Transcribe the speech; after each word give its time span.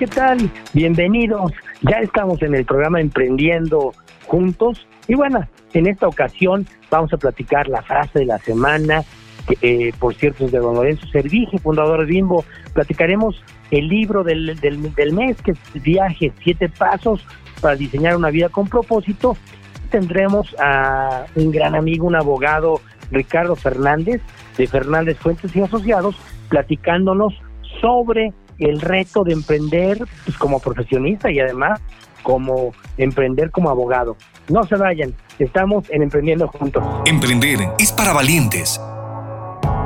¿qué 0.00 0.06
tal? 0.06 0.50
Bienvenidos. 0.72 1.52
Ya 1.82 1.98
estamos 1.98 2.40
en 2.40 2.54
el 2.54 2.64
programa 2.64 3.02
Emprendiendo 3.02 3.92
Juntos. 4.26 4.86
Y 5.08 5.14
bueno, 5.14 5.46
en 5.74 5.86
esta 5.86 6.08
ocasión 6.08 6.66
vamos 6.90 7.12
a 7.12 7.18
platicar 7.18 7.68
la 7.68 7.82
frase 7.82 8.20
de 8.20 8.24
la 8.24 8.38
semana, 8.38 9.02
que 9.46 9.58
eh, 9.60 9.92
por 9.98 10.14
cierto 10.14 10.46
es 10.46 10.52
de 10.52 10.58
don 10.58 10.74
Lorenzo 10.74 11.06
Servige, 11.08 11.58
fundador 11.58 12.00
de 12.00 12.06
Bimbo. 12.06 12.46
Platicaremos 12.72 13.44
el 13.70 13.88
libro 13.88 14.24
del, 14.24 14.58
del, 14.58 14.94
del 14.94 15.12
mes, 15.12 15.36
que 15.42 15.50
es 15.50 15.82
Viaje, 15.82 16.32
siete 16.42 16.70
pasos 16.70 17.22
para 17.60 17.76
diseñar 17.76 18.16
una 18.16 18.30
vida 18.30 18.48
con 18.48 18.68
propósito. 18.68 19.36
Tendremos 19.90 20.56
a 20.58 21.26
un 21.34 21.50
gran 21.50 21.74
amigo, 21.74 22.06
un 22.06 22.16
abogado, 22.16 22.80
Ricardo 23.10 23.54
Fernández, 23.54 24.22
de 24.56 24.66
Fernández 24.66 25.18
Fuentes 25.18 25.54
y 25.54 25.60
Asociados, 25.60 26.16
platicándonos 26.48 27.34
sobre 27.82 28.32
el 28.60 28.80
reto 28.80 29.24
de 29.24 29.32
emprender 29.32 30.06
pues, 30.24 30.36
como 30.36 30.60
profesionista 30.60 31.30
y 31.30 31.40
además 31.40 31.80
como 32.22 32.72
emprender 32.96 33.50
como 33.50 33.70
abogado. 33.70 34.16
No 34.48 34.64
se 34.64 34.76
vayan, 34.76 35.14
estamos 35.38 35.84
en 35.90 36.02
Emprendiendo 36.02 36.48
Juntos. 36.48 36.84
Emprender 37.06 37.58
es 37.78 37.92
para 37.92 38.12
valientes, 38.12 38.80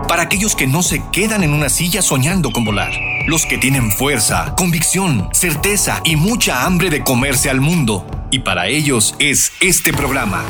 para 0.09 0.23
aquellos 0.23 0.55
que 0.56 0.66
no 0.66 0.83
se 0.83 1.02
quedan 1.12 1.42
en 1.42 1.52
una 1.52 1.69
silla 1.69 2.02
soñando 2.02 2.50
con 2.50 2.64
volar, 2.64 2.92
los 3.27 3.47
que 3.47 3.59
tienen 3.59 3.91
fuerza, 3.91 4.55
convicción, 4.56 5.28
certeza 5.33 6.00
y 6.05 6.16
mucha 6.16 6.64
hambre 6.64 6.91
de 6.91 7.02
comerse 7.02 7.50
al 7.50 7.61
mundo. 7.61 8.06
Y 8.30 8.41
para 8.41 8.66
ellos 8.66 9.14
es 9.19 9.52
este 9.61 9.92
programa. 9.92 10.42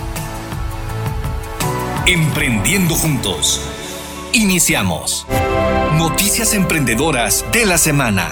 Emprendiendo 2.07 2.95
Juntos. 2.95 3.61
Iniciamos. 4.33 5.27
Noticias 5.99 6.55
emprendedoras 6.55 7.47
de 7.53 7.67
la 7.67 7.79
semana. 7.79 8.29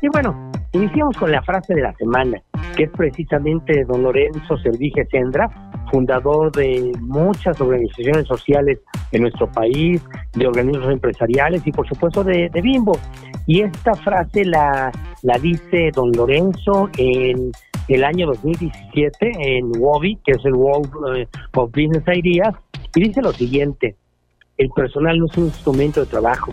Y 0.00 0.08
bueno, 0.08 0.52
iniciamos 0.72 1.16
con 1.16 1.32
la 1.32 1.42
frase 1.42 1.74
de 1.74 1.80
la 1.80 1.94
semana, 1.94 2.42
que 2.76 2.84
es 2.84 2.90
precisamente 2.90 3.84
don 3.84 4.02
Lorenzo 4.02 4.56
Servige 4.58 5.06
Sendra, 5.10 5.48
fundador 5.90 6.52
de 6.52 6.92
muchas 7.00 7.58
organizaciones 7.60 8.26
sociales 8.26 8.78
en 9.12 9.22
nuestro 9.22 9.50
país, 9.50 10.02
de 10.34 10.46
organismos 10.46 10.90
empresariales 10.90 11.66
y 11.66 11.72
por 11.72 11.88
supuesto 11.88 12.22
de, 12.22 12.50
de 12.52 12.60
Bimbo. 12.60 12.98
Y 13.46 13.62
esta 13.62 13.94
frase 13.94 14.44
la, 14.44 14.92
la 15.22 15.38
dice 15.38 15.90
don 15.94 16.12
Lorenzo 16.12 16.90
en 16.98 17.50
el 17.88 18.04
año 18.04 18.26
2017 18.26 19.32
en 19.38 19.72
WOBI, 19.78 20.18
que 20.24 20.32
es 20.32 20.44
el 20.44 20.54
World 20.54 20.90
eh, 21.16 21.28
of 21.54 21.70
Business 21.70 22.04
Ideas, 22.06 22.54
y 22.94 23.04
dice 23.04 23.22
lo 23.22 23.32
siguiente, 23.32 23.96
el 24.58 24.68
personal 24.70 25.18
no 25.18 25.26
es 25.26 25.36
un 25.36 25.44
instrumento 25.46 26.00
de 26.00 26.06
trabajo, 26.06 26.52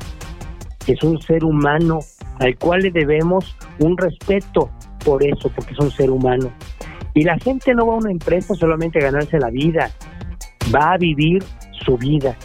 es 0.88 1.04
un 1.04 1.22
ser 1.22 1.44
humano 1.44 2.00
al 2.40 2.58
cual 2.58 2.82
le 2.82 2.92
debemos 2.92 3.56
un 3.80 3.98
respeto 3.98 4.70
por 5.04 5.24
eso, 5.26 5.52
porque 5.56 5.74
es 5.74 5.80
un 5.80 5.92
ser 5.92 6.10
humano. 6.10 6.52
Y 7.14 7.24
la 7.24 7.38
gente 7.40 7.74
no 7.74 7.88
va 7.88 7.94
a 7.94 7.98
una 7.98 8.12
empresa 8.12 8.54
solamente 8.56 9.00
a 9.00 9.04
ganarse 9.04 9.40
la 9.40 9.50
vida, 9.50 9.92
va 10.74 10.94
a 10.94 10.98
vivir 10.98 11.44
su 11.86 11.98
vida. 11.98 12.36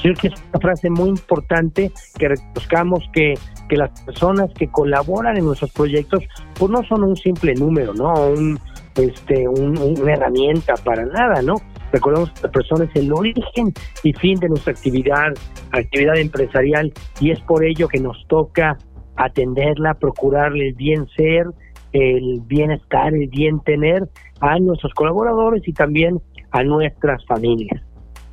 Creo 0.00 0.14
que 0.14 0.28
es 0.28 0.34
una 0.52 0.60
frase 0.60 0.90
muy 0.90 1.10
importante 1.10 1.92
que 2.18 2.28
reconozcamos 2.28 3.04
que, 3.12 3.34
que 3.74 3.78
las 3.78 4.02
personas 4.02 4.50
que 4.56 4.68
colaboran 4.68 5.36
en 5.36 5.46
nuestros 5.46 5.72
proyectos 5.72 6.22
pues 6.56 6.70
no 6.70 6.80
son 6.84 7.02
un 7.02 7.16
simple 7.16 7.54
número, 7.54 7.92
¿no? 7.92 8.12
Un, 8.28 8.58
este, 8.94 9.48
un, 9.48 9.76
una 9.76 10.12
herramienta 10.12 10.74
para 10.84 11.04
nada, 11.04 11.42
¿no? 11.42 11.54
Recordemos 11.92 12.30
que 12.30 12.42
la 12.42 12.52
persona 12.52 12.84
es 12.84 12.94
el 12.94 13.12
origen 13.12 13.72
y 14.04 14.12
fin 14.12 14.38
de 14.38 14.48
nuestra 14.48 14.72
actividad, 14.72 15.32
actividad 15.72 16.16
empresarial, 16.18 16.92
y 17.20 17.32
es 17.32 17.40
por 17.40 17.64
ello 17.64 17.88
que 17.88 17.98
nos 17.98 18.16
toca 18.28 18.78
atenderla, 19.16 19.94
procurarle 19.94 20.68
el 20.68 20.74
bien 20.74 21.08
ser, 21.16 21.46
el 21.92 22.40
bienestar, 22.46 23.12
el 23.12 23.28
bien 23.28 23.60
tener 23.60 24.08
a 24.40 24.58
nuestros 24.60 24.92
colaboradores 24.94 25.66
y 25.66 25.72
también 25.72 26.20
a 26.52 26.62
nuestras 26.62 27.24
familias. 27.26 27.82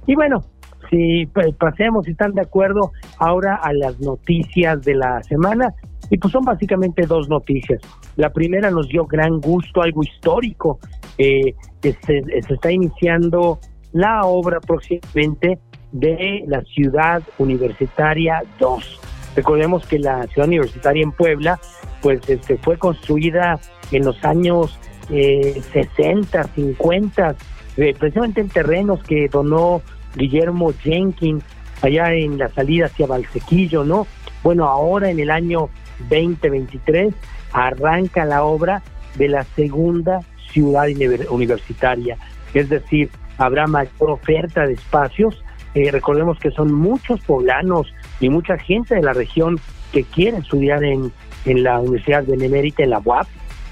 Y 0.05 0.13
bueno, 0.13 0.41
si 0.91 1.25
pues, 1.25 1.55
pasemos, 1.55 2.05
si 2.05 2.11
están 2.11 2.33
de 2.33 2.41
acuerdo, 2.41 2.91
ahora 3.17 3.55
a 3.55 3.73
las 3.73 3.99
noticias 3.99 4.81
de 4.83 4.93
la 4.95 5.23
semana. 5.23 5.73
Y 6.09 6.17
pues 6.17 6.33
son 6.33 6.43
básicamente 6.43 7.07
dos 7.07 7.29
noticias. 7.29 7.81
La 8.17 8.31
primera 8.31 8.69
nos 8.69 8.89
dio 8.89 9.05
gran 9.05 9.39
gusto, 9.39 9.81
algo 9.81 10.03
histórico. 10.03 10.79
Eh, 11.17 11.55
se, 11.81 11.93
se 12.01 12.53
está 12.53 12.71
iniciando 12.71 13.59
la 13.93 14.25
obra 14.25 14.59
próximamente 14.59 15.59
de 15.93 16.43
la 16.47 16.61
Ciudad 16.63 17.23
Universitaria 17.37 18.43
2. 18.59 18.99
Recordemos 19.35 19.85
que 19.87 19.99
la 19.99 20.27
Ciudad 20.27 20.47
Universitaria 20.47 21.03
en 21.03 21.11
Puebla, 21.11 21.59
pues 22.01 22.27
este, 22.29 22.57
fue 22.57 22.77
construida 22.77 23.59
en 23.91 24.05
los 24.05 24.23
años 24.25 24.77
eh, 25.09 25.61
60, 25.71 26.43
50, 26.43 27.35
eh, 27.77 27.95
precisamente 27.97 28.41
en 28.41 28.49
terrenos 28.49 29.01
que 29.03 29.27
donó 29.29 29.81
Guillermo 30.15 30.73
Jenkins 30.83 31.43
allá 31.81 32.13
en 32.13 32.37
la 32.37 32.49
salida 32.49 32.85
hacia 32.85 33.07
Valsequillo, 33.07 33.83
¿no? 33.83 34.07
Bueno, 34.43 34.67
ahora 34.67 35.09
en 35.09 35.19
el 35.19 35.31
año 35.31 35.69
2023 36.09 37.13
arranca 37.53 38.25
la 38.25 38.43
obra 38.43 38.81
de 39.15 39.27
la 39.27 39.43
segunda 39.43 40.19
ciudad 40.51 40.87
universitaria, 41.29 42.17
es 42.53 42.69
decir, 42.69 43.09
habrá 43.37 43.67
mayor 43.67 44.11
oferta 44.11 44.65
de 44.65 44.73
espacios. 44.73 45.43
Eh, 45.73 45.89
recordemos 45.89 46.37
que 46.37 46.51
son 46.51 46.73
muchos 46.73 47.21
poblanos 47.21 47.93
y 48.19 48.29
mucha 48.29 48.57
gente 48.57 48.95
de 48.95 49.01
la 49.01 49.13
región 49.13 49.59
que 49.93 50.03
quiere 50.03 50.37
estudiar 50.37 50.83
en, 50.83 51.11
en 51.45 51.63
la 51.63 51.79
Universidad 51.79 52.25
Benemérita, 52.25 52.83
en 52.83 52.89
la 52.89 52.99
UAP, 52.99 53.27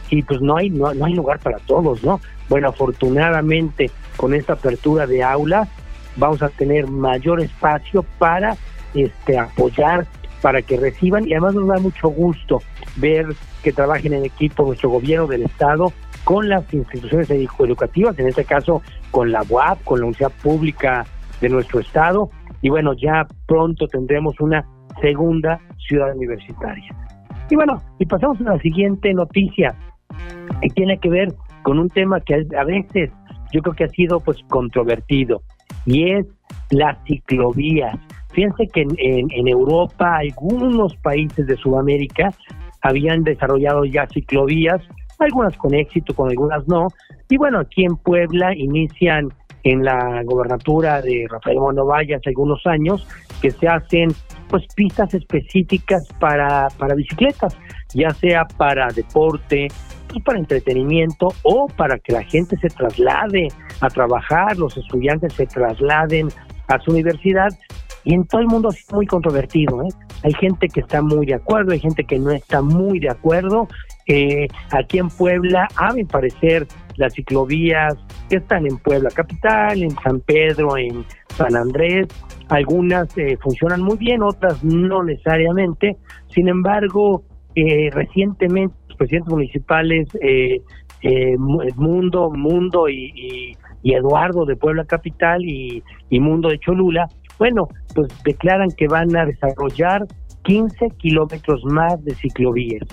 y 0.10 0.24
pues 0.24 0.42
no 0.42 0.58
hay, 0.58 0.70
no, 0.70 0.94
no 0.94 1.06
hay 1.06 1.14
lugar 1.14 1.40
para 1.40 1.60
todos, 1.60 2.04
¿no? 2.04 2.20
Bueno, 2.48 2.70
afortunadamente 2.70 3.92
con 4.18 4.34
esta 4.34 4.54
apertura 4.54 5.06
de 5.06 5.24
aulas 5.24 5.70
vamos 6.20 6.42
a 6.44 6.50
tener 6.50 6.88
mayor 6.88 7.42
espacio 7.42 8.04
para 8.18 8.56
este 8.94 9.38
apoyar, 9.38 10.06
para 10.42 10.62
que 10.62 10.78
reciban. 10.78 11.28
Y 11.28 11.34
además 11.34 11.56
nos 11.56 11.68
da 11.68 11.80
mucho 11.80 12.10
gusto 12.10 12.62
ver 12.98 13.28
que 13.64 13.72
trabajen 13.72 14.14
en 14.14 14.26
equipo 14.26 14.66
nuestro 14.66 14.90
gobierno 14.90 15.28
del 15.28 15.44
estado 15.44 15.92
con 16.24 16.50
las 16.50 16.72
instituciones 16.74 17.30
educativas, 17.30 18.18
en 18.20 18.28
este 18.28 18.46
caso 18.46 18.82
con 19.12 19.32
la 19.32 19.44
UAP, 19.50 19.84
con 19.84 20.00
la 20.00 20.06
Universidad 20.06 20.32
Pública 20.44 21.06
de 21.42 21.50
nuestro 21.50 21.80
estado. 21.80 22.30
Y 22.62 22.70
bueno, 22.70 22.94
ya 22.94 23.26
pronto 23.48 23.88
tendremos 23.88 24.40
una 24.40 24.66
segunda 25.02 25.60
ciudad 25.78 26.16
universitaria. 26.16 26.94
Y 27.50 27.56
bueno, 27.56 27.82
y 27.98 28.06
pasamos 28.06 28.40
a 28.42 28.56
la 28.56 28.60
siguiente 28.60 29.14
noticia, 29.14 29.76
que 30.62 30.70
tiene 30.70 31.00
que 31.00 31.10
ver 31.10 31.34
con 31.64 31.80
un 31.80 31.90
tema 31.90 32.20
que 32.22 32.46
a 32.58 32.64
veces 32.64 33.12
yo 33.52 33.62
creo 33.62 33.76
que 33.76 33.84
ha 33.86 33.90
sido 33.90 34.20
pues 34.20 34.38
controvertido 34.50 35.42
y 35.90 36.12
es 36.12 36.26
las 36.70 36.98
ciclovías. 37.06 37.98
Fíjense 38.32 38.68
que 38.68 38.82
en, 38.82 38.90
en, 39.00 39.28
en, 39.32 39.48
Europa, 39.48 40.18
algunos 40.18 40.96
países 40.98 41.48
de 41.48 41.58
Sudamérica 41.58 42.32
habían 42.82 43.24
desarrollado 43.24 43.86
ya 43.86 44.08
ciclovías, 44.08 44.82
algunas 45.18 45.58
con 45.58 45.74
éxito, 45.74 46.14
con 46.14 46.30
algunas 46.30 46.68
no. 46.68 46.88
Y 47.28 47.38
bueno, 47.38 47.60
aquí 47.60 47.84
en 47.86 47.96
Puebla 47.96 48.56
inician 48.56 49.30
en 49.64 49.84
la 49.84 50.22
gobernatura 50.24 51.02
de 51.02 51.26
Rafael 51.30 51.58
Monovalla 51.58 52.18
hace 52.18 52.30
algunos 52.30 52.66
años 52.68 53.08
que 53.42 53.52
se 53.52 53.68
hacen 53.68 54.10
pues 54.48 54.64
pistas 54.76 55.14
específicas 55.14 56.08
para, 56.20 56.68
para 56.78 56.96
bicicletas, 56.96 57.58
ya 57.94 58.12
sea 58.12 58.46
para 58.46 58.88
deporte, 58.90 59.68
pues 60.10 60.24
para 60.24 60.40
entretenimiento 60.40 61.30
o 61.44 61.68
para 61.68 61.98
que 62.00 62.14
la 62.14 62.24
gente 62.24 62.58
se 62.58 62.70
traslade 62.70 63.48
a 63.82 63.88
trabajar, 63.90 64.58
los 64.58 64.76
estudiantes 64.78 65.34
se 65.34 65.46
trasladen 65.46 66.30
a 66.68 66.80
su 66.80 66.92
universidad 66.92 67.50
y 68.04 68.14
en 68.14 68.26
todo 68.26 68.42
el 68.42 68.48
mundo 68.48 68.70
es 68.70 68.86
muy 68.92 69.06
controvertido. 69.06 69.82
¿eh? 69.84 69.90
Hay 70.24 70.34
gente 70.34 70.68
que 70.68 70.82
está 70.82 71.02
muy 71.02 71.26
de 71.26 71.36
acuerdo, 71.36 71.72
hay 71.72 71.80
gente 71.80 72.04
que 72.04 72.18
no 72.18 72.32
está 72.32 72.62
muy 72.62 73.00
de 73.00 73.10
acuerdo. 73.10 73.68
Eh, 74.08 74.48
aquí 74.72 74.98
en 74.98 75.10
Puebla, 75.10 75.68
a 75.76 75.94
mi 75.94 76.04
parecer, 76.04 76.68
las 76.96 77.14
ciclovías 77.14 77.96
que 78.30 78.38
están 78.38 78.66
en 78.66 78.78
Puebla 78.78 79.10
Capital, 79.14 79.84
en 79.84 79.92
San 80.04 80.20
Pedro, 80.22 80.78
en 80.78 81.06
San 81.38 81.56
Andrés, 81.56 82.08
algunas 82.50 83.16
eh, 83.18 83.38
funcionan 83.42 83.82
muy 83.82 83.98
bien, 83.98 84.24
otras 84.24 84.64
no 84.64 85.04
necesariamente. 85.04 85.98
Sin 86.34 86.48
embargo, 86.48 87.24
eh, 87.56 87.90
recientemente 87.92 88.76
presidentes 89.00 89.32
municipales, 89.32 90.08
eh, 90.22 90.62
eh, 91.02 91.38
Mundo, 91.38 92.30
Mundo 92.30 92.88
y, 92.88 93.58
Eduardo 93.82 94.46
de 94.46 94.56
Puebla 94.56 94.84
Capital 94.84 95.44
y, 95.44 95.82
y 96.10 96.20
Mundo 96.20 96.50
de 96.50 96.60
Cholula, 96.60 97.08
bueno, 97.40 97.70
pues 97.96 98.10
declaran 98.24 98.70
que 98.78 98.88
van 98.88 99.16
a 99.16 99.26
desarrollar 99.26 100.06
15 100.44 100.90
kilómetros 100.98 101.64
más 101.64 102.04
de 102.04 102.14
ciclovías. 102.16 102.84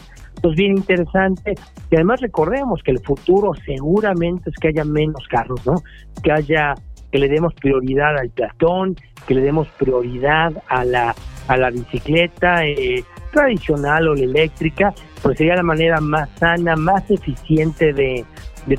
Pues 0.41 0.55
bien 0.55 0.77
interesante. 0.77 1.55
Y 1.91 1.97
además 1.97 2.21
recordemos 2.21 2.83
que 2.83 2.93
el 2.93 3.01
futuro 3.01 3.53
seguramente 3.65 4.51
es 4.51 4.57
que 4.57 4.69
haya 4.69 4.85
menos 4.85 5.27
carros, 5.29 5.67
¿no? 5.67 5.75
Que 6.23 6.33
haya 6.33 6.75
que 7.11 7.19
le 7.19 7.29
demos 7.29 7.55
prioridad 7.55 8.19
al 8.19 8.31
peatón, 8.31 8.97
que 9.27 9.35
le 9.35 9.41
demos 9.41 9.69
prioridad 9.79 10.53
a 10.69 10.85
la, 10.85 11.15
a 11.49 11.57
la 11.57 11.71
bicicleta 11.71 12.67
eh, 12.67 13.05
tradicional 13.31 14.09
o 14.09 14.15
la 14.15 14.25
eléctrica, 14.25 14.95
pues 15.23 15.39
sería 15.39 15.57
la 15.57 15.63
manera 15.63 16.01
más 16.01 16.29
sana, 16.39 16.77
más 16.77 17.11
eficiente 17.11 17.93
de, 17.93 18.25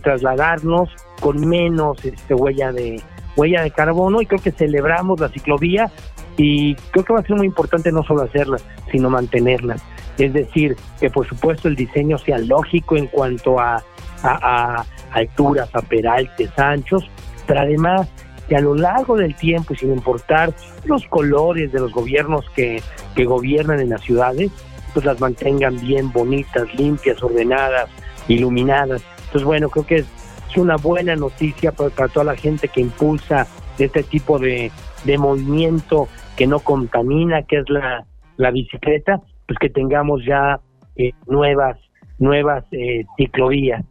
trasladarnos 0.01 0.89
con 1.21 1.47
menos 1.47 2.03
este, 2.03 2.33
huella 2.33 2.73
de 2.73 3.01
huella 3.38 3.61
de 3.61 3.71
carbono 3.71 4.21
y 4.21 4.25
creo 4.25 4.41
que 4.41 4.51
celebramos 4.51 5.19
la 5.19 5.29
ciclovía 5.29 5.89
y 6.35 6.75
creo 6.91 7.05
que 7.05 7.13
va 7.13 7.19
a 7.19 7.23
ser 7.23 7.38
muy 7.38 7.45
importante 7.45 7.91
no 7.91 8.03
solo 8.03 8.23
hacerla, 8.23 8.57
sino 8.91 9.09
mantenerla. 9.09 9.77
Es 10.17 10.33
decir, 10.33 10.75
que 11.00 11.09
por 11.09 11.27
supuesto 11.27 11.67
el 11.67 11.75
diseño 11.75 12.17
sea 12.17 12.38
lógico 12.39 12.97
en 12.97 13.07
cuanto 13.07 13.59
a, 13.59 13.83
a, 14.23 14.81
a 14.81 14.85
alturas, 15.11 15.69
a 15.73 15.81
peraltes, 15.81 16.50
anchos, 16.57 17.09
pero 17.45 17.61
además 17.61 18.07
que 18.47 18.55
a 18.55 18.61
lo 18.61 18.75
largo 18.75 19.17
del 19.17 19.35
tiempo 19.35 19.73
y 19.73 19.77
sin 19.77 19.91
importar 19.91 20.53
los 20.85 21.05
colores 21.07 21.71
de 21.71 21.79
los 21.79 21.91
gobiernos 21.91 22.45
que, 22.55 22.81
que 23.17 23.25
gobiernan 23.25 23.81
en 23.81 23.89
las 23.89 24.01
ciudades, 24.01 24.49
pues 24.93 25.05
las 25.05 25.19
mantengan 25.19 25.77
bien 25.81 26.13
bonitas, 26.13 26.73
limpias, 26.75 27.21
ordenadas, 27.21 27.89
iluminadas. 28.29 29.03
Entonces, 29.25 29.43
bueno, 29.43 29.69
creo 29.69 29.85
que 29.85 29.95
es, 29.97 30.07
una 30.55 30.77
buena 30.77 31.15
noticia 31.15 31.71
para, 31.71 32.07
toda 32.07 32.23
la 32.23 32.35
gente 32.35 32.67
que 32.67 32.81
impulsa 32.81 33.45
este 33.77 34.01
tipo 34.01 34.39
de, 34.39 34.71
de 35.05 35.17
movimiento 35.19 36.07
que 36.35 36.47
no 36.47 36.61
contamina, 36.61 37.43
que 37.43 37.57
es 37.57 37.69
la, 37.69 38.07
la 38.37 38.49
bicicleta, 38.49 39.21
pues 39.45 39.59
que 39.59 39.69
tengamos 39.69 40.25
ya 40.25 40.59
eh, 40.95 41.11
nuevas 41.27 41.77
nuevas 42.19 42.65
eh, 42.71 43.05
ciclovías. 43.17 43.85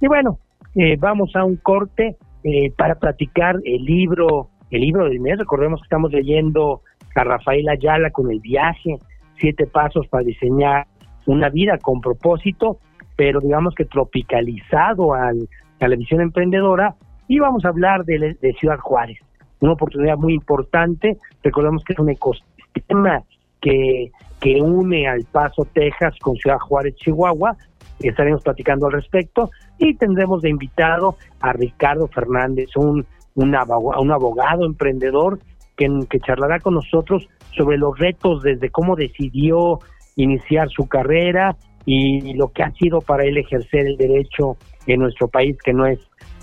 Y 0.00 0.06
bueno, 0.06 0.38
eh, 0.74 0.96
vamos 0.98 1.34
a 1.34 1.44
un 1.44 1.56
corte 1.56 2.16
eh, 2.44 2.70
para 2.76 2.96
platicar 2.96 3.56
el 3.64 3.84
libro, 3.84 4.50
el 4.70 4.82
libro 4.82 5.08
del 5.08 5.20
mes. 5.20 5.38
Recordemos 5.38 5.80
que 5.80 5.84
estamos 5.84 6.12
leyendo 6.12 6.82
a 7.20 7.24
Rafael 7.24 7.68
Ayala 7.68 8.10
con 8.10 8.30
el 8.30 8.40
viaje, 8.40 8.98
siete 9.38 9.66
pasos 9.66 10.06
para 10.08 10.24
diseñar 10.24 10.86
una 11.26 11.48
vida 11.48 11.78
con 11.78 12.00
propósito, 12.00 12.78
pero 13.16 13.40
digamos 13.40 13.74
que 13.74 13.84
tropicalizado 13.84 15.14
al, 15.14 15.48
a 15.80 15.88
la 15.88 15.96
visión 15.96 16.20
emprendedora. 16.20 16.94
Y 17.28 17.38
vamos 17.38 17.64
a 17.64 17.68
hablar 17.68 18.04
de, 18.04 18.36
Ciudad 18.60 18.78
Juárez, 18.78 19.18
una 19.60 19.72
oportunidad 19.72 20.16
muy 20.16 20.34
importante. 20.34 21.16
Recordemos 21.42 21.82
que 21.84 21.92
es 21.92 21.98
un 21.98 22.10
ecosistema 22.10 23.22
que, 23.60 24.12
que 24.40 24.60
une 24.60 25.08
al 25.08 25.24
Paso, 25.24 25.66
Texas 25.72 26.14
con 26.20 26.36
Ciudad 26.36 26.58
Juárez, 26.58 26.94
Chihuahua, 26.96 27.56
estaremos 28.00 28.42
platicando 28.42 28.86
al 28.86 28.92
respecto 28.92 29.50
y 29.78 29.94
tendremos 29.94 30.42
de 30.42 30.50
invitado 30.50 31.16
a 31.40 31.52
Ricardo 31.52 32.06
Fernández, 32.08 32.68
un, 32.76 33.06
un, 33.34 33.54
abogado, 33.54 34.64
emprendedor 34.64 35.38
que, 35.76 36.20
charlará 36.26 36.60
con 36.60 36.74
nosotros 36.74 37.28
sobre 37.56 37.78
los 37.78 37.98
retos 37.98 38.42
desde 38.42 38.70
cómo 38.70 38.96
decidió 38.96 39.78
iniciar 40.16 40.68
su 40.70 40.88
carrera 40.88 41.56
y 41.84 42.34
lo 42.34 42.48
que 42.48 42.62
ha 42.62 42.72
sido 42.72 43.00
para 43.00 43.24
él 43.24 43.38
ejercer 43.38 43.86
el 43.86 43.96
derecho 43.96 44.56
en 44.86 45.00
nuestro 45.00 45.28
país 45.28 45.56
que 45.64 45.72
no 45.72 45.86
es 45.86 45.98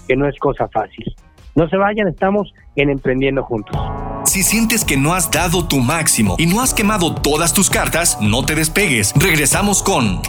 que 0.08 0.16
no 0.16 0.28
es 0.28 0.38
cosa 0.38 0.68
fácil. 0.68 1.16
No 1.56 1.70
se 1.70 1.78
vayan, 1.78 2.08
estamos 2.08 2.52
en 2.76 2.90
Emprendiendo 2.90 3.44
Juntos. 3.44 3.78
Si 4.26 4.42
sientes 4.42 4.84
que 4.84 4.98
no 4.98 5.14
has 5.14 5.30
dado 5.30 5.68
tu 5.68 5.80
máximo 5.80 6.36
y 6.38 6.48
no 6.48 6.62
has 6.62 6.74
quemado 6.74 7.14
todas 7.14 7.54
tus 7.54 7.70
cartas, 7.70 8.18
no 8.22 8.46
te 8.46 8.56
despegues. 8.56 9.14
Regresamos 9.16 9.84
con 9.84 10.22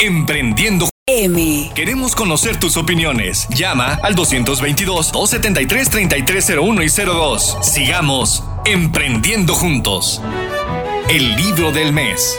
Emprendiendo 0.00 0.91
M. 1.08 1.72
Queremos 1.74 2.14
conocer 2.14 2.60
tus 2.60 2.76
opiniones. 2.76 3.48
Llama 3.48 3.98
al 4.04 4.14
222-273-3301 4.14 6.84
y 6.84 6.88
02. 7.04 7.58
Sigamos 7.60 8.44
emprendiendo 8.64 9.52
juntos. 9.52 10.22
El 11.10 11.34
libro 11.34 11.72
del 11.72 11.92
mes. 11.92 12.38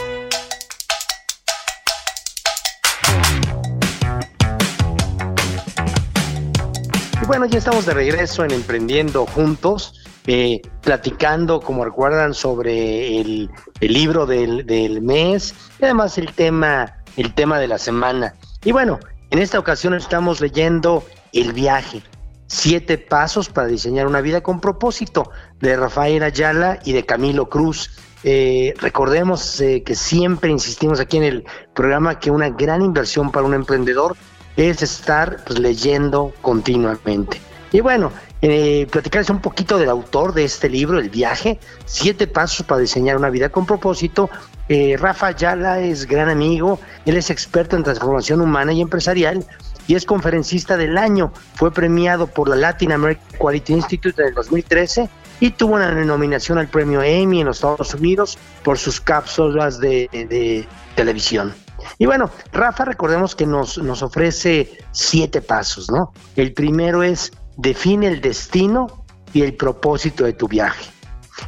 Y 7.20 7.26
bueno, 7.26 7.44
ya 7.44 7.58
estamos 7.58 7.84
de 7.84 7.92
regreso 7.92 8.46
en 8.46 8.52
Emprendiendo 8.52 9.26
Juntos, 9.26 10.00
eh, 10.26 10.62
platicando, 10.80 11.60
como 11.60 11.84
recuerdan, 11.84 12.32
sobre 12.32 13.20
el, 13.20 13.50
libro 13.82 14.24
del, 14.24 14.64
del 14.64 15.02
mes 15.02 15.54
y 15.78 15.84
además 15.84 16.16
el 16.16 16.32
tema 16.32 17.04
el 17.16 17.34
tema 17.34 17.58
de 17.58 17.68
la 17.68 17.78
semana. 17.78 18.34
Y 18.64 18.72
bueno, 18.72 18.98
en 19.30 19.40
esta 19.40 19.58
ocasión 19.58 19.92
estamos 19.92 20.40
leyendo 20.40 21.04
El 21.34 21.52
viaje, 21.52 22.02
siete 22.46 22.96
pasos 22.96 23.50
para 23.50 23.66
diseñar 23.66 24.06
una 24.06 24.22
vida 24.22 24.42
con 24.42 24.60
propósito, 24.60 25.30
de 25.60 25.76
Rafael 25.76 26.22
Ayala 26.22 26.78
y 26.82 26.92
de 26.92 27.04
Camilo 27.04 27.50
Cruz. 27.50 27.90
Eh, 28.22 28.72
recordemos 28.78 29.60
eh, 29.60 29.82
que 29.82 29.94
siempre 29.94 30.50
insistimos 30.50 30.98
aquí 30.98 31.18
en 31.18 31.24
el 31.24 31.44
programa 31.74 32.18
que 32.18 32.30
una 32.30 32.48
gran 32.48 32.80
inversión 32.80 33.30
para 33.30 33.44
un 33.44 33.52
emprendedor 33.52 34.16
es 34.56 34.80
estar 34.82 35.44
pues, 35.44 35.58
leyendo 35.58 36.32
continuamente. 36.40 37.42
Y 37.70 37.80
bueno, 37.80 38.12
eh, 38.40 38.86
platicarles 38.90 39.28
un 39.28 39.40
poquito 39.40 39.76
del 39.76 39.90
autor 39.90 40.32
de 40.32 40.44
este 40.44 40.70
libro, 40.70 40.98
El 40.98 41.10
viaje, 41.10 41.58
siete 41.84 42.26
pasos 42.26 42.64
para 42.64 42.80
diseñar 42.80 43.16
una 43.16 43.28
vida 43.28 43.50
con 43.50 43.66
propósito, 43.66 44.30
eh, 44.68 44.96
Rafa 44.98 45.28
Ayala 45.28 45.80
es 45.80 46.06
gran 46.06 46.28
amigo, 46.28 46.80
él 47.04 47.16
es 47.16 47.30
experto 47.30 47.76
en 47.76 47.82
transformación 47.82 48.40
humana 48.40 48.72
y 48.72 48.80
empresarial 48.80 49.44
y 49.86 49.94
es 49.94 50.06
conferencista 50.06 50.76
del 50.76 50.96
año. 50.96 51.32
Fue 51.54 51.70
premiado 51.72 52.26
por 52.26 52.48
la 52.48 52.56
Latin 52.56 52.92
American 52.92 53.38
Quality 53.38 53.74
Institute 53.74 54.20
en 54.22 54.28
el 54.28 54.34
2013 54.34 55.08
y 55.40 55.50
tuvo 55.50 55.74
una 55.74 55.90
nominación 55.92 56.58
al 56.58 56.68
premio 56.68 57.02
Emmy 57.02 57.40
en 57.40 57.46
los 57.46 57.58
Estados 57.58 57.92
Unidos 57.94 58.38
por 58.62 58.78
sus 58.78 59.00
cápsulas 59.00 59.78
de, 59.78 60.66
televisión. 60.94 61.52
Y 61.98 62.06
bueno, 62.06 62.30
Rafa, 62.52 62.86
recordemos 62.86 63.34
que 63.34 63.46
nos, 63.46 63.76
nos 63.78 64.02
ofrece 64.02 64.78
siete 64.92 65.42
pasos, 65.42 65.90
¿no? 65.90 66.12
El 66.36 66.54
primero 66.54 67.02
es 67.02 67.32
define 67.56 68.06
el 68.06 68.20
destino 68.20 69.04
y 69.32 69.42
el 69.42 69.54
propósito 69.54 70.24
de 70.24 70.32
tu 70.32 70.48
viaje. 70.48 70.86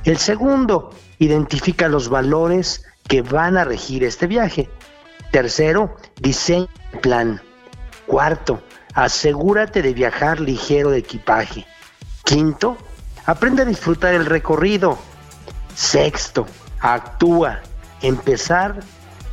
El 0.05 0.19
segundo, 0.19 0.91
identifica 1.19 1.89
los 1.89 2.09
valores 2.09 2.85
que 3.09 3.23
van 3.23 3.57
a 3.57 3.65
regir 3.65 4.05
este 4.05 4.27
viaje. 4.27 4.69
Tercero, 5.31 5.97
diseña 6.21 6.69
el 6.93 7.01
plan. 7.01 7.43
Cuarto, 8.07 8.63
asegúrate 8.95 9.83
de 9.83 9.93
viajar 9.93 10.41
ligero 10.41 10.91
de 10.91 10.99
equipaje. 10.99 11.67
Quinto, 12.25 12.77
aprende 13.27 13.63
a 13.63 13.67
disfrutar 13.67 14.15
el 14.15 14.27
recorrido. 14.27 14.99
Sexto, 15.75 16.47
actúa. 16.81 17.61
Empezar 18.03 18.81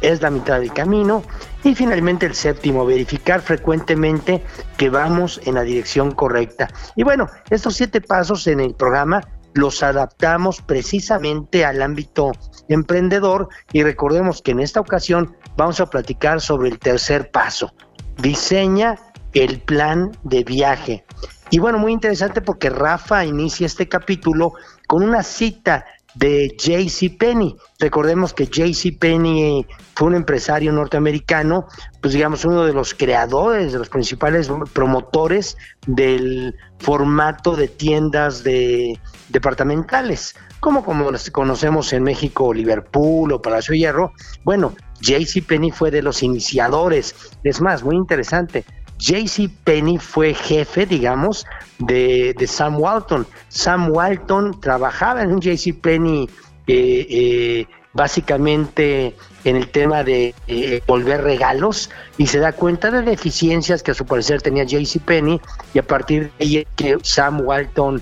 es 0.02 0.22
la 0.22 0.30
mitad 0.30 0.60
del 0.60 0.74
camino. 0.74 1.24
Y 1.64 1.76
finalmente 1.76 2.26
el 2.26 2.36
séptimo, 2.36 2.86
verificar 2.86 3.42
frecuentemente 3.42 4.44
que 4.76 4.90
vamos 4.90 5.40
en 5.46 5.56
la 5.56 5.62
dirección 5.62 6.12
correcta. 6.12 6.68
Y 6.96 7.04
bueno, 7.04 7.28
estos 7.50 7.76
siete 7.76 8.02
pasos 8.02 8.48
en 8.48 8.60
el 8.60 8.76
programa 8.76 9.22
los 9.54 9.84
adaptamos 9.84 10.62
precisamente 10.62 11.64
al 11.64 11.82
ámbito 11.82 12.34
emprendedor 12.68 13.50
y 13.72 13.84
recordemos 13.84 14.42
que 14.42 14.52
en 14.52 14.60
esta 14.60 14.80
ocasión 14.80 15.36
vamos 15.56 15.80
a 15.80 15.90
platicar 15.90 16.42
sobre 16.42 16.70
el 16.70 16.80
tercer 16.80 17.32
paso. 17.32 17.74
Diseña 18.18 18.98
el 19.34 19.60
plan 19.62 20.12
de 20.24 20.44
viaje. 20.44 21.06
Y 21.50 21.60
bueno, 21.60 21.78
muy 21.78 21.92
interesante 21.92 22.42
porque 22.42 22.70
Rafa 22.70 23.26
inicia 23.26 23.66
este 23.66 23.88
capítulo 23.88 24.54
con 24.88 25.04
una 25.04 25.24
cita 25.24 25.86
de 26.16 26.56
JC 26.58 27.18
Penny. 27.18 27.56
Recordemos 27.80 28.34
que 28.34 28.46
JC 28.46 28.98
Penny 28.98 29.66
fue 29.96 30.08
un 30.08 30.16
empresario 30.16 30.72
norteamericano, 30.72 31.68
pues 32.02 32.14
digamos 32.14 32.46
uno 32.46 32.66
de 32.66 32.74
los 32.74 32.94
creadores, 32.94 33.74
de 33.74 33.80
los 33.80 33.90
principales 33.90 34.50
promotores 34.74 35.58
del 35.88 36.56
formato 36.80 37.56
de 37.56 37.68
tiendas 37.68 38.44
de 38.44 39.00
departamentales, 39.30 40.36
como 40.60 40.84
como 40.84 41.12
conocemos 41.32 41.94
en 41.94 42.04
México 42.04 42.54
Liverpool 42.54 43.32
o 43.32 43.42
Palacio 43.42 43.74
Hierro. 43.76 44.14
Bueno, 44.44 44.76
JC 45.02 45.46
Penny 45.46 45.72
fue 45.72 45.92
de 45.92 46.02
los 46.02 46.24
iniciadores. 46.24 47.16
Es 47.44 47.62
más, 47.62 47.84
muy 47.84 47.96
interesante. 47.96 48.66
JC 49.04 49.50
Penny 49.66 49.98
fue 49.98 50.34
jefe, 50.34 50.86
digamos, 50.86 51.46
de, 51.78 52.34
Sam 52.48 52.80
Walton. 52.80 53.28
Sam 53.50 53.92
Walton 53.92 54.62
trabajaba 54.62 55.24
en 55.24 55.34
un 55.34 55.42
JC 55.42 55.74
Penny 55.74 56.30
eh, 56.68 57.08
eh, 57.10 57.68
básicamente 57.92 59.14
en 59.44 59.58
el 59.58 59.68
tema 59.68 60.06
de 60.06 60.34
eh, 60.48 60.82
volver 60.88 61.22
regalos 61.22 61.90
y 62.18 62.28
se 62.28 62.40
da 62.40 62.54
cuenta 62.54 62.92
de 62.92 63.02
deficiencias 63.02 63.84
que 63.84 63.92
a 63.92 63.94
su 63.94 64.06
parecer 64.06 64.42
tenía 64.42 64.64
JC 64.64 65.02
Penny 65.04 65.42
y 65.74 65.80
a 65.80 65.84
partir 65.84 66.32
de 66.40 66.46
ahí 66.46 66.68
que 66.78 66.98
Sam 67.04 67.42
Walton 67.42 68.02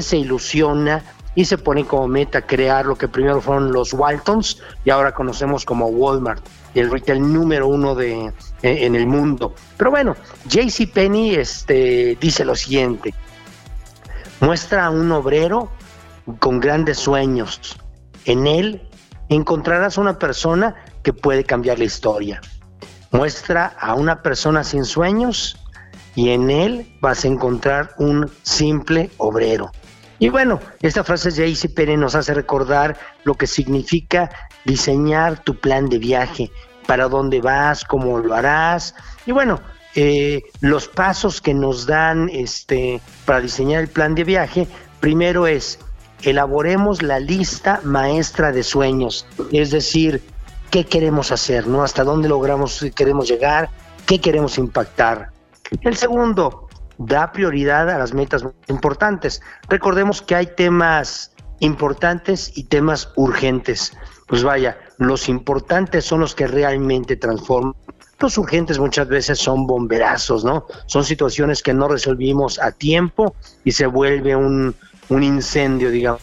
se 0.00 0.16
ilusiona 0.16 1.04
y 1.34 1.44
se 1.44 1.58
pone 1.58 1.84
como 1.84 2.08
meta 2.08 2.42
crear 2.42 2.86
lo 2.86 2.96
que 2.96 3.08
primero 3.08 3.40
fueron 3.40 3.72
los 3.72 3.92
Waltons 3.92 4.60
y 4.84 4.90
ahora 4.90 5.12
conocemos 5.12 5.64
como 5.64 5.86
Walmart, 5.86 6.44
el 6.74 6.90
retail 6.90 7.20
número 7.32 7.68
uno 7.68 7.94
de, 7.94 8.32
en 8.62 8.94
el 8.94 9.06
mundo. 9.06 9.54
Pero 9.76 9.90
bueno, 9.90 10.16
JC 10.46 10.90
Penny 10.92 11.34
este, 11.34 12.16
dice 12.20 12.44
lo 12.44 12.54
siguiente. 12.54 13.14
Muestra 14.40 14.86
a 14.86 14.90
un 14.90 15.12
obrero 15.12 15.70
con 16.38 16.60
grandes 16.60 16.98
sueños. 16.98 17.76
En 18.24 18.46
él 18.46 18.88
encontrarás 19.28 19.98
una 19.98 20.18
persona 20.18 20.74
que 21.02 21.12
puede 21.12 21.44
cambiar 21.44 21.78
la 21.78 21.84
historia. 21.84 22.40
Muestra 23.12 23.66
a 23.78 23.94
una 23.94 24.22
persona 24.22 24.64
sin 24.64 24.84
sueños 24.84 25.58
y 26.14 26.30
en 26.30 26.50
él 26.50 26.96
vas 27.00 27.24
a 27.24 27.28
encontrar 27.28 27.94
un 27.98 28.30
simple 28.42 29.10
obrero. 29.18 29.70
Y 30.20 30.28
bueno, 30.28 30.60
esta 30.82 31.02
frase 31.02 31.30
de 31.30 31.48
J.C. 31.48 31.70
Pérez 31.70 31.98
nos 31.98 32.14
hace 32.14 32.34
recordar 32.34 32.96
lo 33.24 33.34
que 33.34 33.46
significa 33.46 34.30
diseñar 34.66 35.42
tu 35.42 35.58
plan 35.58 35.88
de 35.88 35.98
viaje, 35.98 36.52
para 36.86 37.08
dónde 37.08 37.40
vas, 37.40 37.84
cómo 37.84 38.18
lo 38.18 38.34
harás. 38.34 38.94
Y 39.24 39.32
bueno, 39.32 39.60
eh, 39.94 40.42
los 40.60 40.88
pasos 40.88 41.40
que 41.40 41.54
nos 41.54 41.86
dan 41.86 42.28
este, 42.28 43.00
para 43.24 43.40
diseñar 43.40 43.80
el 43.80 43.88
plan 43.88 44.14
de 44.14 44.24
viaje, 44.24 44.68
primero 45.00 45.46
es 45.46 45.78
elaboremos 46.22 47.02
la 47.02 47.18
lista 47.18 47.80
maestra 47.82 48.52
de 48.52 48.62
sueños, 48.62 49.26
es 49.52 49.70
decir, 49.70 50.22
qué 50.70 50.84
queremos 50.84 51.32
hacer, 51.32 51.66
¿no? 51.66 51.82
Hasta 51.82 52.04
dónde 52.04 52.28
logramos, 52.28 52.84
queremos 52.94 53.26
llegar, 53.26 53.70
qué 54.04 54.20
queremos 54.20 54.58
impactar. 54.58 55.30
El 55.80 55.96
segundo, 55.96 56.68
da 57.00 57.32
prioridad 57.32 57.88
a 57.88 57.98
las 57.98 58.12
metas 58.12 58.44
importantes. 58.68 59.40
Recordemos 59.68 60.20
que 60.20 60.34
hay 60.34 60.46
temas 60.54 61.32
importantes 61.60 62.52
y 62.56 62.64
temas 62.64 63.10
urgentes. 63.16 63.96
Pues 64.26 64.44
vaya, 64.44 64.78
los 64.98 65.28
importantes 65.28 66.04
son 66.04 66.20
los 66.20 66.34
que 66.34 66.46
realmente 66.46 67.16
transforman. 67.16 67.74
Los 68.18 68.36
urgentes 68.36 68.78
muchas 68.78 69.08
veces 69.08 69.38
son 69.38 69.66
bomberazos, 69.66 70.44
¿no? 70.44 70.66
Son 70.84 71.02
situaciones 71.04 71.62
que 71.62 71.72
no 71.72 71.88
resolvimos 71.88 72.58
a 72.60 72.70
tiempo 72.70 73.34
y 73.64 73.72
se 73.72 73.86
vuelve 73.86 74.36
un, 74.36 74.74
un 75.08 75.22
incendio, 75.22 75.90
digamos. 75.90 76.20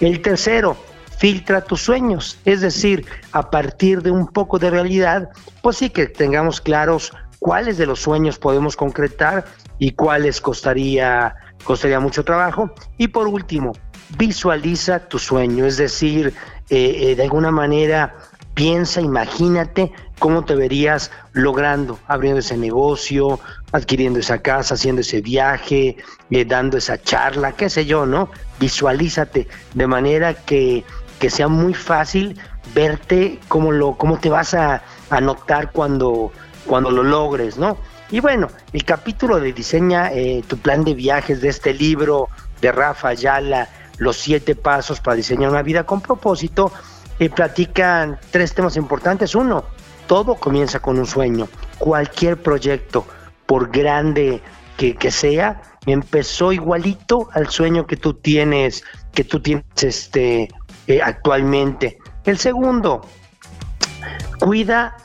El 0.00 0.20
tercero, 0.20 0.76
filtra 1.16 1.60
tus 1.60 1.80
sueños, 1.80 2.38
es 2.44 2.60
decir, 2.60 3.06
a 3.30 3.50
partir 3.50 4.02
de 4.02 4.10
un 4.10 4.26
poco 4.26 4.58
de 4.58 4.70
realidad, 4.70 5.30
pues 5.62 5.76
sí 5.76 5.90
que 5.90 6.06
tengamos 6.06 6.60
claros 6.60 7.12
cuáles 7.38 7.78
de 7.78 7.86
los 7.86 8.00
sueños 8.00 8.38
podemos 8.38 8.76
concretar 8.76 9.44
y 9.78 9.92
cuáles 9.92 10.40
costaría, 10.40 11.34
costaría 11.64 12.00
mucho 12.00 12.24
trabajo. 12.24 12.72
Y 12.98 13.08
por 13.08 13.28
último, 13.28 13.72
visualiza 14.16 15.00
tu 15.00 15.18
sueño, 15.18 15.66
es 15.66 15.76
decir, 15.76 16.34
eh, 16.70 17.10
eh, 17.10 17.16
de 17.16 17.22
alguna 17.22 17.50
manera 17.50 18.14
piensa, 18.54 19.00
imagínate 19.00 19.92
cómo 20.18 20.44
te 20.44 20.54
verías 20.54 21.10
logrando, 21.32 21.98
abriendo 22.06 22.38
ese 22.38 22.56
negocio, 22.56 23.40
adquiriendo 23.72 24.20
esa 24.20 24.38
casa, 24.38 24.74
haciendo 24.74 25.00
ese 25.00 25.20
viaje, 25.20 25.96
eh, 26.30 26.44
dando 26.44 26.78
esa 26.78 27.00
charla, 27.02 27.52
qué 27.52 27.68
sé 27.68 27.84
yo, 27.84 28.06
¿no? 28.06 28.30
Visualízate 28.60 29.48
de 29.74 29.86
manera 29.86 30.34
que, 30.34 30.84
que 31.18 31.30
sea 31.30 31.48
muy 31.48 31.74
fácil 31.74 32.38
verte 32.74 33.40
cómo, 33.48 33.72
lo, 33.72 33.96
cómo 33.96 34.18
te 34.18 34.30
vas 34.30 34.54
a, 34.54 34.82
a 35.10 35.20
notar 35.20 35.72
cuando, 35.72 36.32
cuando 36.66 36.90
lo 36.90 37.02
logres, 37.02 37.58
¿no? 37.58 37.76
Y 38.10 38.20
bueno, 38.20 38.48
el 38.72 38.84
capítulo 38.84 39.40
de 39.40 39.52
diseña 39.52 40.12
eh, 40.12 40.42
tu 40.46 40.58
plan 40.58 40.84
de 40.84 40.94
viajes 40.94 41.40
de 41.40 41.48
este 41.48 41.74
libro 41.74 42.28
de 42.60 42.70
Rafa 42.72 43.08
Ayala, 43.08 43.68
Los 43.98 44.16
siete 44.16 44.54
pasos 44.54 45.00
para 45.00 45.16
diseñar 45.16 45.50
una 45.50 45.62
vida 45.62 45.84
con 45.84 46.00
propósito, 46.00 46.72
eh, 47.18 47.30
platican 47.30 48.18
tres 48.30 48.54
temas 48.54 48.76
importantes. 48.76 49.34
Uno, 49.34 49.64
todo 50.06 50.34
comienza 50.34 50.80
con 50.80 50.98
un 50.98 51.06
sueño. 51.06 51.48
Cualquier 51.78 52.42
proyecto, 52.42 53.06
por 53.46 53.70
grande 53.70 54.42
que, 54.76 54.94
que 54.96 55.10
sea, 55.10 55.62
empezó 55.86 56.52
igualito 56.52 57.28
al 57.32 57.48
sueño 57.48 57.86
que 57.86 57.96
tú 57.96 58.14
tienes, 58.14 58.84
que 59.12 59.24
tú 59.24 59.40
tienes 59.40 59.64
este, 59.82 60.48
eh, 60.86 61.00
actualmente. 61.02 61.98
El 62.24 62.38
segundo, 62.38 63.02
cuida 64.40 64.96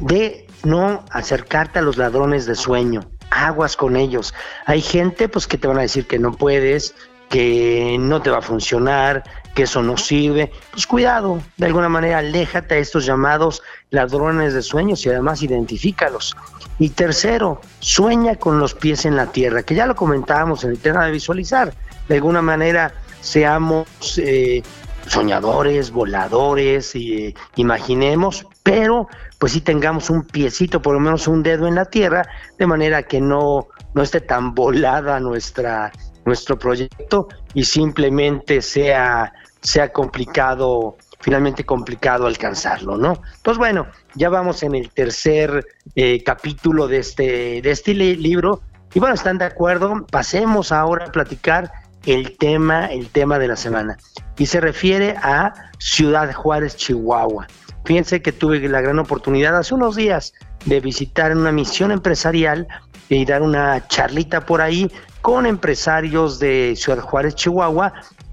de 0.00 0.47
no 0.64 1.04
acercarte 1.10 1.78
a 1.78 1.82
los 1.82 1.96
ladrones 1.96 2.46
de 2.46 2.54
sueño, 2.54 3.02
aguas 3.30 3.76
con 3.76 3.96
ellos. 3.96 4.34
Hay 4.66 4.80
gente 4.80 5.28
pues 5.28 5.46
que 5.46 5.58
te 5.58 5.68
van 5.68 5.78
a 5.78 5.82
decir 5.82 6.06
que 6.06 6.18
no 6.18 6.32
puedes, 6.32 6.94
que 7.28 7.96
no 7.98 8.22
te 8.22 8.30
va 8.30 8.38
a 8.38 8.42
funcionar, 8.42 9.22
que 9.54 9.64
eso 9.64 9.82
no 9.82 9.96
sirve. 9.96 10.52
Pues 10.70 10.86
cuidado, 10.86 11.40
de 11.56 11.66
alguna 11.66 11.88
manera 11.88 12.18
aléjate 12.18 12.76
a 12.76 12.78
estos 12.78 13.04
llamados 13.04 13.62
ladrones 13.90 14.54
de 14.54 14.62
sueños 14.62 15.04
y 15.04 15.10
además 15.10 15.42
identifícalos. 15.42 16.36
Y 16.78 16.90
tercero, 16.90 17.60
sueña 17.80 18.36
con 18.36 18.58
los 18.58 18.74
pies 18.74 19.04
en 19.04 19.16
la 19.16 19.26
tierra, 19.26 19.62
que 19.62 19.74
ya 19.74 19.86
lo 19.86 19.96
comentábamos 19.96 20.64
en 20.64 20.70
el 20.70 20.78
tema 20.78 21.04
de 21.04 21.12
visualizar. 21.12 21.74
De 22.08 22.14
alguna 22.14 22.40
manera 22.40 22.94
seamos 23.20 23.86
eh, 24.18 24.62
soñadores, 25.08 25.90
voladores, 25.90 26.94
y, 26.94 27.34
imaginemos, 27.56 28.46
pero 28.62 29.08
pues 29.38 29.52
sí 29.52 29.60
tengamos 29.60 30.10
un 30.10 30.24
piecito, 30.24 30.82
por 30.82 30.94
lo 30.94 31.00
menos 31.00 31.28
un 31.28 31.42
dedo 31.42 31.66
en 31.68 31.76
la 31.76 31.84
tierra, 31.84 32.28
de 32.58 32.66
manera 32.66 33.04
que 33.04 33.20
no, 33.20 33.68
no 33.94 34.02
esté 34.02 34.20
tan 34.20 34.54
volada 34.54 35.20
nuestra, 35.20 35.92
nuestro 36.24 36.58
proyecto 36.58 37.28
y 37.54 37.64
simplemente 37.64 38.60
sea, 38.60 39.32
sea 39.62 39.92
complicado, 39.92 40.96
finalmente 41.20 41.64
complicado 41.64 42.26
alcanzarlo, 42.26 42.96
¿no? 42.96 43.22
Pues 43.42 43.58
bueno, 43.58 43.86
ya 44.14 44.28
vamos 44.28 44.62
en 44.62 44.74
el 44.74 44.90
tercer 44.90 45.64
eh, 45.94 46.22
capítulo 46.24 46.88
de 46.88 46.98
este, 46.98 47.62
de 47.62 47.70
este 47.70 47.94
libro. 47.94 48.62
Y 48.92 49.00
bueno, 49.00 49.14
¿están 49.14 49.38
de 49.38 49.44
acuerdo? 49.44 50.06
Pasemos 50.10 50.72
ahora 50.72 51.06
a 51.06 51.12
platicar 51.12 51.70
el 52.06 52.36
tema, 52.38 52.86
el 52.86 53.08
tema 53.08 53.38
de 53.38 53.48
la 53.48 53.56
semana. 53.56 53.98
Y 54.36 54.46
se 54.46 54.60
refiere 54.60 55.14
a 55.22 55.52
Ciudad 55.78 56.32
Juárez, 56.32 56.76
Chihuahua. 56.76 57.46
Fíjense 57.84 58.20
que 58.20 58.32
tuve 58.32 58.66
la 58.68 58.80
gran 58.80 58.98
oportunidad 58.98 59.56
hace 59.56 59.74
unos 59.74 59.96
días 59.96 60.34
de 60.66 60.80
visitar 60.80 61.34
una 61.36 61.52
misión 61.52 61.90
empresarial 61.90 62.68
y 63.08 63.24
dar 63.24 63.42
una 63.42 63.86
charlita 63.88 64.44
por 64.44 64.60
ahí 64.60 64.90
con 65.22 65.46
empresarios 65.46 66.38
de 66.38 66.74
Ciudad 66.76 67.00
Juárez, 67.00 67.34
Chihuahua, 67.34 67.92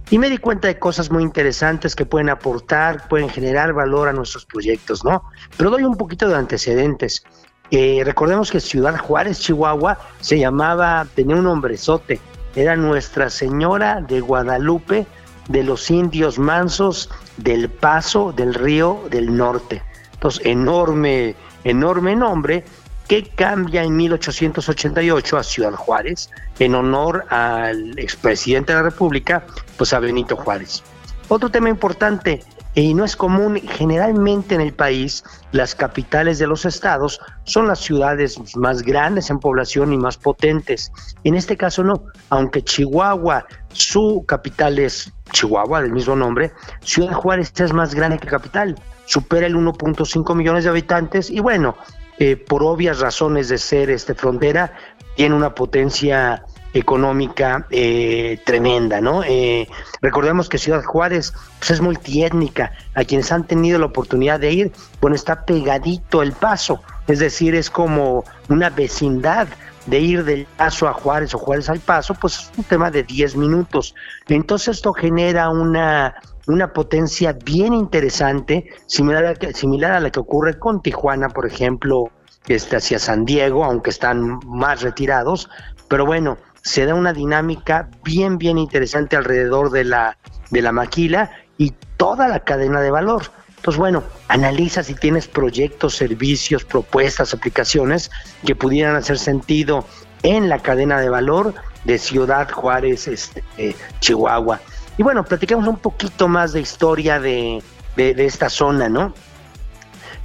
y 0.09 0.19
me 0.19 0.29
di 0.29 0.37
cuenta 0.37 0.67
de 0.67 0.77
cosas 0.77 1.09
muy 1.09 1.23
interesantes 1.23 1.95
que 1.95 2.05
pueden 2.05 2.29
aportar, 2.29 3.07
pueden 3.07 3.29
generar 3.29 3.73
valor 3.73 4.07
a 4.07 4.13
nuestros 4.13 4.45
proyectos, 4.45 5.03
¿no? 5.03 5.23
Pero 5.57 5.71
doy 5.71 5.83
un 5.83 5.97
poquito 5.97 6.27
de 6.27 6.35
antecedentes. 6.35 7.23
Eh, 7.71 8.03
recordemos 8.05 8.51
que 8.51 8.59
Ciudad 8.59 8.97
Juárez, 8.99 9.39
Chihuahua, 9.39 9.97
se 10.21 10.37
llamaba, 10.37 11.07
tenía 11.15 11.35
un 11.35 11.45
nombrezote, 11.45 12.19
era 12.55 12.75
Nuestra 12.75 13.29
Señora 13.29 14.01
de 14.01 14.21
Guadalupe 14.21 15.07
de 15.47 15.63
los 15.63 15.89
indios 15.91 16.39
mansos 16.39 17.09
del 17.37 17.69
Paso 17.69 18.31
del 18.31 18.53
Río 18.53 19.03
del 19.09 19.35
Norte. 19.35 19.83
Entonces, 20.13 20.45
enorme, 20.45 21.35
enorme 21.63 22.15
nombre 22.15 22.63
que 23.07 23.23
cambia 23.23 23.83
en 23.83 23.95
1888 23.95 25.37
a 25.37 25.43
Ciudad 25.43 25.73
Juárez 25.73 26.29
en 26.59 26.73
honor 26.75 27.25
al 27.29 27.97
expresidente 27.99 28.73
de 28.73 28.79
la 28.79 28.89
República, 28.89 29.45
pues 29.77 29.93
a 29.93 29.99
Benito 29.99 30.35
Juárez. 30.35 30.83
Otro 31.27 31.49
tema 31.49 31.69
importante, 31.69 32.43
y 32.75 32.93
no 32.93 33.05
es 33.05 33.15
común, 33.15 33.55
generalmente 33.55 34.53
en 34.53 34.61
el 34.61 34.73
país 34.73 35.23
las 35.53 35.75
capitales 35.75 36.39
de 36.39 36.47
los 36.47 36.65
estados 36.65 37.21
son 37.45 37.67
las 37.67 37.79
ciudades 37.79 38.37
más 38.57 38.81
grandes 38.81 39.29
en 39.29 39.39
población 39.39 39.93
y 39.93 39.97
más 39.97 40.17
potentes. 40.17 40.91
En 41.23 41.35
este 41.35 41.55
caso 41.55 41.83
no, 41.83 42.03
aunque 42.29 42.63
Chihuahua, 42.63 43.45
su 43.71 44.25
capital 44.27 44.77
es 44.79 45.13
Chihuahua, 45.31 45.81
del 45.81 45.93
mismo 45.93 46.17
nombre, 46.17 46.51
Ciudad 46.81 47.13
Juárez 47.13 47.53
es 47.57 47.71
más 47.71 47.95
grande 47.95 48.19
que 48.19 48.27
capital, 48.27 48.75
supera 49.05 49.47
el 49.47 49.55
1.5 49.55 50.35
millones 50.35 50.65
de 50.65 50.69
habitantes 50.69 51.29
y 51.29 51.39
bueno, 51.39 51.77
eh, 52.19 52.35
por 52.35 52.61
obvias 52.63 52.99
razones 52.99 53.47
de 53.47 53.57
ser 53.57 53.89
este 53.89 54.13
frontera, 54.13 54.73
tiene 55.15 55.35
una 55.35 55.55
potencia 55.55 56.43
económica 56.75 57.65
eh, 57.71 58.39
tremenda, 58.45 58.99
¿no? 59.01 59.23
Eh, 59.23 59.67
recordemos 60.01 60.49
que 60.49 60.57
Ciudad 60.57 60.83
Juárez 60.83 61.33
pues, 61.59 61.71
es 61.71 61.81
multiétnica, 61.81 62.73
a 62.93 63.05
quienes 63.05 63.31
han 63.31 63.47
tenido 63.47 63.79
la 63.79 63.85
oportunidad 63.85 64.39
de 64.39 64.51
ir, 64.51 64.71
bueno, 65.01 65.15
está 65.15 65.45
pegadito 65.45 66.21
el 66.21 66.33
paso, 66.33 66.81
es 67.07 67.19
decir, 67.19 67.55
es 67.55 67.69
como 67.69 68.25
una 68.49 68.69
vecindad 68.69 69.47
de 69.85 69.99
ir 69.99 70.25
del 70.25 70.47
Paso 70.57 70.87
a 70.87 70.93
Juárez 70.93 71.33
o 71.35 71.37
Juárez 71.37 71.69
al 71.69 71.79
Paso, 71.79 72.15
pues 72.15 72.39
es 72.39 72.51
un 72.57 72.63
tema 72.63 72.89
de 72.89 73.03
10 73.03 73.37
minutos. 73.37 73.93
Entonces 74.27 74.77
esto 74.77 74.93
genera 74.93 75.49
una, 75.49 76.15
una 76.47 76.73
potencia 76.73 77.33
bien 77.33 77.73
interesante, 77.73 78.67
similar 78.87 79.25
a, 79.25 79.53
similar 79.53 79.91
a 79.91 79.99
la 79.99 80.09
que 80.09 80.19
ocurre 80.19 80.57
con 80.57 80.81
Tijuana, 80.81 81.29
por 81.29 81.45
ejemplo, 81.45 82.09
este, 82.47 82.77
hacia 82.77 82.97
San 82.97 83.25
Diego, 83.25 83.63
aunque 83.63 83.91
están 83.91 84.39
más 84.45 84.81
retirados, 84.81 85.49
pero 85.87 86.05
bueno, 86.05 86.37
se 86.65 86.87
da 86.87 86.95
una 86.95 87.13
dinámica 87.13 87.89
bien, 88.03 88.39
bien 88.39 88.57
interesante 88.57 89.15
alrededor 89.15 89.69
de 89.69 89.83
la, 89.83 90.17
de 90.49 90.63
la 90.63 90.71
maquila 90.71 91.29
y 91.59 91.73
toda 91.95 92.27
la 92.27 92.39
cadena 92.39 92.81
de 92.81 92.89
valor. 92.89 93.25
Entonces, 93.57 93.79
bueno, 93.79 94.03
analiza 94.29 94.81
si 94.81 94.95
tienes 94.95 95.27
proyectos, 95.27 95.95
servicios, 95.95 96.65
propuestas, 96.65 97.35
aplicaciones 97.35 98.09
que 98.45 98.55
pudieran 98.55 98.95
hacer 98.95 99.19
sentido 99.19 99.85
en 100.23 100.49
la 100.49 100.57
cadena 100.57 100.99
de 100.99 101.09
valor 101.09 101.53
de 101.83 101.99
Ciudad 101.99 102.49
Juárez, 102.49 103.07
este, 103.07 103.43
eh, 103.57 103.75
Chihuahua. 103.99 104.59
Y 104.97 105.03
bueno, 105.03 105.23
platicamos 105.23 105.67
un 105.67 105.77
poquito 105.77 106.27
más 106.27 106.53
de 106.53 106.61
historia 106.61 107.19
de, 107.19 107.61
de, 107.95 108.25
esta 108.25 108.49
zona, 108.49 108.89
¿no? 108.89 109.13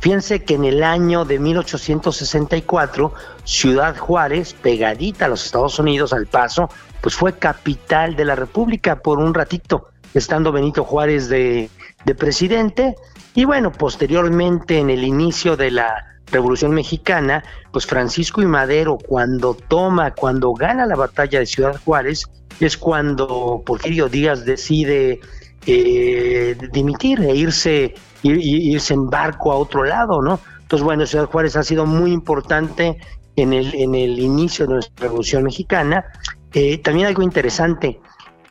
Fíjense 0.01 0.43
que 0.45 0.55
en 0.55 0.65
el 0.65 0.83
año 0.83 1.25
de 1.25 1.39
1864, 1.39 3.13
Ciudad 3.45 3.97
Juárez, 3.97 4.55
pegadita 4.55 5.27
a 5.27 5.29
los 5.29 5.45
Estados 5.45 5.79
Unidos, 5.79 6.13
al 6.13 6.27
paso, 6.27 6.71
pues 7.03 7.15
fue 7.15 7.39
capital 7.39 8.17
de 8.17 8.25
la 8.25 8.35
República 8.35 9.01
por 9.01 9.19
un 9.19 9.35
ratito, 9.35 9.89
estando 10.15 10.53
Benito 10.53 10.85
Juárez 10.85 11.29
de, 11.29 11.69
de 12.05 12.15
presidente. 12.15 12.95
Y 13.35 13.45
bueno, 13.45 13.73
posteriormente, 13.73 14.79
en 14.79 14.89
el 14.89 15.05
inicio 15.05 15.57
de 15.57 15.71
la 15.71 16.11
Revolución 16.33 16.73
Mexicana, 16.73 17.45
pues 17.73 17.87
Francisco 17.87 18.41
y 18.41 18.47
Madero 18.47 18.97
cuando 18.97 19.55
toma, 19.55 20.15
cuando 20.15 20.53
gana 20.53 20.87
la 20.87 20.97
batalla 20.97 21.41
de 21.41 21.47
Ciudad 21.47 21.81
Juárez, 21.85 22.25
es 22.61 22.77
cuando 22.77 23.63
Porfirio 23.65 24.09
Díaz 24.09 24.45
decide 24.45 25.21
eh, 25.67 26.57
dimitir 26.73 27.21
e 27.21 27.35
irse, 27.35 27.95
irse 28.23 28.95
en 28.95 29.09
barco 29.09 29.53
a 29.53 29.57
otro 29.57 29.85
lado, 29.85 30.23
¿no? 30.23 30.41
Entonces, 30.61 30.85
bueno, 30.85 31.07
Ciudad 31.07 31.27
Juárez 31.27 31.57
ha 31.57 31.65
sido 31.65 31.87
muy 31.87 32.13
importante 32.13 32.99
en 33.37 33.53
el, 33.53 33.75
en 33.75 33.95
el 33.95 34.19
inicio 34.19 34.67
de 34.67 34.75
nuestra 34.75 35.07
Revolución 35.07 35.45
Mexicana. 35.45 36.05
Eh, 36.53 36.79
también 36.79 37.07
algo 37.07 37.23
interesante, 37.23 38.01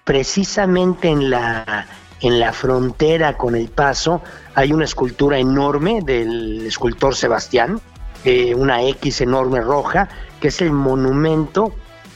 precisamente 0.04 1.10
en 1.10 1.30
la, 1.30 1.88
en 2.22 2.40
la 2.40 2.54
frontera 2.54 3.38
con 3.38 3.56
El 3.56 3.70
Paso 3.70 4.22
hay 4.56 4.74
una 4.74 4.86
escultura 4.86 5.38
enorme 5.38 6.02
del 6.02 6.66
escultor 6.66 7.16
Sebastián, 7.16 7.80
eh, 8.26 8.54
una 8.56 8.84
X 8.84 9.22
enorme 9.22 9.62
roja, 9.62 10.10
que 10.42 10.50
es 10.50 10.62
el 10.62 10.72
monumento 10.72 11.74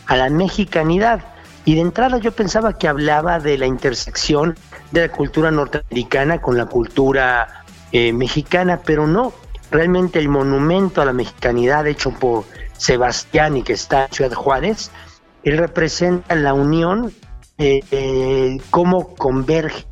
a 0.08 0.18
la 0.18 0.30
mexicanidad. 0.30 1.22
Y 1.66 1.76
de 1.76 1.82
entrada 1.82 2.18
yo 2.18 2.34
pensaba 2.34 2.78
que 2.78 2.90
hablaba 2.90 3.40
de 3.40 3.58
la 3.58 3.66
intersección 3.66 4.56
de 4.94 5.08
la 5.08 5.10
cultura 5.12 5.50
norteamericana 5.50 6.40
con 6.40 6.56
la 6.56 6.68
cultura 6.68 7.66
eh, 7.92 8.14
mexicana, 8.14 8.82
pero 8.86 9.08
no. 9.08 9.34
Realmente 9.72 10.20
el 10.20 10.30
monumento 10.30 11.02
a 11.02 11.06
la 11.06 11.14
mexicanidad 11.14 11.88
hecho 11.88 12.12
por 12.12 12.44
Sebastián 12.78 13.58
y 13.58 13.64
que 13.64 13.74
está 13.74 14.06
en 14.06 14.14
Ciudad 14.14 14.34
Juárez, 14.34 14.92
él 15.44 15.58
representa 15.58 16.36
la 16.36 16.54
unión, 16.54 17.12
eh, 17.58 17.80
eh, 17.90 18.58
cómo 18.70 19.16
converge 19.16 19.86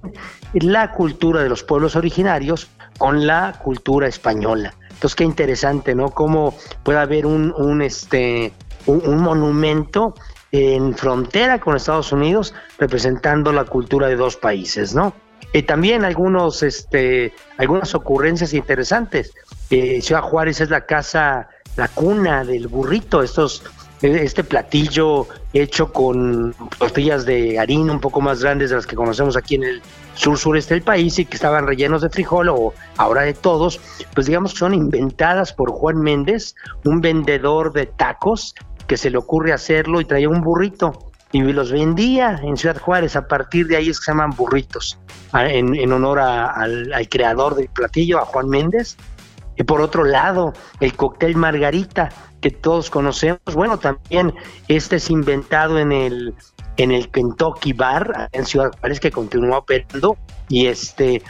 la 0.54 0.92
cultura 0.92 1.42
de 1.42 1.50
los 1.50 1.64
pueblos 1.64 1.96
originarios 1.96 2.70
con 3.00 3.26
la 3.26 3.60
cultura 3.64 4.08
española. 4.08 4.76
Entonces, 4.92 5.16
qué 5.16 5.24
interesante, 5.24 5.96
¿no? 5.96 6.10
Cómo 6.12 6.54
puede 6.84 7.00
haber 7.00 7.26
un, 7.26 7.82
este, 7.82 8.54
un, 8.86 9.18
monumento 9.18 10.14
en 10.52 10.96
frontera 10.96 11.60
con 11.60 11.76
Estados 11.76 12.12
Unidos 12.12 12.54
representando 12.78 13.52
la 13.52 13.66
cultura 13.66 14.08
de 14.08 14.16
dos 14.16 14.36
países, 14.36 14.94
¿no? 14.94 15.14
Y 15.54 15.64
también 15.64 16.06
algunos, 16.06 16.64
este, 16.64 17.34
algunas 17.58 17.94
ocurrencias 17.96 18.54
interesantes. 18.54 19.34
Eh, 19.70 20.02
Ciudad 20.02 20.22
Juárez 20.22 20.62
es 20.62 20.70
la 20.70 20.86
casa, 20.86 21.50
la 21.76 21.88
cuna 21.90 22.44
del 22.46 22.68
burrito, 22.68 23.22
estos 23.22 23.64
este 24.02 24.44
platillo 24.44 25.28
hecho 25.54 25.94
con 25.94 26.56
tortillas 26.80 27.26
de 27.26 27.60
harina 27.60 27.92
un 27.92 28.00
poco 28.00 28.20
más 28.20 28.42
grandes 28.42 28.72
de 28.72 28.78
las 28.78 28.88
que 28.88 28.96
conocemos 28.96 29.38
aquí 29.38 29.56
en 29.56 29.64
el 29.64 29.82
sur 30.16 30.38
sureste 30.38 30.74
del 30.74 30.84
país 30.84 31.20
y 31.20 31.26
que 31.26 31.36
estaban 31.36 31.68
rellenos 31.68 32.02
de 32.02 32.10
frijol 32.10 32.50
o 32.50 32.74
ahora 32.98 33.22
de 33.22 33.34
todos, 33.34 33.80
pues 34.14 34.26
digamos 34.26 34.54
que 34.54 34.60
son 34.60 34.74
inventadas 34.74 35.54
por 35.54 35.72
Juan 35.72 36.02
Méndez, 36.02 36.56
un 36.84 37.02
vendedor 37.02 37.74
de 37.74 37.86
tacos 37.86 38.56
que 38.92 38.98
se 38.98 39.10
le 39.10 39.18
ocurre 39.18 39.54
hacerlo 39.54 40.02
y 40.02 40.06
traía 40.06 40.28
un 40.28 40.42
burrito 40.42 40.92
y 41.32 41.42
los 41.44 41.72
vendía 41.72 42.42
en 42.44 42.58
Ciudad 42.58 42.78
Juárez. 42.78 43.16
A 43.16 43.26
partir 43.26 43.68
de 43.68 43.78
ahí 43.78 43.88
es 43.88 44.02
que 44.02 44.04
se 44.04 44.12
llaman 44.12 44.32
burritos, 44.32 45.00
en, 45.34 45.94
honor 45.94 46.20
al, 46.20 47.08
creador 47.10 47.56
del 47.56 47.70
platillo, 47.70 48.20
a 48.20 48.26
Juan 48.26 48.50
Méndez. 48.50 48.98
Y 49.56 49.64
por 49.64 49.80
otro 49.80 50.04
lado, 50.04 50.52
el 50.82 50.94
cóctel 50.94 51.38
Margarita, 51.38 52.10
que 52.42 52.52
todos 52.52 52.90
conocemos, 52.90 53.40
bueno, 53.54 53.80
también 53.80 54.34
este 54.68 54.98
es 54.98 55.10
inventado 55.10 55.80
en 55.80 55.94
el 55.94 56.36
en 56.76 56.92
el 56.92 57.10
Kentucky 57.12 57.72
Bar 57.72 58.28
en 58.34 58.46
Ciudad 58.46 58.74
Juárez 58.78 59.00
que 59.00 59.12
continúa 59.12 59.60
operando 59.60 60.18
y 60.50 60.68
este 60.68 61.22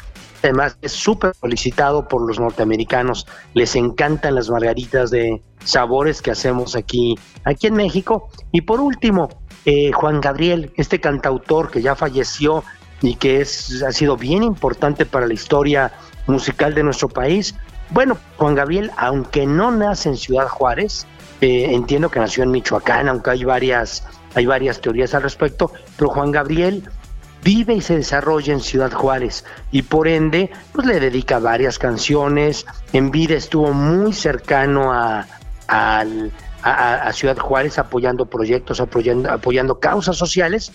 además 0.43 0.77
es 0.81 0.91
súper 0.91 1.33
solicitado 1.35 2.07
por 2.07 2.27
los 2.27 2.39
norteamericanos. 2.39 3.27
Les 3.53 3.75
encantan 3.75 4.35
las 4.35 4.49
margaritas 4.49 5.11
de 5.11 5.41
sabores 5.63 6.21
que 6.21 6.31
hacemos 6.31 6.75
aquí, 6.75 7.17
aquí 7.43 7.67
en 7.67 7.75
México. 7.75 8.29
Y 8.51 8.61
por 8.61 8.79
último, 8.79 9.29
eh, 9.65 9.91
Juan 9.91 10.21
Gabriel, 10.21 10.71
este 10.77 10.99
cantautor 10.99 11.69
que 11.71 11.81
ya 11.81 11.95
falleció 11.95 12.63
y 13.01 13.15
que 13.15 13.41
es, 13.41 13.83
ha 13.83 13.91
sido 13.91 14.17
bien 14.17 14.43
importante 14.43 15.05
para 15.05 15.27
la 15.27 15.33
historia 15.33 15.91
musical 16.27 16.73
de 16.73 16.83
nuestro 16.83 17.09
país. 17.09 17.55
Bueno, 17.89 18.17
Juan 18.37 18.55
Gabriel, 18.55 18.91
aunque 18.97 19.45
no 19.45 19.71
nace 19.71 20.09
en 20.09 20.17
Ciudad 20.17 20.47
Juárez, 20.47 21.05
eh, 21.41 21.73
entiendo 21.73 22.09
que 22.09 22.19
nació 22.19 22.43
en 22.43 22.51
Michoacán, 22.51 23.09
aunque 23.09 23.31
hay 23.31 23.43
varias 23.43 24.03
hay 24.33 24.45
varias 24.45 24.79
teorías 24.79 25.13
al 25.13 25.23
respecto, 25.23 25.71
pero 25.97 26.09
Juan 26.09 26.31
Gabriel 26.31 26.89
vive 27.43 27.75
y 27.75 27.81
se 27.81 27.95
desarrolla 27.95 28.53
en 28.53 28.59
Ciudad 28.59 28.91
Juárez 28.91 29.45
y 29.71 29.81
por 29.81 30.07
ende 30.07 30.51
pues 30.71 30.85
le 30.87 30.99
dedica 30.99 31.39
varias 31.39 31.79
canciones, 31.79 32.65
en 32.93 33.11
vida 33.11 33.35
estuvo 33.35 33.73
muy 33.73 34.13
cercano 34.13 34.91
a, 34.93 35.25
Ciudad 37.13 37.37
Juárez 37.37 37.79
apoyando 37.79 38.25
proyectos, 38.25 38.79
apoyando, 38.79 39.31
apoyando 39.31 39.79
causas 39.79 40.15
sociales 40.17 40.71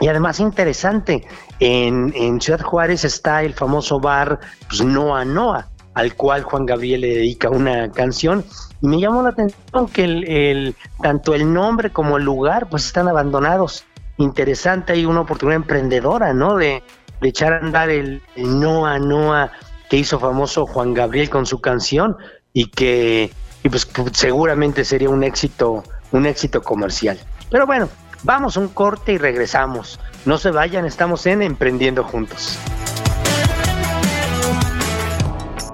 y 0.00 0.08
además 0.08 0.40
interesante, 0.40 1.26
en, 1.60 2.12
en, 2.16 2.40
Ciudad 2.40 2.60
Juárez 2.60 3.04
está 3.04 3.42
el 3.42 3.52
famoso 3.52 4.00
bar 4.00 4.40
pues, 4.68 4.82
Noa 4.82 5.24
Noa, 5.24 5.68
al 5.94 6.14
cual 6.14 6.42
Juan 6.42 6.64
Gabriel 6.64 7.02
le 7.02 7.08
dedica 7.08 7.50
una 7.50 7.90
canción. 7.92 8.44
Y 8.80 8.88
me 8.88 8.98
llamó 8.98 9.22
la 9.22 9.30
atención 9.30 9.88
que 9.88 10.04
el, 10.04 10.76
tanto 11.02 11.34
el 11.34 11.52
nombre 11.52 11.90
como 11.90 12.16
el 12.16 12.24
lugar 12.24 12.68
pues 12.70 12.86
están 12.86 13.08
abandonados. 13.08 13.84
Interesante, 14.20 14.92
hay 14.92 15.06
una 15.06 15.22
oportunidad 15.22 15.56
emprendedora, 15.56 16.34
¿no? 16.34 16.56
De, 16.56 16.82
echar 17.22 17.54
a 17.54 17.58
andar 17.58 17.88
el, 17.88 18.22
Noa 18.36 18.98
Noa 18.98 19.50
que 19.88 19.96
hizo 19.96 20.20
famoso 20.20 20.66
Juan 20.66 20.92
Gabriel 20.92 21.30
con 21.30 21.46
su 21.46 21.60
canción 21.60 22.16
y 22.52 22.66
que 22.66 23.30
y 23.62 23.68
pues 23.70 23.88
seguramente 24.12 24.84
sería 24.84 25.08
un 25.08 25.24
éxito, 25.24 25.84
un 26.12 26.26
éxito 26.26 26.62
comercial. 26.62 27.18
Pero 27.50 27.66
bueno, 27.66 27.88
vamos 28.22 28.58
a 28.58 28.60
un 28.60 28.68
corte 28.68 29.14
y 29.14 29.18
regresamos. 29.18 29.98
No 30.26 30.36
se 30.36 30.50
vayan, 30.50 30.84
estamos 30.84 31.24
en 31.24 31.40
Emprendiendo 31.40 32.04
Juntos. 32.04 32.58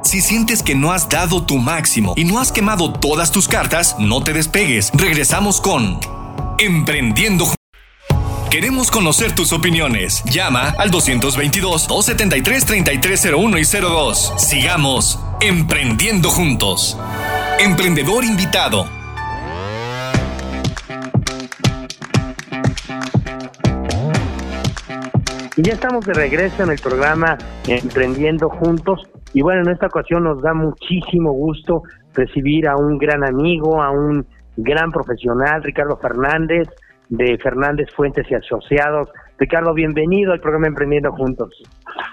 Si 0.04 0.20
sientes 0.20 0.62
que 0.62 0.76
no 0.76 0.92
has 0.92 1.08
dado 1.08 1.44
tu 1.44 1.56
máximo 1.58 2.14
y 2.16 2.24
no 2.24 2.38
has 2.38 2.52
quemado 2.52 2.92
todas 2.92 3.32
tus 3.32 3.48
cartas, 3.48 3.96
no 3.98 4.22
te 4.22 4.32
despegues. 4.32 4.92
Regresamos 4.94 5.60
con 5.60 5.98
Emprendiendo 6.58 7.55
Queremos 8.50 8.90
conocer 8.92 9.34
tus 9.34 9.52
opiniones. 9.52 10.22
Llama 10.24 10.72
al 10.78 10.90
222-273-3301 10.92 13.60
y 13.60 13.64
02. 13.64 14.34
Sigamos 14.38 15.20
emprendiendo 15.40 16.30
juntos. 16.30 16.96
Emprendedor 17.58 18.24
invitado. 18.24 18.86
Y 25.56 25.62
ya 25.62 25.72
estamos 25.72 26.06
de 26.06 26.14
regreso 26.14 26.62
en 26.62 26.70
el 26.70 26.78
programa 26.78 27.36
Emprendiendo 27.66 28.48
Juntos. 28.48 29.02
Y 29.32 29.42
bueno, 29.42 29.62
en 29.62 29.70
esta 29.70 29.86
ocasión 29.86 30.22
nos 30.22 30.40
da 30.40 30.54
muchísimo 30.54 31.32
gusto 31.32 31.82
recibir 32.14 32.68
a 32.68 32.76
un 32.76 32.96
gran 32.98 33.24
amigo, 33.24 33.82
a 33.82 33.90
un 33.90 34.24
gran 34.56 34.92
profesional, 34.92 35.64
Ricardo 35.64 35.96
Fernández, 35.96 36.68
de 37.08 37.38
Fernández 37.38 37.88
Fuentes 37.94 38.26
y 38.30 38.34
Asociados. 38.34 39.08
Ricardo, 39.38 39.74
bienvenido 39.74 40.32
al 40.32 40.40
programa 40.40 40.68
Emprendiendo 40.68 41.12
Juntos. 41.12 41.50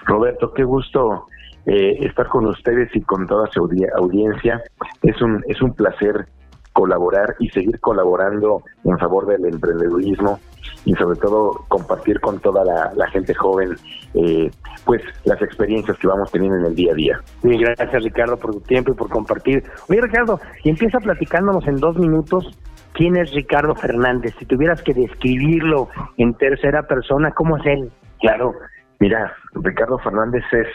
Roberto, 0.06 0.52
qué 0.52 0.64
gusto 0.64 1.26
eh, 1.66 1.98
estar 2.00 2.28
con 2.28 2.46
ustedes 2.46 2.94
y 2.94 3.00
con 3.02 3.26
toda 3.26 3.46
su 3.50 3.68
audiencia. 3.96 4.62
Es 5.02 5.20
un, 5.22 5.42
es 5.48 5.60
un 5.62 5.74
placer 5.74 6.26
colaborar 6.74 7.36
y 7.38 7.48
seguir 7.50 7.78
colaborando 7.80 8.62
en 8.84 8.98
favor 8.98 9.26
del 9.26 9.46
emprendedurismo 9.46 10.40
y 10.84 10.92
sobre 10.94 11.18
todo 11.18 11.52
compartir 11.68 12.20
con 12.20 12.40
toda 12.40 12.64
la, 12.64 13.06
gente 13.08 13.32
joven 13.32 13.76
eh, 14.14 14.50
pues 14.84 15.00
las 15.24 15.40
experiencias 15.40 15.96
que 15.98 16.08
vamos 16.08 16.30
teniendo 16.32 16.58
en 16.58 16.66
el 16.66 16.74
día 16.74 16.92
a 16.92 16.94
día. 16.94 17.20
Sí, 17.42 17.56
gracias 17.56 18.02
Ricardo 18.02 18.36
por 18.36 18.52
tu 18.52 18.60
tiempo 18.60 18.92
y 18.92 18.94
por 18.94 19.08
compartir. 19.08 19.62
Oye 19.88 20.00
Ricardo, 20.00 20.40
y 20.64 20.70
empieza 20.70 20.98
platicándonos 20.98 21.66
en 21.68 21.76
dos 21.76 21.96
minutos 21.96 22.50
quién 22.94 23.16
es 23.16 23.32
Ricardo 23.32 23.74
Fernández. 23.74 24.34
Si 24.38 24.46
tuvieras 24.46 24.82
que 24.82 24.94
describirlo 24.94 25.88
en 26.16 26.34
tercera 26.34 26.84
persona, 26.84 27.32
¿cómo 27.32 27.58
es 27.58 27.66
él? 27.66 27.92
Claro, 28.20 28.54
mira, 29.00 29.34
Ricardo 29.54 29.98
Fernández 29.98 30.44
es 30.52 30.68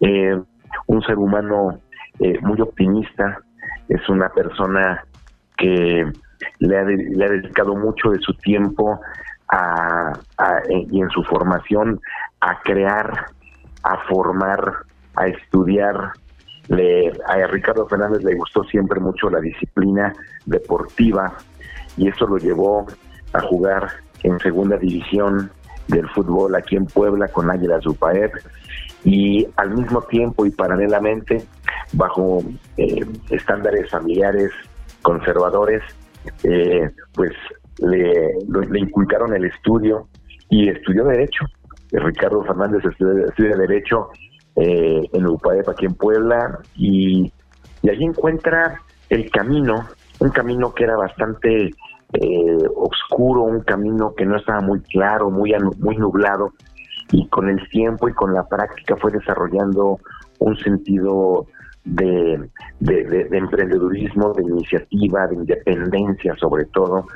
eh, 0.00 0.40
un 0.86 1.02
ser 1.02 1.18
humano 1.18 1.80
eh, 2.20 2.38
muy 2.42 2.60
optimista, 2.60 3.38
es 3.88 4.08
una 4.08 4.28
persona 4.28 5.04
que 5.56 6.04
le 6.60 6.78
ha, 6.78 6.84
le 6.84 7.24
ha 7.24 7.28
dedicado 7.28 7.74
mucho 7.74 8.10
de 8.10 8.20
su 8.20 8.34
tiempo 8.34 9.00
a, 9.50 10.12
y 10.68 11.00
en 11.00 11.08
su 11.10 11.22
formación 11.24 12.00
a 12.40 12.60
crear, 12.60 13.26
a 13.82 13.98
formar, 14.08 14.72
a 15.16 15.26
estudiar. 15.26 16.12
Le, 16.68 17.12
a 17.26 17.46
Ricardo 17.46 17.86
Fernández 17.86 18.22
le 18.24 18.34
gustó 18.34 18.64
siempre 18.64 18.98
mucho 19.00 19.30
la 19.30 19.40
disciplina 19.40 20.12
deportiva 20.46 21.36
y 21.96 22.08
eso 22.08 22.26
lo 22.26 22.38
llevó 22.38 22.86
a 23.32 23.40
jugar 23.42 23.88
en 24.22 24.38
segunda 24.40 24.76
división 24.76 25.50
del 25.88 26.08
fútbol 26.08 26.54
aquí 26.56 26.76
en 26.76 26.86
Puebla 26.86 27.28
con 27.28 27.50
Águilas 27.50 27.84
Zupaer 27.84 28.32
y 29.04 29.46
al 29.56 29.70
mismo 29.70 30.02
tiempo 30.02 30.44
y 30.46 30.50
paralelamente 30.50 31.46
bajo 31.92 32.42
eh, 32.76 33.06
estándares 33.30 33.88
familiares 33.90 34.50
conservadores 35.02 35.82
eh, 36.42 36.90
pues 37.14 37.32
le, 37.78 38.34
inculcaron 38.78 39.34
el 39.34 39.44
estudio 39.44 40.08
y 40.48 40.68
estudió 40.68 41.04
Derecho. 41.04 41.44
Ricardo 41.92 42.42
Fernández 42.42 42.84
estudia, 42.84 43.56
Derecho 43.56 44.08
eh, 44.56 45.08
en 45.12 45.26
UPAEP 45.26 45.68
aquí 45.68 45.86
en 45.86 45.94
Puebla 45.94 46.58
y, 46.76 47.32
y 47.82 47.90
allí 47.90 48.04
encuentra 48.04 48.80
el 49.08 49.30
camino, 49.30 49.86
un 50.18 50.30
camino 50.30 50.72
que 50.74 50.84
era 50.84 50.96
bastante 50.96 51.70
eh, 52.12 52.68
oscuro, 52.76 53.42
un 53.42 53.60
camino 53.60 54.14
que 54.14 54.24
no 54.24 54.36
estaba 54.36 54.60
muy 54.60 54.80
claro, 54.80 55.30
muy, 55.30 55.52
muy 55.78 55.96
nublado 55.96 56.52
y 57.10 57.26
con 57.28 57.48
el 57.48 57.68
tiempo 57.68 58.08
y 58.08 58.12
con 58.12 58.32
la 58.32 58.44
práctica 58.44 58.96
fue 58.96 59.12
desarrollando 59.12 59.98
un 60.38 60.56
sentido 60.58 61.46
de, 61.84 62.48
de, 62.80 63.28
emprendedurismo, 63.30 64.32
de 64.34 64.42
iniciativa, 64.42 65.26
de 65.26 65.36
independencia 65.36 66.34
sobre 66.36 66.64
todo. 66.66 67.06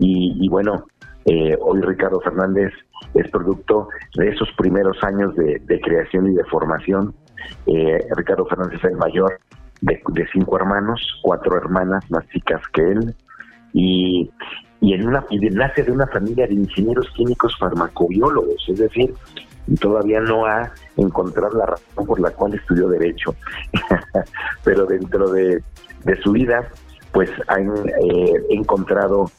Y, 0.00 0.48
bueno, 0.48 0.84
eh, 1.30 1.58
hoy 1.60 1.82
Ricardo 1.82 2.20
Fernández 2.20 2.72
es 3.12 3.30
producto 3.30 3.88
de 4.14 4.30
esos 4.30 4.48
primeros 4.56 4.96
años 5.04 5.34
de, 5.36 5.80
creación 5.82 6.32
y 6.32 6.34
de 6.34 6.44
formación. 6.44 7.14
Eh, 7.66 7.98
Ricardo 8.16 8.46
Fernández 8.46 8.78
es 8.78 8.90
el 8.90 8.96
mayor 8.96 9.38
de, 9.82 10.00
cinco 10.32 10.56
hermanos, 10.56 11.00
cuatro 11.22 11.58
hermanas 11.58 12.10
más 12.10 12.26
chicas 12.28 12.62
que 12.72 12.80
él. 12.82 13.14
Y, 13.74 14.30
en 14.80 15.06
una 15.06 15.22
y 15.28 15.38
nace 15.38 15.82
de 15.82 15.92
una 15.92 16.06
familia 16.06 16.46
de 16.46 16.54
ingenieros 16.54 17.06
químicos 17.14 17.54
farmacobiólogos, 17.58 18.66
es 18.68 18.78
decir, 18.78 19.12
todavía 19.80 20.20
no 20.20 20.46
ha 20.46 20.72
encontrado 20.96 21.58
la 21.58 21.66
razón 21.66 22.06
por 22.06 22.20
la 22.20 22.30
cual 22.30 22.54
estudió 22.54 22.88
derecho, 22.88 23.34
pero 24.64 24.86
dentro 24.86 25.30
de, 25.30 25.62
su 26.22 26.32
vida, 26.32 26.66
pues 27.12 27.28
ha 27.48 27.60
eh, 27.60 28.32
encontrado 28.48 29.30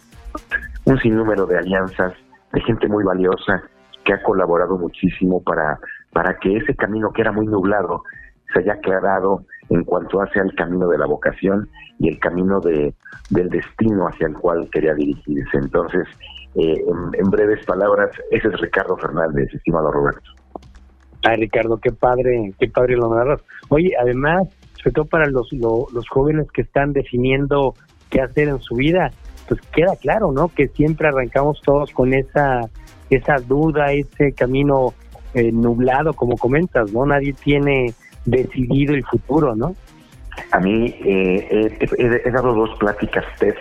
un 0.89 0.99
sinnúmero 0.99 1.45
de 1.45 1.57
alianzas 1.57 2.13
de 2.51 2.61
gente 2.61 2.87
muy 2.87 3.03
valiosa 3.03 3.61
que 4.03 4.13
ha 4.13 4.23
colaborado 4.23 4.75
muchísimo 4.77 5.41
para, 5.43 5.79
para 6.11 6.35
que 6.39 6.57
ese 6.57 6.75
camino 6.75 7.11
que 7.13 7.21
era 7.21 7.31
muy 7.31 7.45
nublado 7.45 8.03
se 8.51 8.59
haya 8.59 8.73
aclarado 8.73 9.45
en 9.69 9.83
cuanto 9.83 10.19
hace 10.19 10.39
al 10.39 10.51
camino 10.55 10.87
de 10.87 10.97
la 10.97 11.05
vocación 11.05 11.69
y 11.99 12.09
el 12.09 12.17
camino 12.19 12.59
de, 12.59 12.95
del 13.29 13.49
destino 13.49 14.07
hacia 14.07 14.27
el 14.27 14.33
cual 14.33 14.67
quería 14.71 14.95
dirigirse. 14.95 15.57
Entonces, 15.57 16.07
eh, 16.55 16.83
en, 17.19 17.29
breves 17.29 17.63
palabras, 17.67 18.09
ese 18.31 18.47
es 18.47 18.59
Ricardo 18.59 18.97
Fernández, 18.97 19.53
estimado 19.53 19.91
Roberto. 19.91 20.31
Ay, 21.23 21.41
Ricardo, 21.41 21.77
qué 21.77 21.91
padre, 21.91 22.51
qué 22.57 22.67
padre 22.67 22.95
lo 22.95 23.13
narras. 23.13 23.41
Oye, 23.67 23.91
además, 24.01 24.47
sobre 24.81 24.93
todo 24.93 25.05
para 25.05 25.27
los, 25.27 25.51
los 25.53 26.09
jóvenes 26.09 26.51
que 26.51 26.63
están 26.63 26.93
definiendo 26.93 27.75
qué 28.09 28.21
hacer 28.21 28.47
en 28.47 28.59
su 28.61 28.75
vida, 28.75 29.11
pues 29.49 29.59
queda 29.73 29.95
claro, 29.95 30.31
¿no? 30.31 30.49
Que 30.49 30.67
siempre 30.67 31.07
arrancamos 31.07 31.59
todos 31.61 31.91
con 31.91 32.13
esa, 32.13 32.61
esa 33.09 33.37
duda, 33.39 33.91
ese 33.91 34.31
camino 34.33 34.93
eh, 35.33 35.51
nublado, 35.51 36.13
como 36.13 36.37
comentas, 36.37 36.93
¿no? 36.93 37.03
Nadie 37.05 37.33
tiene 37.33 37.93
decidido 38.25 38.93
el 38.93 39.03
futuro, 39.05 39.55
¿no? 39.55 39.75
A 40.51 40.59
mí 40.59 40.95
eh, 41.03 41.77
he, 41.97 42.31
dado 42.31 42.53
dos 42.53 42.77
pláticas 42.77 43.25
TED 43.39 43.55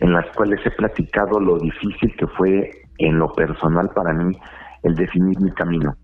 en 0.00 0.14
las 0.14 0.26
cuales 0.34 0.58
he 0.64 0.70
platicado 0.70 1.38
lo 1.38 1.58
difícil 1.58 2.16
que 2.16 2.26
fue 2.26 2.70
en 2.96 3.18
lo 3.18 3.30
personal 3.34 3.90
para 3.90 4.14
mí 4.14 4.34
el 4.82 4.94
definir 4.94 5.38
mi 5.38 5.52
camino. 5.52 5.94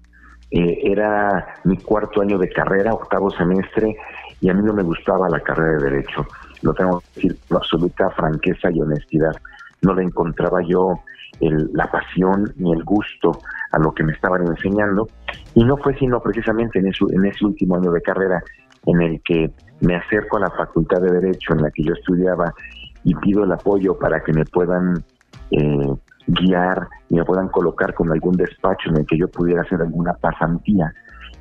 Eh, 0.50 0.78
era 0.84 1.54
mi 1.64 1.78
cuarto 1.78 2.20
año 2.20 2.36
de 2.38 2.50
carrera, 2.50 2.92
octavo 2.92 3.30
semestre, 3.30 3.96
y 4.42 4.50
a 4.50 4.54
mí 4.54 4.62
no 4.62 4.74
me 4.74 4.82
gustaba 4.82 5.28
la 5.30 5.40
carrera 5.40 5.78
de 5.78 5.90
Derecho. 5.90 6.26
Lo 6.62 6.74
tengo 6.74 7.00
que 7.00 7.06
decir 7.14 7.38
con 7.48 7.58
absoluta 7.58 8.10
franqueza 8.10 8.70
y 8.70 8.80
honestidad. 8.80 9.34
No 9.82 9.94
le 9.94 10.04
encontraba 10.04 10.60
yo 10.62 11.00
la 11.40 11.90
pasión 11.90 12.52
ni 12.56 12.72
el 12.72 12.82
gusto 12.84 13.40
a 13.72 13.78
lo 13.78 13.92
que 13.92 14.02
me 14.02 14.12
estaban 14.12 14.46
enseñando. 14.46 15.08
Y 15.54 15.64
no 15.64 15.76
fue 15.76 15.96
sino 15.98 16.20
precisamente 16.20 16.78
en 16.78 16.86
ese 16.86 17.44
último 17.44 17.76
año 17.76 17.92
de 17.92 18.02
carrera 18.02 18.42
en 18.86 19.02
el 19.02 19.20
que 19.22 19.52
me 19.80 19.96
acerco 19.96 20.38
a 20.38 20.40
la 20.40 20.50
Facultad 20.50 21.00
de 21.02 21.12
Derecho 21.12 21.52
en 21.52 21.62
la 21.62 21.70
que 21.70 21.82
yo 21.82 21.92
estudiaba 21.92 22.52
y 23.04 23.14
pido 23.16 23.44
el 23.44 23.52
apoyo 23.52 23.98
para 23.98 24.22
que 24.22 24.32
me 24.32 24.44
puedan 24.44 25.04
eh, 25.50 25.94
guiar 26.26 26.88
y 27.08 27.16
me 27.16 27.24
puedan 27.24 27.48
colocar 27.48 27.94
con 27.94 28.10
algún 28.10 28.36
despacho 28.36 28.90
en 28.90 28.98
el 28.98 29.06
que 29.06 29.18
yo 29.18 29.28
pudiera 29.28 29.62
hacer 29.62 29.80
alguna 29.80 30.14
pasantía. 30.14 30.92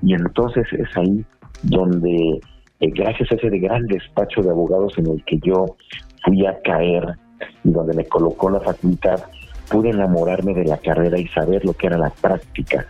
Y 0.02 0.14
entonces 0.14 0.68
es 0.74 0.96
ahí 0.98 1.26
donde, 1.64 2.40
eh, 2.80 2.92
gracias 2.92 3.32
a 3.32 3.36
ese 3.36 3.50
gran 3.58 3.86
despacho 3.88 4.42
de 4.42 4.50
abogados 4.50 4.98
en 4.98 5.08
el 5.08 5.24
que 5.26 5.40
yo 5.44 5.78
fui 6.24 6.46
a 6.46 6.60
caer 6.62 7.16
y 7.64 7.72
donde 7.72 7.94
me 7.94 8.06
colocó 8.06 8.50
la 8.50 8.60
facultad, 8.60 9.22
pude 9.70 9.90
enamorarme 9.90 10.54
de 10.54 10.66
la 10.66 10.78
carrera 10.78 11.20
y 11.20 11.28
saber 11.30 11.66
lo 11.66 11.74
que 11.74 11.88
era 11.88 11.98
la 11.98 12.10
práctica, 12.10 12.86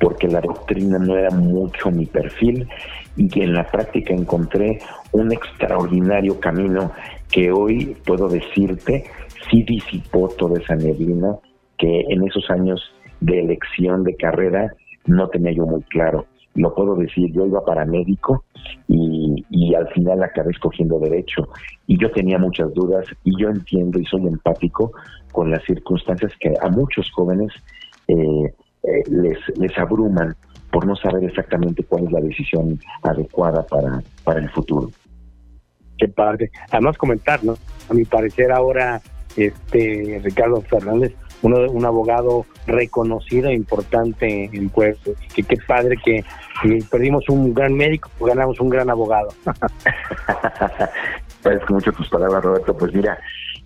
porque 0.00 0.28
la 0.28 0.40
doctrina 0.40 0.98
no 0.98 1.16
era 1.16 1.30
mucho 1.30 1.90
mi 1.90 2.06
perfil 2.06 2.68
y 3.16 3.28
que 3.28 3.42
en 3.42 3.54
la 3.54 3.64
práctica 3.64 4.14
encontré 4.14 4.78
un 5.12 5.32
extraordinario 5.32 6.38
camino 6.38 6.92
que 7.30 7.50
hoy 7.50 7.96
puedo 8.06 8.28
decirte 8.28 9.04
sí 9.50 9.62
disipó 9.62 10.28
toda 10.28 10.60
esa 10.60 10.76
neblina 10.76 11.36
que 11.76 12.00
en 12.08 12.24
esos 12.24 12.48
años 12.50 12.80
de 13.20 13.40
elección 13.40 14.04
de 14.04 14.16
carrera 14.16 14.72
no 15.06 15.28
tenía 15.28 15.52
yo 15.52 15.66
muy 15.66 15.82
claro. 15.82 16.26
Lo 16.58 16.74
puedo 16.74 16.96
decir, 16.96 17.30
yo 17.32 17.46
iba 17.46 17.64
para 17.64 17.84
médico 17.84 18.44
y, 18.88 19.44
y 19.48 19.74
al 19.74 19.86
final 19.88 20.22
acabé 20.22 20.50
escogiendo 20.50 20.98
derecho 20.98 21.48
y 21.86 21.96
yo 21.98 22.10
tenía 22.10 22.36
muchas 22.36 22.74
dudas 22.74 23.06
y 23.22 23.40
yo 23.40 23.48
entiendo 23.48 24.00
y 24.00 24.04
soy 24.06 24.26
empático 24.26 24.90
con 25.30 25.52
las 25.52 25.62
circunstancias 25.64 26.32
que 26.40 26.52
a 26.60 26.68
muchos 26.68 27.10
jóvenes 27.12 27.52
eh, 28.08 28.52
eh, 28.82 29.02
les, 29.08 29.38
les 29.56 29.78
abruman 29.78 30.34
por 30.72 30.84
no 30.84 30.96
saber 30.96 31.22
exactamente 31.24 31.84
cuál 31.84 32.06
es 32.06 32.12
la 32.12 32.20
decisión 32.20 32.78
adecuada 33.02 33.64
para, 33.64 34.02
para 34.24 34.40
el 34.40 34.50
futuro. 34.50 34.90
Qué 35.96 36.08
padre. 36.08 36.50
Además 36.72 36.98
comentar, 36.98 37.42
¿no? 37.44 37.54
A 37.88 37.94
mi 37.94 38.04
parecer 38.04 38.50
ahora 38.50 39.00
este 39.36 40.20
Ricardo 40.24 40.60
Fernández, 40.62 41.14
uno, 41.42 41.70
un 41.70 41.84
abogado 41.84 42.46
reconocido 42.66 43.48
e 43.48 43.54
importante 43.54 44.50
en 44.52 44.68
Puebla. 44.68 44.98
Que 45.34 45.42
qué 45.42 45.56
padre 45.66 45.96
que, 46.04 46.24
perdimos 46.90 47.28
un 47.28 47.54
gran 47.54 47.74
médico, 47.74 48.10
pues 48.18 48.34
ganamos 48.34 48.60
un 48.60 48.68
gran 48.68 48.90
abogado. 48.90 49.28
Agradezco 51.44 51.74
mucho 51.74 51.92
tus 51.92 52.08
palabras, 52.08 52.42
Roberto. 52.44 52.76
Pues 52.76 52.92
mira, 52.92 53.18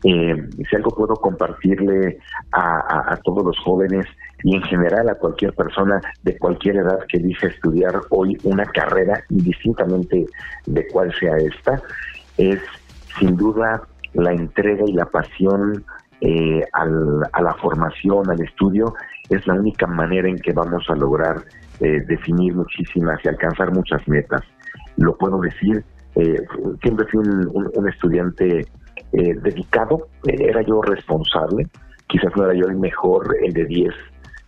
eh, 0.04 0.48
si 0.68 0.76
algo 0.76 0.90
puedo 0.90 1.14
compartirle 1.14 2.18
a, 2.52 3.16
todos 3.24 3.44
los 3.44 3.58
jóvenes 3.60 4.06
y 4.42 4.56
en 4.56 4.62
general 4.62 5.08
a 5.08 5.14
cualquier 5.14 5.54
persona 5.54 6.00
de 6.22 6.36
cualquier 6.38 6.76
edad 6.76 6.98
que 7.08 7.18
elige 7.18 7.46
estudiar 7.46 8.00
hoy 8.10 8.36
una 8.42 8.64
carrera, 8.64 9.22
indistintamente 9.30 10.26
de 10.66 10.86
cuál 10.88 11.14
sea 11.18 11.36
esta, 11.36 11.80
es 12.36 12.60
sin 13.18 13.36
duda 13.36 13.82
la 14.14 14.32
entrega 14.32 14.84
y 14.86 14.92
la 14.92 15.06
pasión 15.06 15.84
eh, 16.24 16.62
a 16.72 17.42
la 17.42 17.54
formación, 17.54 18.30
al 18.30 18.40
estudio, 18.40 18.94
es 19.28 19.44
la 19.44 19.54
única 19.54 19.88
manera 19.88 20.28
en 20.28 20.36
que 20.36 20.52
vamos 20.52 20.88
a 20.88 20.94
lograr 20.94 21.42
eh, 21.80 22.00
definir 22.06 22.54
muchísimas 22.54 23.18
y 23.24 23.28
alcanzar 23.28 23.72
muchas 23.72 24.06
metas. 24.06 24.42
Lo 24.98 25.16
puedo 25.16 25.40
decir, 25.40 25.84
eh, 26.14 26.36
siempre 26.80 27.06
fui 27.08 27.26
un, 27.26 27.88
estudiante 27.88 28.64
dedicado, 29.10 30.06
era 30.24 30.62
yo 30.62 30.80
responsable, 30.82 31.66
quizás 32.06 32.30
no 32.36 32.44
era 32.44 32.54
yo 32.54 32.66
el 32.66 32.76
mejor, 32.76 33.36
el 33.42 33.52
de 33.52 33.64
10 33.64 33.92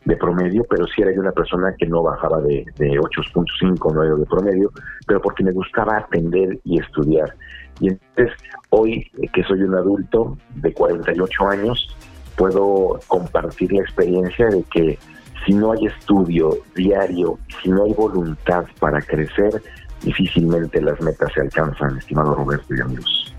de 0.05 0.17
promedio, 0.17 0.65
pero 0.71 0.87
sí 0.87 1.03
era 1.03 1.13
yo 1.13 1.21
una 1.23 1.33
persona 1.33 1.75
que 1.77 1.87
no 1.87 2.05
bajaba 2.05 2.41
de, 2.41 2.65
de 2.79 2.91
8.5, 2.91 3.91
9 3.93 4.21
de 4.21 4.27
promedio, 4.27 4.71
pero 5.09 5.21
porque 5.21 5.43
me 5.43 5.51
gustaba 5.51 5.99
aprender 5.99 6.57
y 6.63 6.79
estudiar. 6.79 7.35
Y 7.81 7.89
entonces, 7.89 8.33
hoy 8.71 9.11
que 9.33 9.43
soy 9.45 9.63
un 9.63 9.75
adulto 9.75 10.37
de 10.57 10.73
48 10.73 11.49
años, 11.49 11.97
puedo 12.37 13.01
compartir 13.07 13.73
la 13.73 13.83
experiencia 13.83 14.47
de 14.47 14.63
que 14.73 14.99
si 15.45 15.53
no 15.53 15.73
hay 15.73 15.87
estudio 15.87 16.51
diario, 16.75 17.39
si 17.63 17.71
no 17.71 17.85
hay 17.85 17.93
voluntad 17.93 18.65
para 18.79 19.01
crecer, 19.01 19.63
difícilmente 20.03 20.81
las 20.81 21.01
metas 21.01 21.33
se 21.33 21.41
alcanzan, 21.41 21.99
estimado 21.99 22.35
Roberto 22.35 22.75
y 22.75 22.81
amigos. 22.81 23.35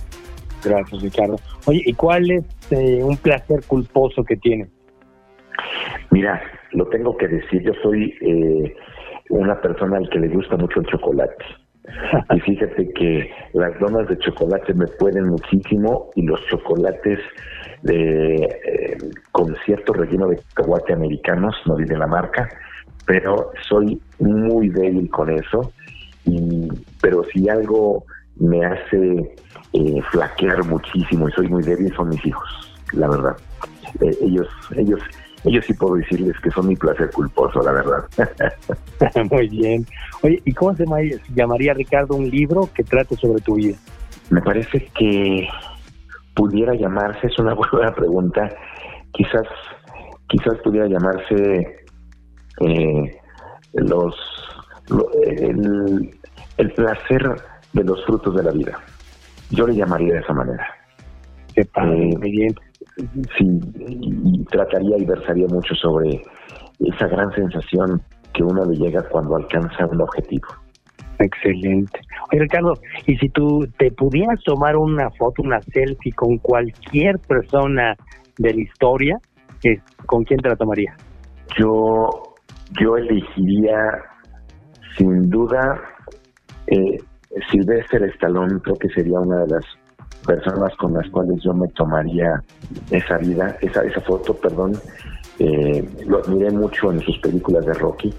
Gracias, 0.63 1.01
Ricardo. 1.01 1.37
Oye, 1.65 1.81
¿y 1.85 1.93
cuál 1.93 2.29
es 2.31 2.43
eh, 2.71 3.03
un 3.03 3.17
placer 3.17 3.63
culposo 3.67 4.23
que 4.23 4.35
tienes? 4.37 4.69
Mira, 6.11 6.41
lo 6.71 6.87
tengo 6.87 7.15
que 7.17 7.27
decir, 7.27 7.61
yo 7.61 7.73
soy 7.83 8.13
eh, 8.21 8.75
una 9.29 9.59
persona 9.61 9.97
al 9.97 10.09
que 10.09 10.19
le 10.19 10.27
gusta 10.29 10.57
mucho 10.57 10.79
el 10.79 10.87
chocolate. 10.87 11.45
Y 12.33 12.39
fíjate 12.39 12.91
que 12.93 13.29
las 13.53 13.79
donas 13.79 14.07
de 14.07 14.17
chocolate 14.17 14.73
me 14.73 14.87
pueden 14.87 15.27
muchísimo 15.27 16.09
y 16.15 16.23
los 16.23 16.39
chocolates 16.47 17.19
de, 17.83 18.35
eh, 18.35 18.97
con 19.31 19.55
cierto 19.65 19.93
relleno 19.93 20.27
de 20.27 20.37
cacahuate 20.37 20.93
americanos, 20.93 21.55
no 21.65 21.75
diré 21.75 21.97
la 21.97 22.07
marca, 22.07 22.49
pero 23.05 23.51
soy 23.67 24.01
muy 24.19 24.69
débil 24.69 25.09
con 25.09 25.29
eso. 25.29 25.71
Y, 26.25 26.67
pero 27.01 27.23
si 27.25 27.47
algo 27.49 28.03
me 28.37 28.65
hace 28.65 29.35
eh, 29.73 30.01
flaquear 30.11 30.65
muchísimo 30.65 31.29
y 31.29 31.31
soy 31.33 31.47
muy 31.47 31.63
débil 31.63 31.93
son 31.95 32.09
mis 32.09 32.25
hijos, 32.25 32.75
la 32.93 33.07
verdad. 33.07 33.37
Eh, 34.01 34.17
ellos, 34.21 34.47
ellos, 34.75 34.99
ellos 35.45 35.63
sí 35.65 35.73
puedo 35.73 35.95
decirles 35.95 36.35
que 36.41 36.49
son 36.49 36.67
mi 36.67 36.75
placer 36.75 37.11
culposo, 37.11 37.61
la 37.61 37.71
verdad. 37.71 38.05
muy 39.31 39.47
bien. 39.47 39.85
Oye, 40.23 40.41
¿y 40.43 40.51
cómo 40.53 40.75
se 40.75 40.85
llamaría, 41.35 41.73
Ricardo, 41.73 42.15
un 42.15 42.29
libro 42.29 42.69
que 42.73 42.83
trate 42.83 43.15
sobre 43.15 43.41
tu 43.41 43.55
vida? 43.55 43.77
Me 44.31 44.41
parece 44.41 44.87
que 44.97 45.47
pudiera 46.33 46.73
llamarse, 46.73 47.27
es 47.27 47.37
una 47.37 47.53
buena 47.71 47.93
pregunta, 47.93 48.49
quizás, 49.13 49.47
quizás 50.27 50.57
pudiera 50.63 50.87
llamarse 50.87 51.85
eh, 52.61 53.21
los, 53.73 54.15
el, 55.23 56.17
el 56.57 56.71
placer 56.73 57.35
de 57.73 57.83
los 57.83 58.03
frutos 58.05 58.35
de 58.35 58.43
la 58.43 58.51
vida. 58.51 58.79
Yo 59.51 59.67
le 59.67 59.75
llamaría 59.75 60.15
de 60.15 60.19
esa 60.21 60.33
manera. 60.33 60.67
Qué 61.53 61.65
padre, 61.65 62.09
eh, 62.09 62.17
bien. 62.19 62.55
Sí, 63.37 63.59
y, 63.79 64.45
trataría 64.45 64.97
y 64.97 65.05
versaría 65.05 65.47
mucho 65.47 65.75
sobre 65.75 66.21
esa 66.79 67.07
gran 67.07 67.31
sensación 67.33 68.01
que 68.33 68.43
uno 68.43 68.65
le 68.65 68.77
llega 68.77 69.01
cuando 69.09 69.35
alcanza 69.35 69.85
un 69.85 70.01
objetivo. 70.01 70.47
Excelente. 71.19 71.99
Oye, 72.31 72.41
Ricardo, 72.41 72.73
y 73.05 73.15
si 73.17 73.29
tú 73.29 73.65
te 73.77 73.91
pudieras 73.91 74.41
tomar 74.43 74.75
una 74.75 75.09
foto, 75.11 75.41
una 75.41 75.61
selfie 75.61 76.11
con 76.13 76.37
cualquier 76.39 77.19
persona 77.19 77.95
de 78.37 78.53
la 78.53 78.61
historia, 78.61 79.17
¿con 80.05 80.23
quién 80.23 80.39
te 80.39 80.49
la 80.49 80.55
tomaría? 80.55 80.95
Yo, 81.57 82.09
yo 82.79 82.97
elegiría 82.97 83.77
sin 84.97 85.29
duda 85.29 85.81
eh, 86.67 86.97
Sylvester 87.51 88.03
Stallone 88.15 88.59
creo 88.61 88.75
que 88.75 88.89
sería 88.89 89.19
una 89.19 89.41
de 89.41 89.47
las 89.47 89.65
personas 90.25 90.75
con 90.75 90.93
las 90.93 91.09
cuales 91.09 91.41
yo 91.43 91.53
me 91.53 91.67
tomaría 91.69 92.43
esa 92.91 93.17
vida, 93.17 93.57
esa, 93.61 93.83
esa 93.83 94.01
foto, 94.01 94.33
perdón. 94.35 94.73
Eh, 95.39 95.87
lo 96.07 96.19
admiré 96.19 96.51
mucho 96.51 96.91
en 96.91 97.01
sus 97.01 97.17
películas 97.19 97.65
de 97.65 97.73
Rocky. 97.73 98.13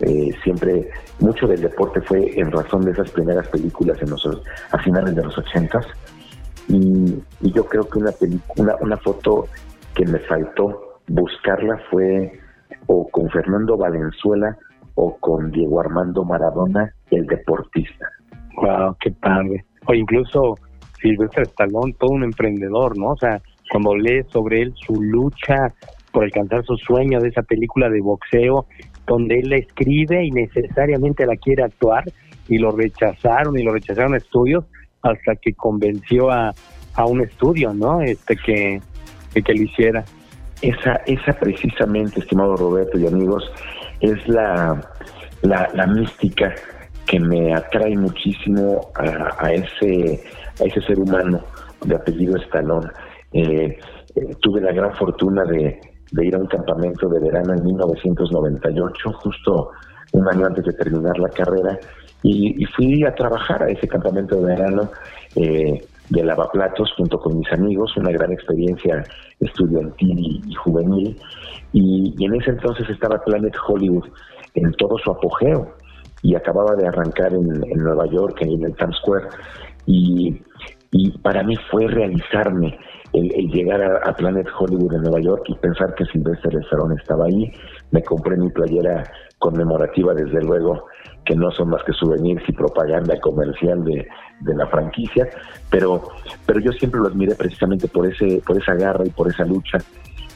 Eh, 0.00 0.30
siempre, 0.42 0.90
mucho 1.20 1.46
del 1.46 1.60
deporte 1.60 2.00
fue 2.02 2.38
en 2.38 2.50
razón 2.52 2.84
de 2.84 2.92
esas 2.92 3.10
primeras 3.10 3.48
películas 3.48 4.00
en 4.00 4.10
los, 4.10 4.26
a 4.70 4.78
finales 4.78 5.14
de 5.14 5.24
los 5.24 5.36
ochentas. 5.36 5.86
Y, 6.68 7.22
yo 7.40 7.64
creo 7.66 7.88
que 7.88 7.98
una, 7.98 8.10
una, 8.56 8.76
una 8.80 8.96
foto 8.98 9.48
que 9.94 10.04
me 10.04 10.18
faltó 10.20 11.00
buscarla 11.08 11.80
fue 11.90 12.38
o 12.86 13.08
con 13.08 13.28
Fernando 13.30 13.76
Valenzuela 13.76 14.56
o 14.94 15.16
con 15.18 15.50
Diego 15.50 15.80
Armando 15.80 16.24
Maradona, 16.24 16.92
el 17.10 17.26
deportista. 17.26 18.06
Wow, 18.56 18.96
qué 19.00 19.12
padre. 19.12 19.64
O 19.86 19.94
incluso 19.94 20.56
Silvestre 21.00 21.44
Stallone, 21.44 21.94
todo 21.98 22.10
un 22.10 22.24
emprendedor, 22.24 22.96
¿no? 22.98 23.10
O 23.10 23.16
sea, 23.16 23.40
cuando 23.70 23.96
lees 23.96 24.26
sobre 24.28 24.62
él 24.62 24.74
su 24.74 24.94
lucha 25.02 25.74
por 26.12 26.24
alcanzar 26.24 26.64
su 26.64 26.76
sueño 26.76 27.20
de 27.20 27.28
esa 27.28 27.42
película 27.42 27.88
de 27.88 28.00
boxeo, 28.00 28.66
donde 29.06 29.40
él 29.40 29.50
la 29.50 29.56
escribe 29.56 30.24
y 30.24 30.30
necesariamente 30.30 31.26
la 31.26 31.36
quiere 31.36 31.64
actuar, 31.64 32.04
y 32.48 32.58
lo 32.58 32.70
rechazaron 32.72 33.58
y 33.58 33.62
lo 33.62 33.72
rechazaron 33.72 34.14
estudios 34.14 34.64
hasta 35.02 35.36
que 35.36 35.52
convenció 35.52 36.30
a, 36.30 36.52
a 36.94 37.06
un 37.06 37.20
estudio, 37.20 37.72
¿no? 37.72 38.00
Este 38.00 38.36
que, 38.36 38.80
que, 39.34 39.54
lo 39.54 39.62
hiciera. 39.62 40.04
Esa, 40.60 40.94
esa 41.06 41.32
precisamente, 41.34 42.20
estimado 42.20 42.56
Roberto 42.56 42.98
y 42.98 43.06
amigos, 43.06 43.44
es 44.00 44.26
la, 44.26 44.80
la, 45.42 45.68
la 45.74 45.86
mística 45.86 46.52
que 47.06 47.20
me 47.20 47.54
atrae 47.54 47.96
muchísimo 47.96 48.90
a, 48.96 49.52
ese, 49.52 50.20
a 50.60 50.64
ese 50.64 50.80
ser 50.82 50.98
humano 50.98 51.40
de 51.84 51.94
apellido 51.94 52.36
Estalón. 52.36 52.90
Eh, 53.32 53.78
eh, 54.14 54.36
tuve 54.40 54.60
la 54.60 54.72
gran 54.72 54.94
fortuna 54.94 55.44
de, 55.44 55.78
ir 56.12 56.34
a 56.34 56.38
un 56.38 56.46
campamento 56.46 57.08
de 57.08 57.20
verano 57.20 57.54
en 57.54 57.64
1998, 57.64 59.12
justo 59.12 59.70
un 60.12 60.28
año 60.28 60.46
antes 60.46 60.64
de 60.64 60.72
terminar 60.72 61.18
la 61.18 61.28
carrera, 61.28 61.78
y, 62.22 62.64
fui 62.76 63.04
a 63.04 63.14
trabajar 63.14 63.62
a 63.62 63.70
ese 63.70 63.86
campamento 63.86 64.36
de 64.36 64.46
verano 64.46 64.90
eh, 65.36 65.80
de 66.10 66.24
lavaplatos 66.24 66.92
junto 66.96 67.18
con 67.18 67.38
mis 67.38 67.52
amigos, 67.52 67.96
una 67.96 68.10
gran 68.10 68.32
experiencia 68.32 69.04
estudiantil 69.40 70.42
y, 70.46 70.54
juvenil, 70.54 71.20
y, 71.72 72.24
en 72.24 72.34
ese 72.34 72.50
entonces 72.50 72.88
estaba 72.88 73.22
Planet 73.22 73.54
Hollywood 73.66 74.08
en 74.54 74.72
todo 74.72 74.98
su 74.98 75.10
apogeo 75.10 75.74
y 76.22 76.34
acababa 76.34 76.74
de 76.74 76.88
arrancar 76.88 77.32
en, 77.32 77.60
Nueva 77.76 78.06
York, 78.06 78.38
en 78.40 78.64
el 78.64 78.74
Times 78.74 78.96
Square, 78.96 79.28
y, 79.86 80.42
para 81.22 81.42
mí 81.42 81.54
fue 81.70 81.86
realizarme 81.86 82.78
el, 83.12 83.28
llegar 83.50 83.82
a, 83.82 84.12
Planet 84.14 84.46
Hollywood 84.58 84.94
en 84.94 85.02
Nueva 85.02 85.20
York 85.20 85.44
y 85.48 85.54
pensar 85.56 85.94
que 85.94 86.04
Sylvester 86.06 86.54
Stallone 86.64 86.96
estaba 86.96 87.26
ahí. 87.26 87.50
Me 87.90 88.02
compré 88.02 88.36
mi 88.36 88.50
playera 88.50 89.04
conmemorativa, 89.38 90.14
desde 90.14 90.42
luego, 90.42 90.86
que 91.24 91.36
no 91.36 91.50
son 91.50 91.70
más 91.70 91.82
que 91.84 91.92
souvenirs 91.92 92.42
y 92.48 92.52
propaganda 92.52 93.18
comercial 93.20 93.84
de, 93.84 94.06
de 94.40 94.54
la 94.54 94.66
franquicia, 94.66 95.28
pero, 95.70 96.02
pero 96.46 96.60
yo 96.60 96.72
siempre 96.72 97.00
lo 97.00 97.08
admiré 97.08 97.34
precisamente 97.34 97.86
por, 97.88 98.06
ese, 98.06 98.42
por 98.46 98.56
esa 98.60 98.74
garra 98.74 99.04
y 99.06 99.10
por 99.10 99.28
esa 99.28 99.44
lucha 99.44 99.78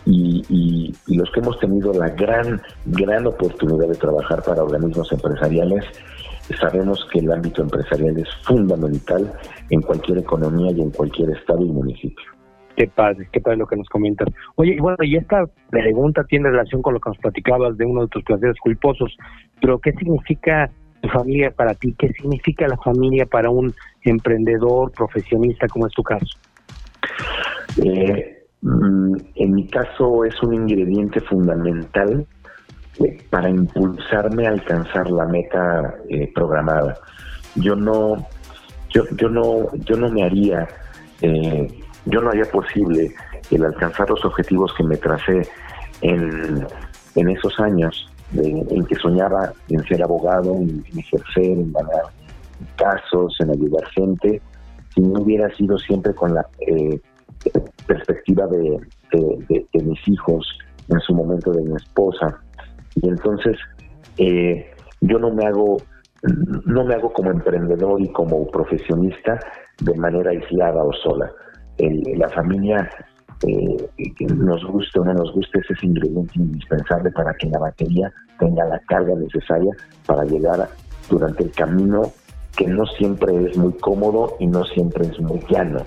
y, 0.05 0.95
los 1.07 1.31
que 1.31 1.41
hemos 1.41 1.59
tenido 1.59 1.93
la 1.93 2.09
gran, 2.09 2.61
gran 2.87 3.27
oportunidad 3.27 3.89
de 3.89 3.95
trabajar 3.95 4.43
para 4.43 4.63
organismos 4.63 5.11
empresariales, 5.13 5.85
sabemos 6.53 7.07
que 7.13 7.21
el 7.21 7.33
ámbito 7.33 7.63
empresarial 7.63 8.19
es 8.19 8.29
fundamental 8.45 9.33
en 9.71 9.83
cualquier 9.83 10.19
economía 10.19 10.73
y 10.73 10.81
en 10.81 10.91
cualquier 10.91 11.31
estado 11.31 11.63
y 11.65 11.69
municipio. 11.69 12.25
Qué 12.77 12.87
padre, 12.87 13.29
qué 13.31 13.41
padre 13.41 13.59
lo 13.59 13.67
que 13.67 13.77
nos 13.77 13.89
comentas. 13.89 14.29
Oye, 14.57 14.77
bueno, 14.81 14.97
y 15.03 15.17
esta 15.17 15.45
pregunta 15.71 16.25
tiene 16.25 16.51
relación 16.51 16.81
con 16.81 16.95
lo 16.95 17.01
que 17.01 17.11
nos 17.11 17.19
platicabas 17.19 17.77
de 17.77 17.85
uno 17.85 18.03
de 18.03 18.09
tus 18.09 18.25
placeres 18.25 18.57
culposos, 18.61 19.17
pero 19.61 19.79
¿qué 19.79 19.93
significa 19.93 20.71
tu 21.03 21.09
familia 21.09 21.51
para 21.51 21.75
ti? 21.75 21.95
¿Qué 21.99 22.09
significa 22.15 22.67
la 22.67 22.77
familia 22.79 23.27
para 23.27 23.51
un 23.51 23.75
emprendedor, 24.05 24.91
profesionista 24.93 25.67
como 25.69 25.87
es 25.87 25.93
tu 25.93 26.03
caso? 26.03 26.39
Eh, 27.85 28.43
Mm, 28.63 29.17
en 29.35 29.55
mi 29.55 29.67
caso 29.67 30.25
es 30.25 30.41
un 30.41 30.55
ingrediente 30.55 31.21
fundamental 31.21 32.25
para 33.31 33.49
impulsarme 33.49 34.47
a 34.47 34.51
alcanzar 34.51 35.11
la 35.11 35.27
meta 35.27 35.95
eh, 36.09 36.31
programada. 36.35 36.99
Yo 37.57 37.75
no, 37.75 38.27
yo, 38.91 39.05
yo 39.17 39.29
no, 39.29 39.75
yo 39.75 39.97
no 39.97 40.11
me 40.11 40.25
haría, 40.25 40.69
eh, 41.21 41.69
yo 42.07 42.21
no 42.21 42.31
haría 42.31 42.45
posible 42.45 43.15
el 43.51 43.65
alcanzar 43.65 44.11
los 44.11 44.25
objetivos 44.25 44.73
que 44.75 44.85
me 44.85 44.97
tracé 44.97 45.43
en, 46.03 46.67
en 47.15 47.29
esos 47.31 47.59
años 47.61 48.13
en 48.35 48.85
que 48.87 48.95
soñaba 48.97 49.53
en 49.69 49.83
ser 49.85 50.03
abogado, 50.03 50.55
en, 50.57 50.85
ejercer, 50.97 51.45
en 51.45 51.73
ganar 51.73 52.05
casos, 52.77 53.37
en 53.41 53.51
ayudar 53.51 53.85
gente, 53.89 54.41
si 54.95 55.01
no 55.01 55.21
hubiera 55.21 55.55
sido 55.57 55.79
siempre 55.79 56.15
con 56.15 56.35
la 56.35 56.47
perspectiva 57.87 58.47
de, 58.47 58.79
mis 59.75 60.09
hijos, 60.09 60.59
en 60.89 61.01
su 61.01 61.15
momento 61.15 61.53
de 61.53 61.63
mi 61.63 61.77
esposa. 61.77 62.41
Y 62.97 63.09
entonces 63.09 63.57
eh, 64.19 64.71
yo 65.01 65.19
no 65.19 65.33
me 65.33 65.47
hago 65.47 65.79
no 66.67 66.85
me 66.85 66.95
hago 66.95 67.13
como 67.13 67.33
emprendedor 67.33 68.01
y 68.01 68.09
como 68.13 68.49
profesionista 68.49 69.41
de 69.81 69.95
manera 69.97 70.31
aislada 70.31 70.85
o 70.85 70.93
sola. 70.93 71.33
la 71.79 72.29
familia, 72.29 72.89
eh, 73.45 73.77
nos 74.37 74.65
guste 74.67 75.01
o 75.01 75.05
no 75.05 75.15
nos 75.15 75.33
guste, 75.33 75.59
es 75.59 75.71
ese 75.71 75.87
ingrediente 75.87 76.35
indispensable 76.37 77.11
para 77.11 77.35
que 77.35 77.49
la 77.49 77.59
batería 77.59 78.13
tenga 78.39 78.65
la 78.67 78.79
carga 78.87 79.17
necesaria 79.17 79.73
para 80.07 80.23
llegar 80.25 80.69
durante 81.11 81.43
el 81.43 81.51
camino 81.51 82.03
que 82.57 82.69
no 82.69 82.87
siempre 82.87 83.35
es 83.47 83.57
muy 83.57 83.73
cómodo 83.79 84.37
y 84.39 84.47
no 84.47 84.63
siempre 84.65 85.07
es 85.07 85.19
muy 85.19 85.41
llano 85.51 85.81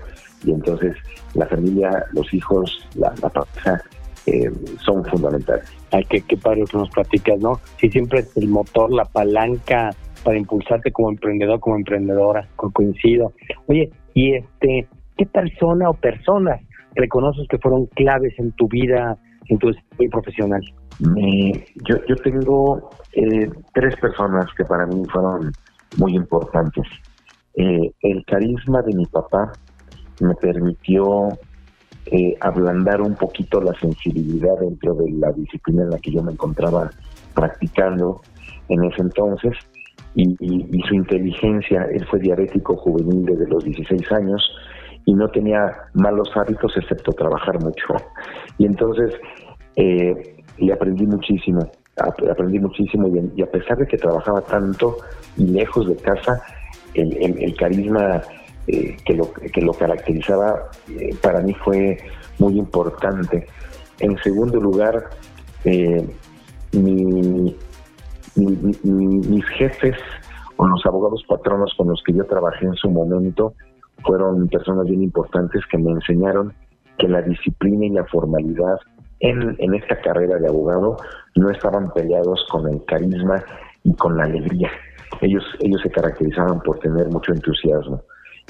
y 0.46 0.52
entonces 0.52 0.96
la 1.34 1.46
familia, 1.48 2.06
los 2.14 2.32
hijos, 2.34 2.88
la, 2.96 3.12
pareja 3.12 3.82
eh, 4.28 4.52
son 4.84 5.04
fundamentales. 5.06 5.66
Ay, 5.92 6.04
qué, 6.10 6.22
qué 6.22 6.38
padre 6.38 6.64
que 6.70 6.78
nos 6.78 6.90
platicas, 6.90 7.40
¿no? 7.40 7.60
Sí, 7.78 7.90
siempre 7.90 8.20
es 8.20 8.38
el 8.38 8.48
motor, 8.48 8.92
la 8.92 9.06
palanca 9.06 9.92
para 10.24 10.38
impulsarte 10.38 10.92
como 10.92 11.12
emprendedor, 11.12 11.60
como 11.60 11.76
emprendedora, 11.76 12.48
coincido. 12.56 13.32
Oye, 13.68 13.92
y 14.16 14.34
este, 14.34 14.88
¿qué 15.18 15.26
persona 15.28 15.90
o 15.90 15.94
personas 15.94 16.60
reconoces 16.96 17.48
que 17.48 17.60
fueron 17.60 17.86
claves 17.88 18.34
en 18.40 18.52
tu 18.54 18.68
vida, 18.68 19.18
en 19.48 19.60
tu 19.60 19.68
desarrollo 19.68 20.10
profesional? 20.12 20.62
yo, 21.88 21.98
yo 22.08 22.16
tengo 22.24 22.90
eh, 23.14 23.50
tres 23.74 23.96
personas 23.98 24.46
que 24.58 24.64
para 24.64 24.86
mí 24.86 25.04
fueron 25.12 25.52
muy 25.98 26.16
importantes. 26.16 26.88
Eh, 27.56 27.92
el 28.02 28.26
carisma 28.26 28.82
de 28.82 28.96
mi 28.96 29.06
papá 29.06 29.52
me 30.22 30.34
permitió 30.36 31.30
eh, 32.12 32.36
ablandar 32.40 33.02
un 33.02 33.16
poquito 33.16 33.62
la 33.62 33.74
sensibilidad 33.80 34.58
dentro 34.60 34.94
de 34.96 35.12
la 35.12 35.32
disciplina 35.32 35.84
en 35.84 35.90
la 35.90 36.00
que 36.00 36.12
yo 36.12 36.22
me 36.22 36.34
encontraba 36.34 36.90
practicando 37.34 38.22
en 38.70 38.84
ese 38.84 39.02
entonces 39.02 39.54
y, 40.16 40.82
su 40.88 40.96
inteligencia, 40.96 41.88
él 41.92 42.06
fue 42.10 42.20
diabético 42.20 42.78
juvenil 42.78 43.26
desde 43.26 43.48
los 43.48 43.64
16 43.64 44.12
años 44.14 44.50
y 45.04 45.14
no 45.14 45.28
tenía 45.30 45.74
malos 45.94 46.30
hábitos 46.36 46.72
excepto 46.78 47.12
trabajar 47.12 47.62
mucho. 47.62 47.96
Y 48.58 48.66
entonces 48.66 49.14
eh, 49.76 50.36
le 50.58 50.74
aprendí 50.74 51.06
muchísimo, 51.06 51.70
aprendí 51.98 52.60
muchísimo 52.60 53.10
y, 53.36 53.42
a 53.42 53.48
pesar 53.48 53.78
de 53.78 53.88
que 53.88 53.98
trabajaba 53.98 54.42
tanto 54.42 54.98
y 55.38 55.48
lejos 55.48 55.88
de 55.88 55.96
casa, 55.98 56.42
el, 56.94 57.56
carisma 57.58 58.22
eh, 58.68 58.98
que, 59.06 59.14
lo, 59.14 59.32
que 59.32 59.62
lo 59.62 59.74
caracterizaba 59.74 60.70
eh, 60.90 61.16
para 61.22 61.42
mí 61.42 61.54
fue 61.54 61.98
muy 62.40 62.58
importante. 62.58 63.48
En 64.00 64.18
segundo 64.24 64.60
lugar, 64.60 65.10
eh, 65.64 66.08
mi, 66.74 67.56
mis 68.36 69.46
jefes 69.58 69.96
o 70.58 70.68
los 70.68 70.86
abogados 70.86 71.24
patronos 71.28 71.74
con 71.78 71.88
los 71.90 72.02
que 72.06 72.14
yo 72.14 72.26
trabajé 72.26 72.66
en 72.66 72.76
su 72.76 72.90
momento 72.90 73.54
fueron 74.04 74.48
personas 74.48 74.86
bien 74.86 75.04
importantes 75.04 75.62
que 75.72 75.78
me 75.78 75.92
enseñaron 75.92 76.54
que 76.98 77.08
la 77.08 77.22
disciplina 77.22 77.86
y 77.86 77.90
la 77.90 78.06
formalidad 78.06 78.78
en, 79.20 79.56
en 79.60 79.74
esta 79.76 80.00
carrera 80.02 80.38
de 80.38 80.48
abogado 80.48 80.98
no 81.36 81.50
estaban 81.50 81.92
peleados 81.94 82.46
con 82.52 82.68
el 82.70 82.84
carisma 82.86 83.44
y 83.84 83.94
con 83.96 84.18
la 84.18 84.24
alegría. 84.24 84.70
Ellos, 85.22 85.44
ellos 85.60 85.82
se 85.82 85.90
caracterizaban 85.90 86.60
por 86.62 86.80
tener 86.80 87.08
mucho 87.08 87.32
entusiasmo, 87.32 88.02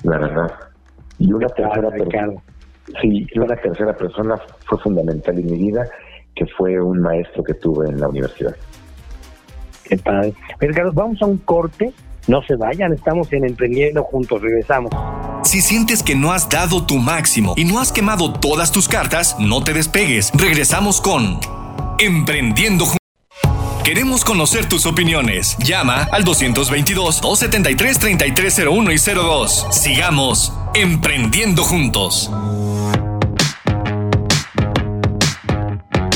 la 0.04 0.18
verdad. 0.18 0.52
Y 1.18 1.32
una 1.32 1.48
tercera 1.48 1.90
persona, 1.90 2.34
sí, 3.02 3.28
una 3.36 3.56
tercera 3.56 3.96
persona 3.96 4.40
fue 4.68 4.80
fundamental 4.80 5.40
en 5.40 5.46
mi 5.46 5.58
vida, 5.58 5.88
que 6.36 6.46
fue 6.58 6.80
un 6.82 7.02
maestro 7.02 7.44
que 7.44 7.54
tuve 7.54 7.90
en 7.90 8.00
la 8.00 8.10
universidad. 8.10 8.56
Qué 9.84 9.98
padre. 9.98 10.34
Ricardo, 10.60 10.92
vamos 10.94 11.22
a 11.22 11.26
un 11.26 11.38
corte. 11.38 11.94
No 12.28 12.42
se 12.42 12.56
vayan, 12.56 12.92
estamos 12.92 13.32
en 13.34 13.46
Emprendiendo 13.46 14.04
Juntos. 14.04 14.42
Regresamos. 14.42 14.92
Si 15.44 15.62
sientes 15.62 16.02
que 16.02 16.16
no 16.16 16.32
has 16.32 16.50
dado 16.50 16.86
tu 16.86 16.96
máximo 16.98 17.54
y 17.56 17.66
no 17.66 17.80
has 17.80 17.92
quemado 17.92 18.34
todas 18.34 18.72
tus 18.72 18.88
cartas, 18.90 19.38
no 19.40 19.64
te 19.64 19.74
despegues. 19.74 20.32
Regresamos 20.34 21.02
con 21.02 21.40
Emprendiendo 22.00 22.86
Juntos. 22.86 23.05
Queremos 23.86 24.26
conocer 24.26 24.68
tus 24.68 24.86
opiniones. 24.88 25.56
Llama 25.60 26.08
al 26.12 26.26
222-273-3301 26.26 28.92
y 28.92 28.98
02. 29.16 29.68
Sigamos 29.70 30.52
emprendiendo 30.74 31.62
juntos. 31.62 32.32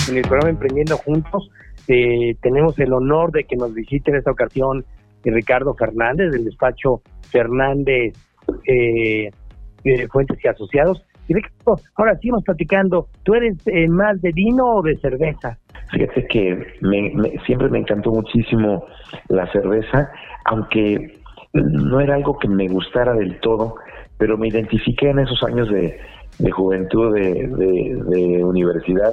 En 0.10 0.18
el 0.18 0.24
programa 0.24 0.50
Emprendiendo 0.50 0.98
Juntos 0.98 1.52
eh, 1.88 2.36
tenemos 2.42 2.80
el 2.80 2.92
honor 2.92 3.32
de 3.32 3.44
que 3.44 3.56
nos 3.56 3.72
visite 3.72 4.10
en 4.10 4.18
esta 4.18 4.32
ocasión 4.32 4.84
Ricardo 5.24 5.76
Fernández 5.76 6.32
del 6.32 6.46
despacho 6.46 7.04
Fernández 7.30 8.16
eh, 8.66 9.30
eh, 9.84 10.08
Fuentes 10.08 10.40
y 10.44 10.48
Asociados. 10.48 11.04
Ahora 11.96 12.16
sigamos 12.18 12.44
platicando. 12.44 13.08
¿Tú 13.24 13.34
eres 13.34 13.58
más 13.90 14.22
de 14.22 14.32
vino 14.32 14.66
o 14.66 14.82
de 14.82 14.96
cerveza? 14.98 15.58
Fíjate 15.92 16.28
que 16.28 16.58
siempre 17.46 17.70
me 17.70 17.80
encantó 17.80 18.12
muchísimo 18.12 18.86
la 19.28 19.52
cerveza, 19.52 20.10
aunque 20.46 21.20
no 21.54 22.00
era 22.00 22.16
algo 22.16 22.38
que 22.38 22.48
me 22.48 22.68
gustara 22.68 23.14
del 23.14 23.40
todo, 23.40 23.76
pero 24.18 24.38
me 24.38 24.48
identifiqué 24.48 25.10
en 25.10 25.20
esos 25.20 25.42
años 25.44 25.70
de, 25.70 26.00
juventud 26.52 27.14
de 27.16 28.44
universidad 28.44 29.12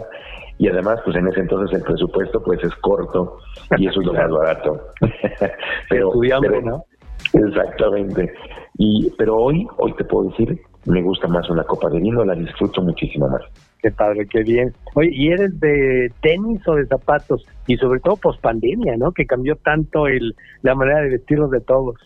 y 0.59 0.68
además 0.68 1.00
pues 1.05 1.16
en 1.16 1.29
ese 1.29 1.40
entonces 1.40 1.79
el 1.79 1.85
presupuesto 1.85 2.42
pues 2.42 2.62
es 2.62 2.74
corto 2.76 3.38
y 3.76 3.87
eso 3.88 4.00
es 4.00 4.07
lo 4.07 4.12
más 4.14 4.31
barato 4.31 4.81
pero, 5.90 6.09
Estudiamos, 6.09 6.64
¿no? 6.64 6.85
exactamente 7.33 8.33
y 8.79 9.11
pero 9.18 9.37
hoy 9.37 9.66
hoy 9.79 9.92
te 9.94 10.05
puedo 10.05 10.31
decir 10.31 10.59
me 10.87 11.03
gusta 11.03 11.29
más 11.29 11.49
una 11.51 11.64
copa 11.64 11.90
de 11.90 12.01
vino 12.01 12.25
la 12.25 12.35
disfruto 12.35 12.83
muchísimo 12.83 13.29
más. 13.29 13.42
Qué 13.81 13.90
padre 13.90 14.27
qué 14.31 14.42
bien. 14.42 14.72
Oye 14.94 15.11
y 15.12 15.29
eres 15.29 15.59
de 15.61 16.11
tenis 16.22 16.66
o 16.66 16.75
de 16.75 16.87
zapatos 16.87 17.44
y 17.66 17.77
sobre 17.77 18.01
todo 18.01 18.16
post 18.16 18.40
pandemia 18.40 18.96
no 18.96 19.12
que 19.12 19.27
cambió 19.27 19.57
tanto 19.57 20.07
el 20.07 20.35
la 20.62 20.75
manera 20.75 21.01
de 21.01 21.11
vestirnos 21.11 21.51
de 21.51 21.61
todos. 21.61 21.96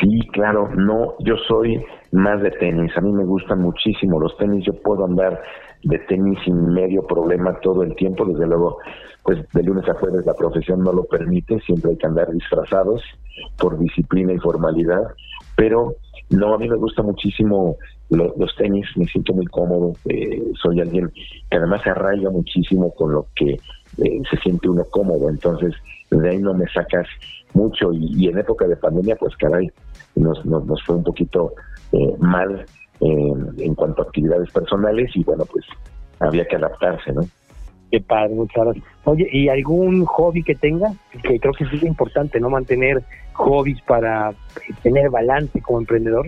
Sí, 0.00 0.20
claro, 0.32 0.68
no, 0.74 1.14
yo 1.20 1.36
soy 1.48 1.84
más 2.12 2.40
de 2.42 2.50
tenis, 2.50 2.96
a 2.96 3.00
mí 3.00 3.12
me 3.12 3.24
gustan 3.24 3.60
muchísimo 3.60 4.18
los 4.18 4.36
tenis, 4.38 4.64
yo 4.64 4.72
puedo 4.82 5.04
andar 5.04 5.42
de 5.82 5.98
tenis 6.00 6.38
sin 6.44 6.72
medio 6.72 7.06
problema 7.06 7.58
todo 7.60 7.82
el 7.82 7.94
tiempo, 7.94 8.24
desde 8.24 8.46
luego, 8.46 8.78
pues 9.22 9.38
de 9.52 9.62
lunes 9.62 9.88
a 9.88 9.94
jueves 9.94 10.24
la 10.24 10.34
profesión 10.34 10.82
no 10.82 10.92
lo 10.92 11.04
permite, 11.04 11.60
siempre 11.60 11.90
hay 11.90 11.96
que 11.98 12.06
andar 12.06 12.30
disfrazados 12.32 13.02
por 13.58 13.78
disciplina 13.78 14.32
y 14.32 14.38
formalidad, 14.38 15.02
pero 15.56 15.94
no, 16.30 16.54
a 16.54 16.58
mí 16.58 16.68
me 16.68 16.76
gusta 16.76 17.02
muchísimo 17.02 17.76
los 18.10 18.54
tenis, 18.56 18.86
me 18.96 19.06
siento 19.06 19.32
muy 19.32 19.46
cómodo, 19.46 19.92
eh, 20.08 20.42
soy 20.62 20.80
alguien 20.80 21.10
que 21.50 21.56
además 21.56 21.82
se 21.82 21.90
arraiga 21.90 22.30
muchísimo 22.30 22.94
con 22.94 23.12
lo 23.12 23.26
que 23.34 23.52
eh, 23.52 24.22
se 24.30 24.36
siente 24.38 24.68
uno 24.68 24.84
cómodo, 24.90 25.28
entonces 25.28 25.74
de 26.10 26.30
ahí 26.30 26.38
no 26.38 26.54
me 26.54 26.66
sacas 26.68 27.06
mucho 27.54 27.92
y, 27.92 28.28
en 28.28 28.38
época 28.38 28.66
de 28.66 28.76
pandemia, 28.76 29.16
pues 29.16 29.36
caray, 29.36 29.68
nos, 30.14 30.44
nos, 30.46 30.82
fue 30.84 30.96
un 30.96 31.04
poquito 31.04 31.52
eh, 31.92 32.14
mal 32.18 32.64
en 33.00 33.74
cuanto 33.74 34.02
a 34.02 34.06
actividades 34.06 34.50
personales 34.50 35.10
y 35.14 35.22
bueno, 35.22 35.44
pues 35.44 35.64
había 36.18 36.46
que 36.46 36.56
adaptarse, 36.56 37.12
¿no? 37.12 37.22
Qué 37.90 38.00
padre, 38.00 38.34
muchas 38.34 38.64
gracias. 38.64 38.84
Oye, 39.04 39.28
¿y 39.30 39.48
algún 39.48 40.04
hobby 40.06 40.42
que 40.42 40.54
tenga? 40.54 40.92
Que 41.22 41.38
creo 41.38 41.52
que 41.52 41.64
es 41.64 41.82
importante, 41.82 42.40
¿no? 42.40 42.50
Mantener 42.50 43.02
hobbies 43.34 43.80
para 43.82 44.34
tener 44.82 45.10
balance 45.10 45.60
como 45.60 45.78
emprendedor. 45.78 46.26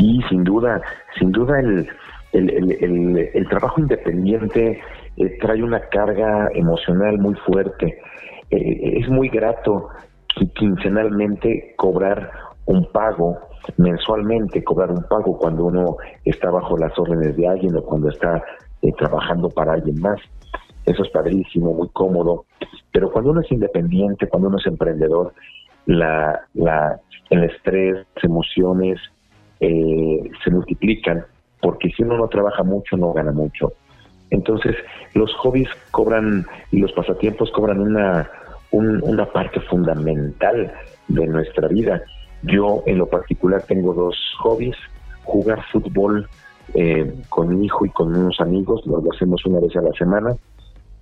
Sí, 0.00 0.18
sin 0.30 0.44
duda, 0.44 0.80
sin 1.18 1.30
duda 1.30 1.60
el, 1.60 1.86
el, 2.32 3.30
el, 3.34 3.48
trabajo 3.50 3.82
independiente 3.82 4.80
eh, 5.18 5.38
trae 5.42 5.62
una 5.62 5.80
carga 5.90 6.48
emocional 6.54 7.18
muy 7.18 7.34
fuerte. 7.34 8.00
Eh, 8.50 8.98
es 8.98 9.08
muy 9.10 9.28
grato 9.28 9.88
quincenalmente 10.54 11.74
cobrar 11.76 12.30
un 12.64 12.90
pago, 12.92 13.40
mensualmente 13.76 14.64
cobrar 14.64 14.90
un 14.90 15.02
pago 15.02 15.36
cuando 15.36 15.66
uno 15.66 15.96
está 16.24 16.50
bajo 16.50 16.78
las 16.78 16.98
órdenes 16.98 17.36
de 17.36 17.46
alguien 17.46 17.76
o 17.76 17.82
cuando 17.82 18.08
está 18.08 18.42
eh, 18.80 18.92
trabajando 18.96 19.50
para 19.50 19.74
alguien 19.74 20.00
más. 20.00 20.18
Eso 20.86 21.02
es 21.02 21.10
padrísimo, 21.10 21.74
muy 21.74 21.90
cómodo. 21.90 22.46
Pero 22.90 23.10
cuando 23.12 23.32
uno 23.32 23.42
es 23.42 23.52
independiente, 23.52 24.28
cuando 24.28 24.48
uno 24.48 24.56
es 24.56 24.66
emprendedor, 24.66 25.34
la, 25.84 26.40
la, 26.54 26.98
el 27.28 27.44
estrés, 27.44 28.06
emociones 28.22 28.98
eh, 29.60 30.30
se 30.42 30.50
multiplican, 30.50 31.24
porque 31.60 31.90
si 31.90 32.02
uno 32.02 32.16
no 32.16 32.28
trabaja 32.28 32.62
mucho, 32.62 32.96
no 32.96 33.12
gana 33.12 33.32
mucho. 33.32 33.72
Entonces, 34.30 34.76
los 35.14 35.32
hobbies 35.36 35.68
cobran 35.90 36.46
y 36.70 36.78
los 36.78 36.92
pasatiempos 36.92 37.50
cobran 37.50 37.80
una, 37.80 38.30
una 38.72 39.26
parte 39.26 39.60
fundamental 39.60 40.72
de 41.08 41.26
nuestra 41.26 41.68
vida. 41.68 42.02
Yo 42.42 42.82
en 42.86 42.98
lo 42.98 43.06
particular 43.06 43.62
tengo 43.64 43.92
dos 43.92 44.16
hobbies, 44.38 44.76
jugar 45.24 45.62
fútbol 45.70 46.28
eh, 46.74 47.12
con 47.28 47.58
mi 47.58 47.66
hijo 47.66 47.84
y 47.84 47.90
con 47.90 48.14
unos 48.14 48.40
amigos, 48.40 48.86
lo, 48.86 49.02
hacemos 49.12 49.44
una 49.44 49.60
vez 49.60 49.74
a 49.76 49.82
la 49.82 49.92
semana 49.92 50.34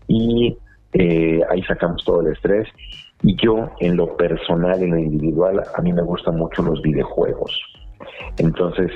y 0.06 0.56
eh, 0.94 1.40
ahí 1.50 1.62
sacamos 1.62 2.04
todo 2.04 2.22
el 2.22 2.32
estrés. 2.32 2.68
Y 3.22 3.36
yo 3.36 3.70
en 3.80 3.96
lo 3.96 4.16
personal, 4.16 4.82
en 4.82 4.90
lo 4.90 4.98
individual, 4.98 5.62
a 5.76 5.82
mí 5.82 5.92
me 5.92 6.02
gustan 6.02 6.36
mucho 6.36 6.62
los 6.62 6.80
videojuegos. 6.82 7.77
Entonces, 8.38 8.90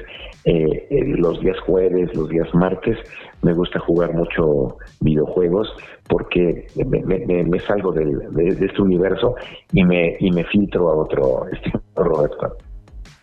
eh, 0.45 0.89
los 1.19 1.41
días 1.41 1.59
jueves, 1.61 2.15
los 2.15 2.29
días 2.29 2.49
martes, 2.55 2.99
me 3.43 3.53
gusta 3.53 3.79
jugar 3.81 4.13
mucho 4.13 4.77
videojuegos 5.01 5.73
porque 6.09 6.67
me, 6.87 7.59
salgo 7.61 7.93
de, 7.93 8.05
este 8.49 8.83
universo 8.83 9.35
y 9.73 9.85
me, 9.85 10.17
y 10.19 10.31
me 10.31 10.45
filtro 10.45 10.91
a 10.91 10.97
otro 10.97 11.47
estilo, 11.53 11.83
Roberto. 11.97 12.57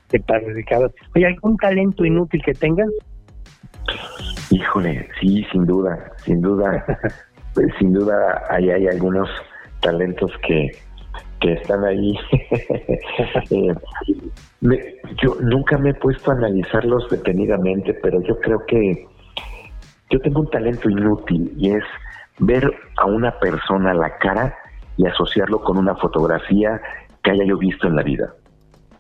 Qué 0.10 0.20
padre, 0.20 0.54
Ricardo. 0.54 0.92
Oye, 1.16 1.28
¿algún 1.28 1.56
talento 1.58 2.04
inútil 2.04 2.42
que 2.44 2.54
tengas? 2.54 2.90
Híjole, 4.50 5.08
sí, 5.20 5.46
sin 5.52 5.66
duda, 5.66 6.12
sin 6.24 6.42
duda, 6.42 6.86
sin 7.80 7.94
duda 7.94 8.44
ahí 8.50 8.72
hay 8.72 8.88
algunos 8.88 9.30
talentos 9.82 10.32
que, 10.48 10.72
que 11.40 11.54
están 11.54 11.84
ahí. 11.86 12.18
Eh, 14.62 14.98
yo 15.24 15.36
nunca 15.40 15.78
me 15.78 15.92
he 15.92 15.94
puesto 15.94 16.32
a 16.32 16.34
analizarlos 16.34 17.10
detenidamente, 17.10 17.94
pero 17.94 18.22
yo 18.24 18.38
creo 18.42 18.66
que 18.66 19.08
yo 20.10 20.20
tengo 20.20 20.42
un 20.42 20.50
talento 20.50 20.90
inútil 20.90 21.54
y 21.56 21.72
es 21.72 21.84
ver 22.40 22.70
a 22.98 23.06
una 23.06 23.40
persona 23.40 23.94
la 23.94 24.18
cara 24.18 24.54
y 24.98 25.06
asociarlo 25.06 25.62
con 25.62 25.78
una 25.78 25.96
fotografía 25.96 26.82
que 27.24 27.32
haya 27.32 27.46
yo 27.46 27.58
visto 27.58 27.88
en 27.88 27.96
la 27.96 28.04
vida. 28.04 28.34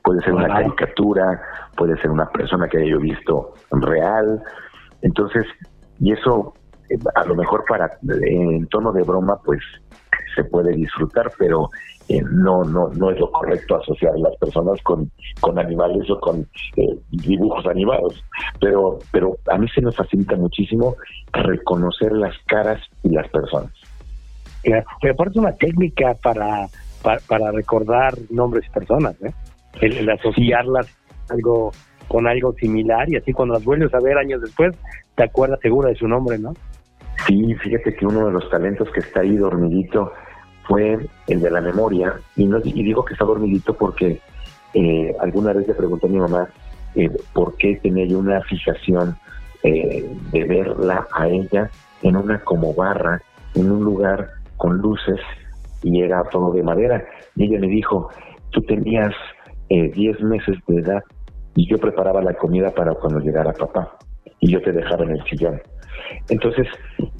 Puede 0.01 0.21
ser 0.21 0.33
una 0.33 0.47
caricatura, 0.47 1.41
puede 1.75 1.97
ser 1.97 2.09
una 2.09 2.29
persona 2.29 2.69
que 2.69 2.77
haya 2.77 2.91
yo 2.91 2.99
visto 2.99 3.53
real. 3.71 4.41
Entonces, 5.01 5.45
y 5.99 6.13
eso 6.13 6.53
a 7.15 7.25
lo 7.25 7.35
mejor 7.35 7.63
para 7.67 7.97
en 8.07 8.67
tono 8.67 8.91
de 8.91 9.03
broma, 9.03 9.39
pues 9.43 9.59
se 10.35 10.43
puede 10.43 10.73
disfrutar, 10.73 11.31
pero 11.37 11.69
eh, 12.07 12.21
no, 12.31 12.63
no, 12.63 12.89
no 12.89 13.11
es 13.11 13.19
lo 13.19 13.31
correcto 13.31 13.75
asociar 13.75 14.13
a 14.13 14.17
las 14.17 14.35
personas 14.37 14.81
con, 14.83 15.11
con 15.39 15.59
animales 15.59 16.09
o 16.09 16.19
con 16.19 16.47
eh, 16.75 16.97
dibujos 17.11 17.65
animados. 17.67 18.23
Pero, 18.59 18.99
pero 19.11 19.37
a 19.51 19.57
mí 19.57 19.67
se 19.69 19.81
me 19.81 19.91
facilita 19.91 20.35
muchísimo 20.35 20.95
reconocer 21.33 22.11
las 22.13 22.35
caras 22.47 22.81
y 23.03 23.09
las 23.09 23.27
personas. 23.29 23.71
Claro. 24.63 24.85
Pero 25.01 25.13
aparte 25.13 25.39
una 25.39 25.55
técnica 25.55 26.15
para, 26.21 26.67
para, 27.27 27.51
recordar 27.51 28.15
nombres 28.29 28.65
y 28.67 28.71
personas, 28.71 29.15
¿eh? 29.21 29.31
el, 29.81 30.09
asociarlas 30.09 30.87
algo 31.29 31.71
con 32.07 32.27
algo 32.27 32.53
similar 32.53 33.07
y 33.09 33.17
así 33.17 33.31
cuando 33.31 33.53
las 33.53 33.63
vuelves 33.63 33.93
a 33.93 33.99
ver 33.99 34.17
años 34.17 34.41
después 34.41 34.75
te 35.15 35.23
acuerdas 35.23 35.59
seguro 35.61 35.89
de 35.89 35.95
su 35.95 36.07
nombre, 36.07 36.39
¿no? 36.39 36.53
Sí, 37.25 37.53
fíjate 37.55 37.95
que 37.95 38.05
uno 38.05 38.27
de 38.27 38.31
los 38.31 38.49
talentos 38.49 38.89
que 38.91 38.99
está 38.99 39.21
ahí 39.21 39.35
dormidito 39.35 40.11
fue 40.67 40.99
el 41.27 41.41
de 41.41 41.51
la 41.51 41.61
memoria. 41.61 42.13
Y, 42.35 42.45
no, 42.45 42.59
y 42.63 42.83
digo 42.83 43.03
que 43.03 43.13
está 43.13 43.25
dormidito 43.25 43.73
porque 43.73 44.21
eh, 44.73 45.15
alguna 45.19 45.53
vez 45.53 45.67
le 45.67 45.73
pregunté 45.73 46.07
a 46.07 46.09
mi 46.09 46.19
mamá 46.19 46.47
eh, 46.95 47.09
por 47.33 47.55
qué 47.57 47.79
tenía 47.81 48.05
yo 48.05 48.19
una 48.19 48.41
fijación 48.41 49.17
eh, 49.63 50.07
de 50.31 50.43
verla 50.43 51.07
a 51.11 51.27
ella 51.27 51.69
en 52.03 52.15
una 52.15 52.39
como 52.41 52.73
barra, 52.73 53.21
en 53.55 53.71
un 53.71 53.83
lugar 53.83 54.29
con 54.57 54.77
luces 54.77 55.19
y 55.83 56.01
era 56.01 56.23
todo 56.25 56.53
de 56.53 56.63
madera. 56.63 57.03
Y 57.35 57.45
ella 57.45 57.59
me 57.59 57.67
dijo, 57.67 58.09
tú 58.51 58.61
tenías 58.61 59.13
10 59.69 60.21
meses 60.21 60.57
de 60.67 60.77
edad 60.79 61.03
y 61.53 61.69
yo 61.69 61.77
preparaba 61.77 62.23
la 62.23 62.33
comida 62.33 62.71
para 62.71 62.95
cuando 62.95 63.19
llegara 63.19 63.53
papá 63.53 63.97
y 64.39 64.51
yo 64.51 64.61
te 64.61 64.71
dejaba 64.71 65.03
en 65.03 65.11
el 65.11 65.23
sillón. 65.25 65.61
Entonces, 66.29 66.67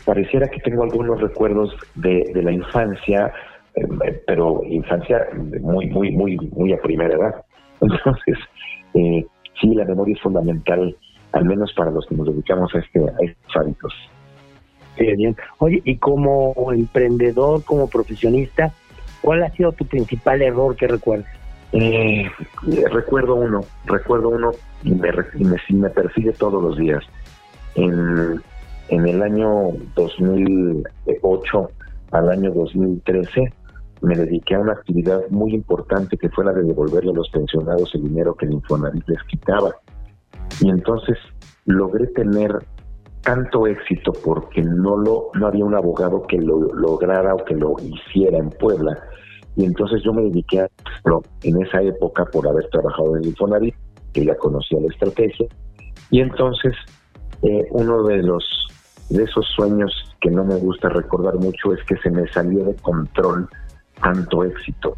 pareciera 0.05 0.47
que 0.47 0.59
tengo 0.59 0.83
algunos 0.83 1.19
recuerdos 1.19 1.75
de, 1.95 2.31
la 2.33 2.51
infancia, 2.51 3.31
eh, 3.75 4.21
pero 4.27 4.61
infancia 4.65 5.27
muy, 5.61 5.87
muy, 5.87 6.11
muy, 6.11 6.37
muy 6.37 6.73
a 6.73 6.81
primera 6.81 7.13
edad. 7.13 7.45
Entonces, 7.81 8.37
eh, 8.93 9.25
sí, 9.59 9.73
la 9.75 9.85
memoria 9.85 10.15
es 10.15 10.21
fundamental, 10.21 10.95
al 11.31 11.45
menos 11.45 11.73
para 11.73 11.91
los 11.91 12.05
que 12.07 12.15
nos 12.15 12.27
dedicamos 12.27 12.73
a, 12.75 12.79
este, 12.79 12.99
a 12.99 13.13
estos 13.21 13.55
hábitos. 13.55 13.93
Sí, 14.97 15.05
bien. 15.15 15.35
Oye, 15.59 15.81
y 15.85 15.97
como 15.97 16.53
emprendedor, 16.73 17.63
como 17.63 17.87
profesionista, 17.87 18.73
¿cuál 19.21 19.43
ha 19.43 19.49
sido 19.51 19.71
tu 19.71 19.85
principal 19.85 20.41
error 20.41 20.75
que 20.75 20.87
recuerdes? 20.87 21.27
Eh, 21.71 22.27
recuerdo 22.91 23.35
uno, 23.35 23.61
recuerdo 23.85 24.29
uno 24.29 24.51
y 24.83 24.91
me, 24.91 25.09
y 25.35 25.43
me, 25.43 25.57
me 25.69 25.89
persigue 25.89 26.31
todos 26.33 26.61
los 26.61 26.77
días. 26.77 27.03
En, 27.75 28.41
en 28.89 29.07
el 29.07 29.21
año 29.21 29.71
2008 29.95 31.69
al 32.11 32.29
año 32.29 32.51
2013 32.51 33.53
me 34.01 34.15
dediqué 34.15 34.55
a 34.55 34.59
una 34.59 34.73
actividad 34.73 35.21
muy 35.29 35.53
importante 35.53 36.17
que 36.17 36.29
fue 36.29 36.45
la 36.45 36.53
de 36.53 36.63
devolverle 36.63 37.11
a 37.11 37.15
los 37.15 37.29
pensionados 37.29 37.93
el 37.95 38.03
dinero 38.03 38.33
que 38.35 38.45
el 38.45 38.53
Infonavit 38.53 39.07
les 39.07 39.21
quitaba. 39.23 39.75
Y 40.61 40.69
entonces 40.69 41.17
logré 41.65 42.07
tener 42.07 42.57
tanto 43.21 43.67
éxito 43.67 44.13
porque 44.23 44.61
no 44.61 44.97
lo 44.97 45.29
no 45.33 45.47
había 45.47 45.65
un 45.65 45.75
abogado 45.75 46.25
que 46.27 46.37
lo 46.37 46.59
lograra 46.73 47.35
o 47.35 47.43
que 47.43 47.55
lo 47.55 47.75
hiciera 47.81 48.37
en 48.37 48.49
Puebla. 48.49 48.97
Y 49.55 49.65
entonces 49.65 50.01
yo 50.03 50.13
me 50.13 50.23
dediqué 50.23 50.61
a 50.61 50.69
en 51.43 51.61
esa 51.61 51.81
época 51.81 52.25
por 52.25 52.47
haber 52.47 52.67
trabajado 52.69 53.15
en 53.15 53.23
el 53.23 53.29
Infonavit, 53.29 53.75
que 54.13 54.25
ya 54.25 54.35
conocía 54.35 54.79
la 54.79 54.87
estrategia. 54.87 55.47
Y 56.11 56.21
entonces 56.21 56.73
eh, 57.43 57.67
uno 57.71 58.03
de 58.03 58.23
los 58.23 58.43
de 59.09 59.23
esos 59.23 59.45
sueños 59.55 59.91
que 60.21 60.29
no 60.29 60.43
me 60.43 60.55
gusta 60.55 60.89
recordar 60.89 61.35
mucho 61.35 61.73
es 61.73 61.83
que 61.85 61.95
se 61.97 62.11
me 62.11 62.27
salió 62.27 62.65
de 62.65 62.75
control 62.75 63.49
tanto 64.01 64.43
éxito. 64.43 64.97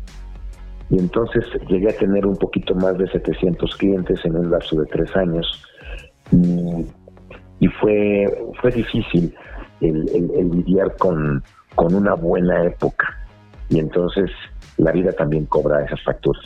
Y 0.90 1.00
entonces 1.00 1.46
llegué 1.68 1.90
a 1.90 1.98
tener 1.98 2.26
un 2.26 2.36
poquito 2.36 2.76
más 2.76 2.98
de 2.98 3.08
700 3.10 3.76
clientes 3.78 4.20
en 4.26 4.36
un 4.36 4.52
lapso 4.52 4.76
de 4.82 4.86
tres 4.88 5.16
años. 5.16 5.64
Y, 7.60 7.68
fue, 7.80 8.26
fue 8.60 8.72
difícil 8.72 9.34
el, 9.80 10.06
lidiar 10.52 10.96
con, 10.98 11.42
con 11.76 11.94
una 11.96 12.14
buena 12.16 12.66
época. 12.66 13.18
Y 13.70 13.80
entonces 13.80 14.30
la 14.78 14.92
vida 14.92 15.14
también 15.14 15.46
cobra 15.46 15.86
esas 15.86 16.04
facturas. 16.04 16.44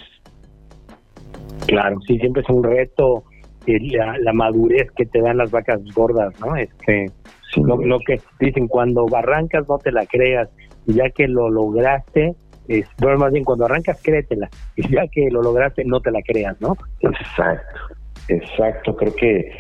Claro, 1.66 1.98
sí, 2.06 2.20
siempre 2.20 2.44
es 2.44 2.50
un 2.50 2.64
reto 2.64 3.24
la, 3.68 4.18
la, 4.20 4.34
madurez 4.34 4.92
que 4.92 5.06
te 5.06 5.22
dan 5.22 5.38
las 5.38 5.52
vacas 5.52 5.82
gordas, 5.94 6.34
¿no? 6.40 6.56
Este, 6.56 7.12
lo, 7.58 8.00
que 8.00 8.20
dicen, 8.40 8.68
cuando 8.68 9.06
arrancas 9.16 9.68
no 9.68 9.78
te 9.78 9.92
la 9.92 10.06
creas, 10.06 10.50
y 10.86 10.94
ya 10.94 11.10
que 11.10 11.28
lo 11.28 11.50
lograste, 11.50 12.36
es, 12.68 12.88
bueno, 13.00 13.20
más 13.20 13.32
bien 13.32 13.44
cuando 13.44 13.66
arrancas 13.66 14.00
créetela, 14.02 14.50
y 14.76 14.88
ya 14.94 15.08
que 15.08 15.30
lo 15.32 15.42
lograste 15.42 15.84
no 15.86 16.00
te 16.00 16.12
la 16.12 16.22
creas, 16.22 16.60
¿no? 16.62 16.78
Exacto, 17.02 17.80
exacto, 18.28 18.96
creo 18.96 19.16
que 19.16 19.52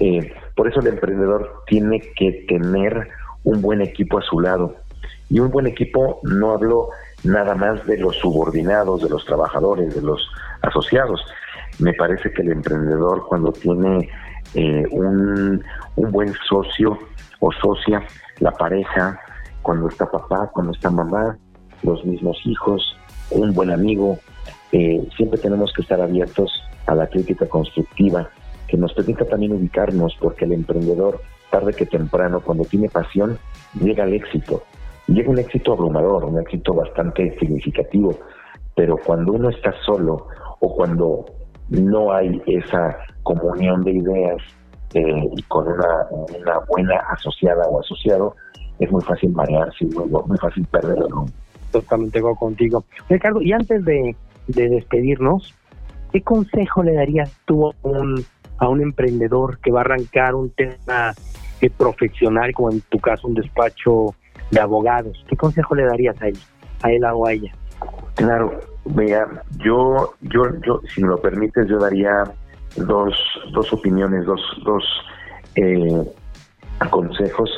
eh, 0.00 0.32
por 0.54 0.68
eso 0.68 0.80
el 0.80 0.88
emprendedor 0.88 1.64
tiene 1.66 2.00
que 2.00 2.44
tener 2.48 3.08
un 3.44 3.62
buen 3.62 3.80
equipo 3.80 4.18
a 4.18 4.22
su 4.22 4.40
lado. 4.40 4.76
Y 5.30 5.40
un 5.40 5.50
buen 5.50 5.66
equipo 5.66 6.20
no 6.22 6.52
hablo 6.52 6.88
nada 7.24 7.54
más 7.54 7.86
de 7.86 7.98
los 7.98 8.16
subordinados, 8.16 9.02
de 9.02 9.08
los 9.08 9.24
trabajadores, 9.24 9.94
de 9.94 10.02
los 10.02 10.30
asociados. 10.62 11.24
Me 11.78 11.92
parece 11.94 12.32
que 12.32 12.42
el 12.42 12.52
emprendedor 12.52 13.26
cuando 13.28 13.52
tiene 13.52 14.08
eh, 14.54 14.84
un, 14.90 15.62
un 15.96 16.12
buen 16.12 16.32
socio 16.48 16.98
o 17.40 17.52
socia, 17.52 18.02
la 18.40 18.50
pareja, 18.52 19.20
cuando 19.62 19.88
está 19.88 20.10
papá, 20.10 20.50
cuando 20.52 20.72
está 20.72 20.90
mamá, 20.90 21.36
los 21.82 22.04
mismos 22.04 22.38
hijos, 22.44 22.96
un 23.30 23.52
buen 23.52 23.70
amigo. 23.70 24.18
Eh, 24.72 25.06
siempre 25.16 25.38
tenemos 25.38 25.72
que 25.74 25.82
estar 25.82 26.00
abiertos 26.00 26.50
a 26.86 26.94
la 26.94 27.06
crítica 27.06 27.46
constructiva 27.46 28.28
que 28.66 28.76
nos 28.76 28.92
permita 28.92 29.24
también 29.24 29.52
ubicarnos, 29.52 30.16
porque 30.20 30.44
el 30.44 30.52
emprendedor, 30.52 31.20
tarde 31.50 31.72
que 31.72 31.86
temprano, 31.86 32.40
cuando 32.40 32.64
tiene 32.64 32.88
pasión, 32.88 33.38
llega 33.80 34.04
al 34.04 34.12
éxito. 34.12 34.62
Llega 35.06 35.30
un 35.30 35.38
éxito 35.38 35.72
abrumador, 35.72 36.24
un 36.24 36.38
éxito 36.38 36.74
bastante 36.74 37.38
significativo, 37.38 38.18
pero 38.76 38.98
cuando 38.98 39.32
uno 39.32 39.48
está 39.48 39.72
solo 39.86 40.28
o 40.60 40.74
cuando 40.74 41.24
no 41.68 42.12
hay 42.12 42.42
esa 42.46 42.96
comunión 43.22 43.82
de 43.84 43.92
ideas, 43.92 44.42
eh, 44.94 45.28
y 45.36 45.42
con 45.42 45.68
una, 45.68 46.06
una, 46.10 46.58
buena 46.68 46.96
asociada 47.10 47.66
o 47.68 47.80
asociado, 47.80 48.34
es 48.78 48.90
muy 48.90 49.02
fácil 49.02 49.30
marearse 49.32 49.84
y 49.84 49.86
muy, 49.88 50.08
muy 50.08 50.38
fácil 50.38 50.64
perderlo. 50.66 51.26
Totalmente 51.70 52.22
contigo. 52.38 52.84
Ricardo, 53.08 53.42
y 53.42 53.52
antes 53.52 53.84
de, 53.84 54.16
despedirnos, 54.46 55.54
¿qué 56.12 56.22
consejo 56.22 56.82
le 56.82 56.94
darías 56.94 57.30
tú 57.44 57.68
a 57.68 57.74
un, 57.82 58.24
a 58.56 58.68
un 58.68 58.80
emprendedor 58.80 59.58
que 59.58 59.70
va 59.70 59.80
a 59.80 59.82
arrancar 59.82 60.34
un 60.34 60.50
tema 60.50 61.12
eh, 61.60 61.70
profesional, 61.70 62.52
como 62.54 62.70
en 62.70 62.80
tu 62.82 62.98
caso 62.98 63.28
un 63.28 63.34
despacho 63.34 64.14
de 64.50 64.60
abogados? 64.60 65.22
¿Qué 65.28 65.36
consejo 65.36 65.74
le 65.74 65.84
darías 65.84 66.20
a 66.22 66.28
él, 66.28 66.38
a 66.82 66.90
él 66.90 67.04
o 67.04 67.26
a 67.26 67.32
ella? 67.32 67.52
Claro, 68.14 68.58
vea, 68.94 69.26
yo, 69.58 70.14
yo, 70.20 70.42
yo, 70.66 70.80
si 70.94 71.02
me 71.02 71.08
lo 71.08 71.20
permites, 71.20 71.66
yo 71.68 71.78
daría 71.78 72.24
dos, 72.76 73.14
dos 73.52 73.72
opiniones, 73.72 74.24
dos, 74.24 74.40
dos 74.64 74.84
eh, 75.54 76.04
consejos 76.90 77.50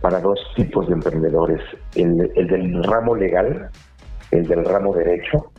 para 0.00 0.20
dos 0.20 0.38
tipos 0.56 0.86
de 0.88 0.94
emprendedores. 0.94 1.60
El, 1.94 2.30
el, 2.34 2.46
del 2.48 2.84
ramo 2.84 3.14
legal, 3.14 3.70
el 4.30 4.46
del 4.46 4.64
ramo 4.64 4.94
derecho. 4.94 5.52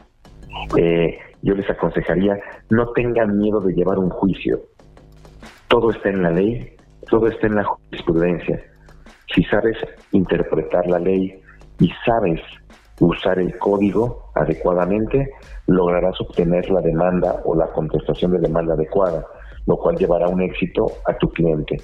Eh, 0.77 1.17
yo 1.41 1.55
les 1.55 1.69
aconsejaría, 1.69 2.37
no 2.69 2.87
tengan 2.93 3.37
miedo 3.37 3.59
de 3.59 3.73
llevar 3.73 3.99
un 3.99 4.09
juicio. 4.09 4.61
Todo 5.67 5.91
está 5.91 6.09
en 6.09 6.23
la 6.23 6.31
ley, 6.31 6.75
todo 7.09 7.27
está 7.27 7.47
en 7.47 7.55
la 7.55 7.63
jurisprudencia. 7.63 8.61
Si 9.33 9.43
sabes 9.45 9.77
interpretar 10.11 10.85
la 10.87 10.99
ley 10.99 11.41
y 11.79 11.91
sabes 12.05 12.39
usar 12.99 13.39
el 13.39 13.57
código 13.57 14.31
adecuadamente, 14.35 15.31
lograrás 15.67 16.19
obtener 16.21 16.69
la 16.69 16.81
demanda 16.81 17.41
o 17.45 17.55
la 17.55 17.67
contestación 17.67 18.31
de 18.31 18.39
demanda 18.39 18.73
adecuada, 18.73 19.25
lo 19.65 19.77
cual 19.77 19.97
llevará 19.97 20.27
un 20.27 20.41
éxito 20.41 20.91
a 21.05 21.17
tu 21.17 21.29
cliente. 21.29 21.81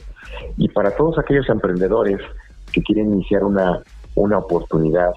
Y 0.57 0.69
para 0.69 0.91
todos 0.91 1.17
aquellos 1.17 1.49
emprendedores 1.49 2.19
que 2.71 2.81
quieren 2.83 3.13
iniciar 3.13 3.43
una, 3.43 3.81
una 4.15 4.37
oportunidad 4.37 5.11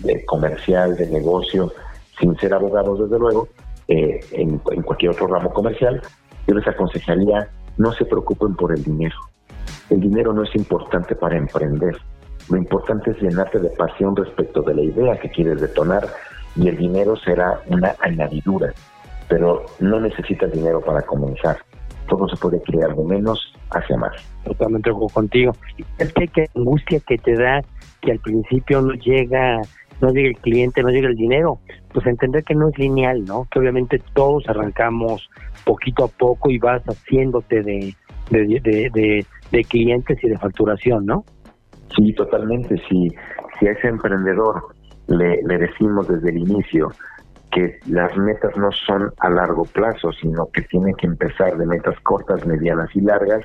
de 0.00 0.24
comercial, 0.24 0.96
de 0.96 1.08
negocio, 1.08 1.72
sin 2.18 2.36
ser 2.38 2.54
abogados, 2.54 3.00
desde 3.00 3.18
luego, 3.18 3.48
eh, 3.88 4.20
en, 4.32 4.60
en 4.70 4.82
cualquier 4.82 5.12
otro 5.12 5.26
ramo 5.26 5.52
comercial, 5.52 6.00
yo 6.46 6.54
les 6.54 6.66
aconsejaría 6.66 7.48
no 7.76 7.92
se 7.92 8.04
preocupen 8.04 8.54
por 8.54 8.72
el 8.72 8.82
dinero, 8.82 9.16
El 9.90 10.00
dinero 10.00 10.32
no 10.32 10.42
es 10.42 10.54
importante 10.56 11.14
para 11.14 11.36
emprender. 11.36 11.96
Lo 12.48 12.56
importante 12.56 13.10
es 13.10 13.20
llenarte 13.20 13.58
de 13.58 13.70
pasión 13.70 14.14
respecto 14.14 14.62
de 14.62 14.74
la 14.74 14.82
idea 14.82 15.18
que 15.18 15.30
quieres 15.30 15.60
detonar 15.60 16.06
y 16.54 16.68
el 16.68 16.76
dinero 16.76 17.16
será 17.16 17.60
una 17.66 17.94
añadidura, 18.00 18.72
pero 19.28 19.66
no 19.80 20.00
necesitas 20.00 20.52
dinero 20.52 20.80
para 20.80 21.02
comenzar. 21.02 21.58
Todo 22.08 22.28
se 22.28 22.36
puede 22.36 22.62
crear 22.62 22.94
de 22.94 23.04
menos 23.04 23.52
hacia 23.70 23.96
más. 23.96 24.12
Totalmente 24.44 24.90
contigo. 25.12 25.52
Es 25.98 26.12
qué 26.12 26.46
angustia 26.54 27.00
que 27.00 27.18
te 27.18 27.34
da 27.34 27.60
que 28.00 28.12
al 28.12 28.20
principio 28.20 28.80
no 28.80 28.92
llega 28.92 29.60
no 30.00 30.10
llega 30.10 30.28
el 30.28 30.36
cliente, 30.38 30.82
no 30.82 30.90
llega 30.90 31.08
el 31.08 31.16
dinero, 31.16 31.58
pues 31.92 32.06
entender 32.06 32.44
que 32.44 32.54
no 32.54 32.68
es 32.68 32.78
lineal, 32.78 33.24
¿no? 33.24 33.46
Que 33.50 33.58
obviamente 33.58 34.00
todos 34.14 34.48
arrancamos 34.48 35.28
poquito 35.64 36.04
a 36.04 36.08
poco 36.08 36.50
y 36.50 36.58
vas 36.58 36.82
haciéndote 36.84 37.62
de, 37.62 37.96
de, 38.30 39.64
clientes 39.64 40.18
y 40.22 40.28
de 40.28 40.38
facturación, 40.38 41.06
¿no? 41.06 41.24
Sí, 41.94 42.12
totalmente. 42.14 42.76
Si, 42.88 43.08
si 43.58 43.66
a 43.66 43.72
ese 43.72 43.88
emprendedor 43.88 44.62
le, 45.08 45.42
le 45.42 45.58
decimos 45.58 46.08
desde 46.08 46.30
el 46.30 46.38
inicio 46.38 46.90
que 47.52 47.78
las 47.86 48.16
metas 48.16 48.56
no 48.56 48.70
son 48.72 49.12
a 49.18 49.30
largo 49.30 49.64
plazo, 49.64 50.12
sino 50.12 50.46
que 50.52 50.62
tienen 50.62 50.94
que 50.94 51.06
empezar 51.06 51.56
de 51.56 51.66
metas 51.66 51.98
cortas, 52.00 52.44
medianas 52.46 52.94
y 52.94 53.00
largas, 53.00 53.44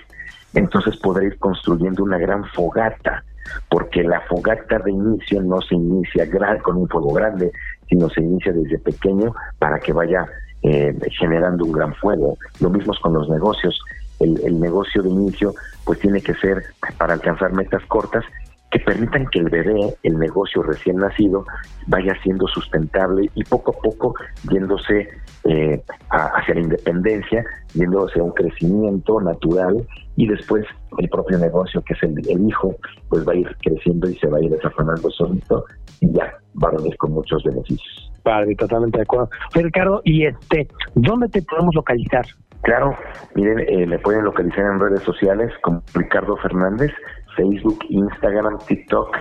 entonces 0.54 0.98
podrá 0.98 1.24
ir 1.26 1.38
construyendo 1.38 2.04
una 2.04 2.18
gran 2.18 2.44
fogata 2.46 3.24
porque 3.70 4.04
la 4.04 4.22
fogata 4.22 4.80
de 4.80 4.92
inicio 4.92 5.42
no 5.42 5.62
se 5.62 5.76
inicia 5.76 6.28
con 6.62 6.78
un 6.78 6.88
fuego 6.88 7.14
grande, 7.14 7.52
sino 7.90 8.10
se 8.10 8.22
inicia 8.22 8.54
desde 8.54 8.80
pequeño 8.80 9.34
para 9.60 9.80
que 9.80 9.94
vaya 9.94 10.26
eh, 10.64 10.94
generando 11.18 11.66
un 11.66 11.72
gran 11.72 11.94
fuego. 11.96 12.38
Lo 12.60 12.70
mismo 12.70 12.94
con 13.02 13.14
los 13.14 13.30
negocios. 13.30 13.80
El, 14.22 14.60
negocio 14.60 15.02
de 15.02 15.10
inicio 15.10 15.54
pues 15.86 16.00
tiene 16.00 16.22
que 16.22 16.34
ser 16.36 16.64
para 16.98 17.14
alcanzar 17.14 17.54
metas 17.54 17.84
cortas 17.88 18.24
que 18.72 18.80
permitan 18.80 19.28
que 19.28 19.40
el 19.40 19.50
bebé, 19.50 19.96
el 20.04 20.18
negocio 20.18 20.64
recién 20.64 20.96
nacido, 20.96 21.46
vaya 21.88 22.16
siendo 22.24 22.48
sustentable 22.48 23.30
y 23.36 23.44
poco 23.44 23.72
a 23.72 23.82
poco 23.82 24.16
yéndose 24.50 25.10
eh, 25.44 25.84
hacia 26.10 26.56
la 26.56 26.62
independencia, 26.62 27.44
yéndose 27.74 28.20
a 28.20 28.24
un 28.24 28.32
crecimiento 28.32 29.20
natural 29.20 29.86
y 30.16 30.28
después 30.28 30.66
el 31.00 31.10
propio 31.10 31.38
negocio, 31.38 31.82
que 31.82 31.94
es 31.94 32.04
el, 32.04 32.48
hijo, 32.48 32.76
pues 33.10 33.28
va 33.28 33.34
a 33.34 33.36
ir 33.36 33.58
creciendo 33.62 34.10
y 34.10 34.16
se 34.16 34.28
va 34.28 34.38
a 34.38 34.42
ir 34.42 34.52
desafanando 34.52 35.10
solito 35.10 35.66
y 36.00 36.12
ya 36.14 36.34
va 36.64 36.70
a 36.70 36.78
venir 36.78 36.96
con 36.98 37.12
muchos 37.12 37.44
beneficios. 37.44 38.12
Padre, 38.24 38.56
totalmente 38.56 38.98
de 39.00 39.04
acuerdo. 39.04 39.30
Ricardo, 39.54 40.02
¿y 40.06 40.26
este, 40.26 40.68
dónde 40.96 41.28
te 41.28 41.42
podemos 41.42 41.74
localizar? 41.76 42.26
Claro, 42.64 42.96
miren, 43.34 43.60
eh, 43.60 43.88
me 43.88 43.98
pueden 43.98 44.24
localizar 44.24 44.66
en 44.66 44.80
redes 44.80 45.02
sociales 45.02 45.52
como 45.64 45.82
Ricardo 45.94 46.38
Fernández, 46.38 46.92
Facebook, 47.36 47.80
Instagram, 47.90 48.60
TikTok. 48.68 49.16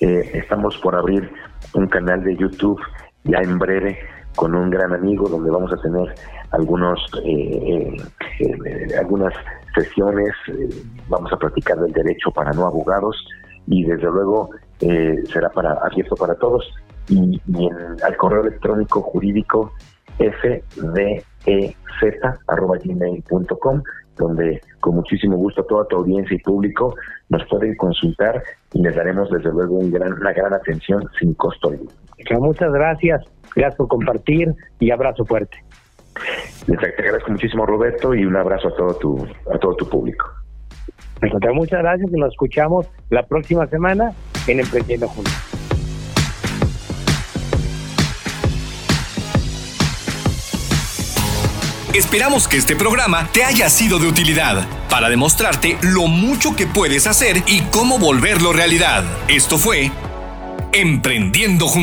Eh, 0.00 0.30
estamos 0.34 0.76
por 0.78 0.94
abrir 0.96 1.30
un 1.74 1.86
canal 1.86 2.22
de 2.24 2.36
YouTube 2.36 2.80
ya 3.24 3.38
en 3.38 3.58
breve 3.58 3.98
con 4.34 4.54
un 4.54 4.70
gran 4.70 4.92
amigo 4.92 5.28
donde 5.28 5.50
vamos 5.50 5.72
a 5.72 5.76
tener 5.80 6.14
algunos 6.50 7.00
eh, 7.24 7.96
eh, 8.40 8.98
algunas 8.98 9.34
sesiones, 9.74 10.32
vamos 11.08 11.32
a 11.32 11.36
practicar 11.36 11.78
del 11.78 11.92
derecho 11.92 12.30
para 12.32 12.52
no 12.52 12.66
abogados 12.66 13.16
y 13.66 13.84
desde 13.84 14.10
luego 14.10 14.50
será 14.78 15.48
para 15.50 15.74
abierto 15.74 16.16
para 16.16 16.34
todos 16.36 16.64
y, 17.08 17.40
en, 17.48 18.02
al 18.02 18.16
correo 18.16 18.42
electrónico 18.42 19.02
jurídico 19.02 19.72
fdez.gmail.com 21.44 23.82
donde 24.16 24.60
con 24.80 24.96
muchísimo 24.96 25.36
gusto 25.36 25.64
toda 25.64 25.86
tu 25.86 25.96
audiencia 25.96 26.36
y 26.36 26.40
público 26.40 26.94
nos 27.30 27.42
pueden 27.46 27.74
consultar 27.76 28.42
y 28.74 28.82
les 28.82 28.94
daremos 28.94 29.30
desde 29.30 29.50
luego 29.50 29.76
un 29.76 29.90
gran, 29.90 30.12
una 30.12 30.32
gran 30.32 30.52
atención 30.52 31.08
sin 31.18 31.32
costo 31.34 31.70
alguno. 31.70 31.90
Muchas 32.38 32.72
gracias, 32.72 33.24
gracias 33.56 33.76
por 33.76 33.88
compartir 33.88 34.54
y 34.78 34.90
abrazo 34.90 35.24
fuerte. 35.24 35.56
Les 36.66 36.78
agradezco 36.78 37.30
muchísimo 37.30 37.64
Roberto 37.64 38.14
y 38.14 38.24
un 38.24 38.36
abrazo 38.36 38.68
a 38.68 38.76
todo 38.76 38.94
tu, 38.94 39.26
a 39.52 39.58
todo 39.58 39.74
tu 39.74 39.88
público. 39.88 40.26
Muchas 41.54 41.80
gracias 41.80 42.10
y 42.12 42.18
nos 42.18 42.30
escuchamos 42.30 42.88
la 43.10 43.22
próxima 43.24 43.66
semana 43.66 44.12
en 44.46 44.60
Emprendiendo 44.60 45.08
Juntos. 45.08 45.59
Esperamos 51.94 52.46
que 52.46 52.56
este 52.56 52.76
programa 52.76 53.28
te 53.32 53.42
haya 53.42 53.68
sido 53.68 53.98
de 53.98 54.06
utilidad 54.06 54.64
para 54.88 55.08
demostrarte 55.08 55.76
lo 55.82 56.06
mucho 56.06 56.54
que 56.54 56.68
puedes 56.68 57.08
hacer 57.08 57.42
y 57.48 57.62
cómo 57.62 57.98
volverlo 57.98 58.52
realidad. 58.52 59.02
Esto 59.26 59.58
fue 59.58 59.90
Emprendiendo 60.72 61.66
Juntos. 61.66 61.78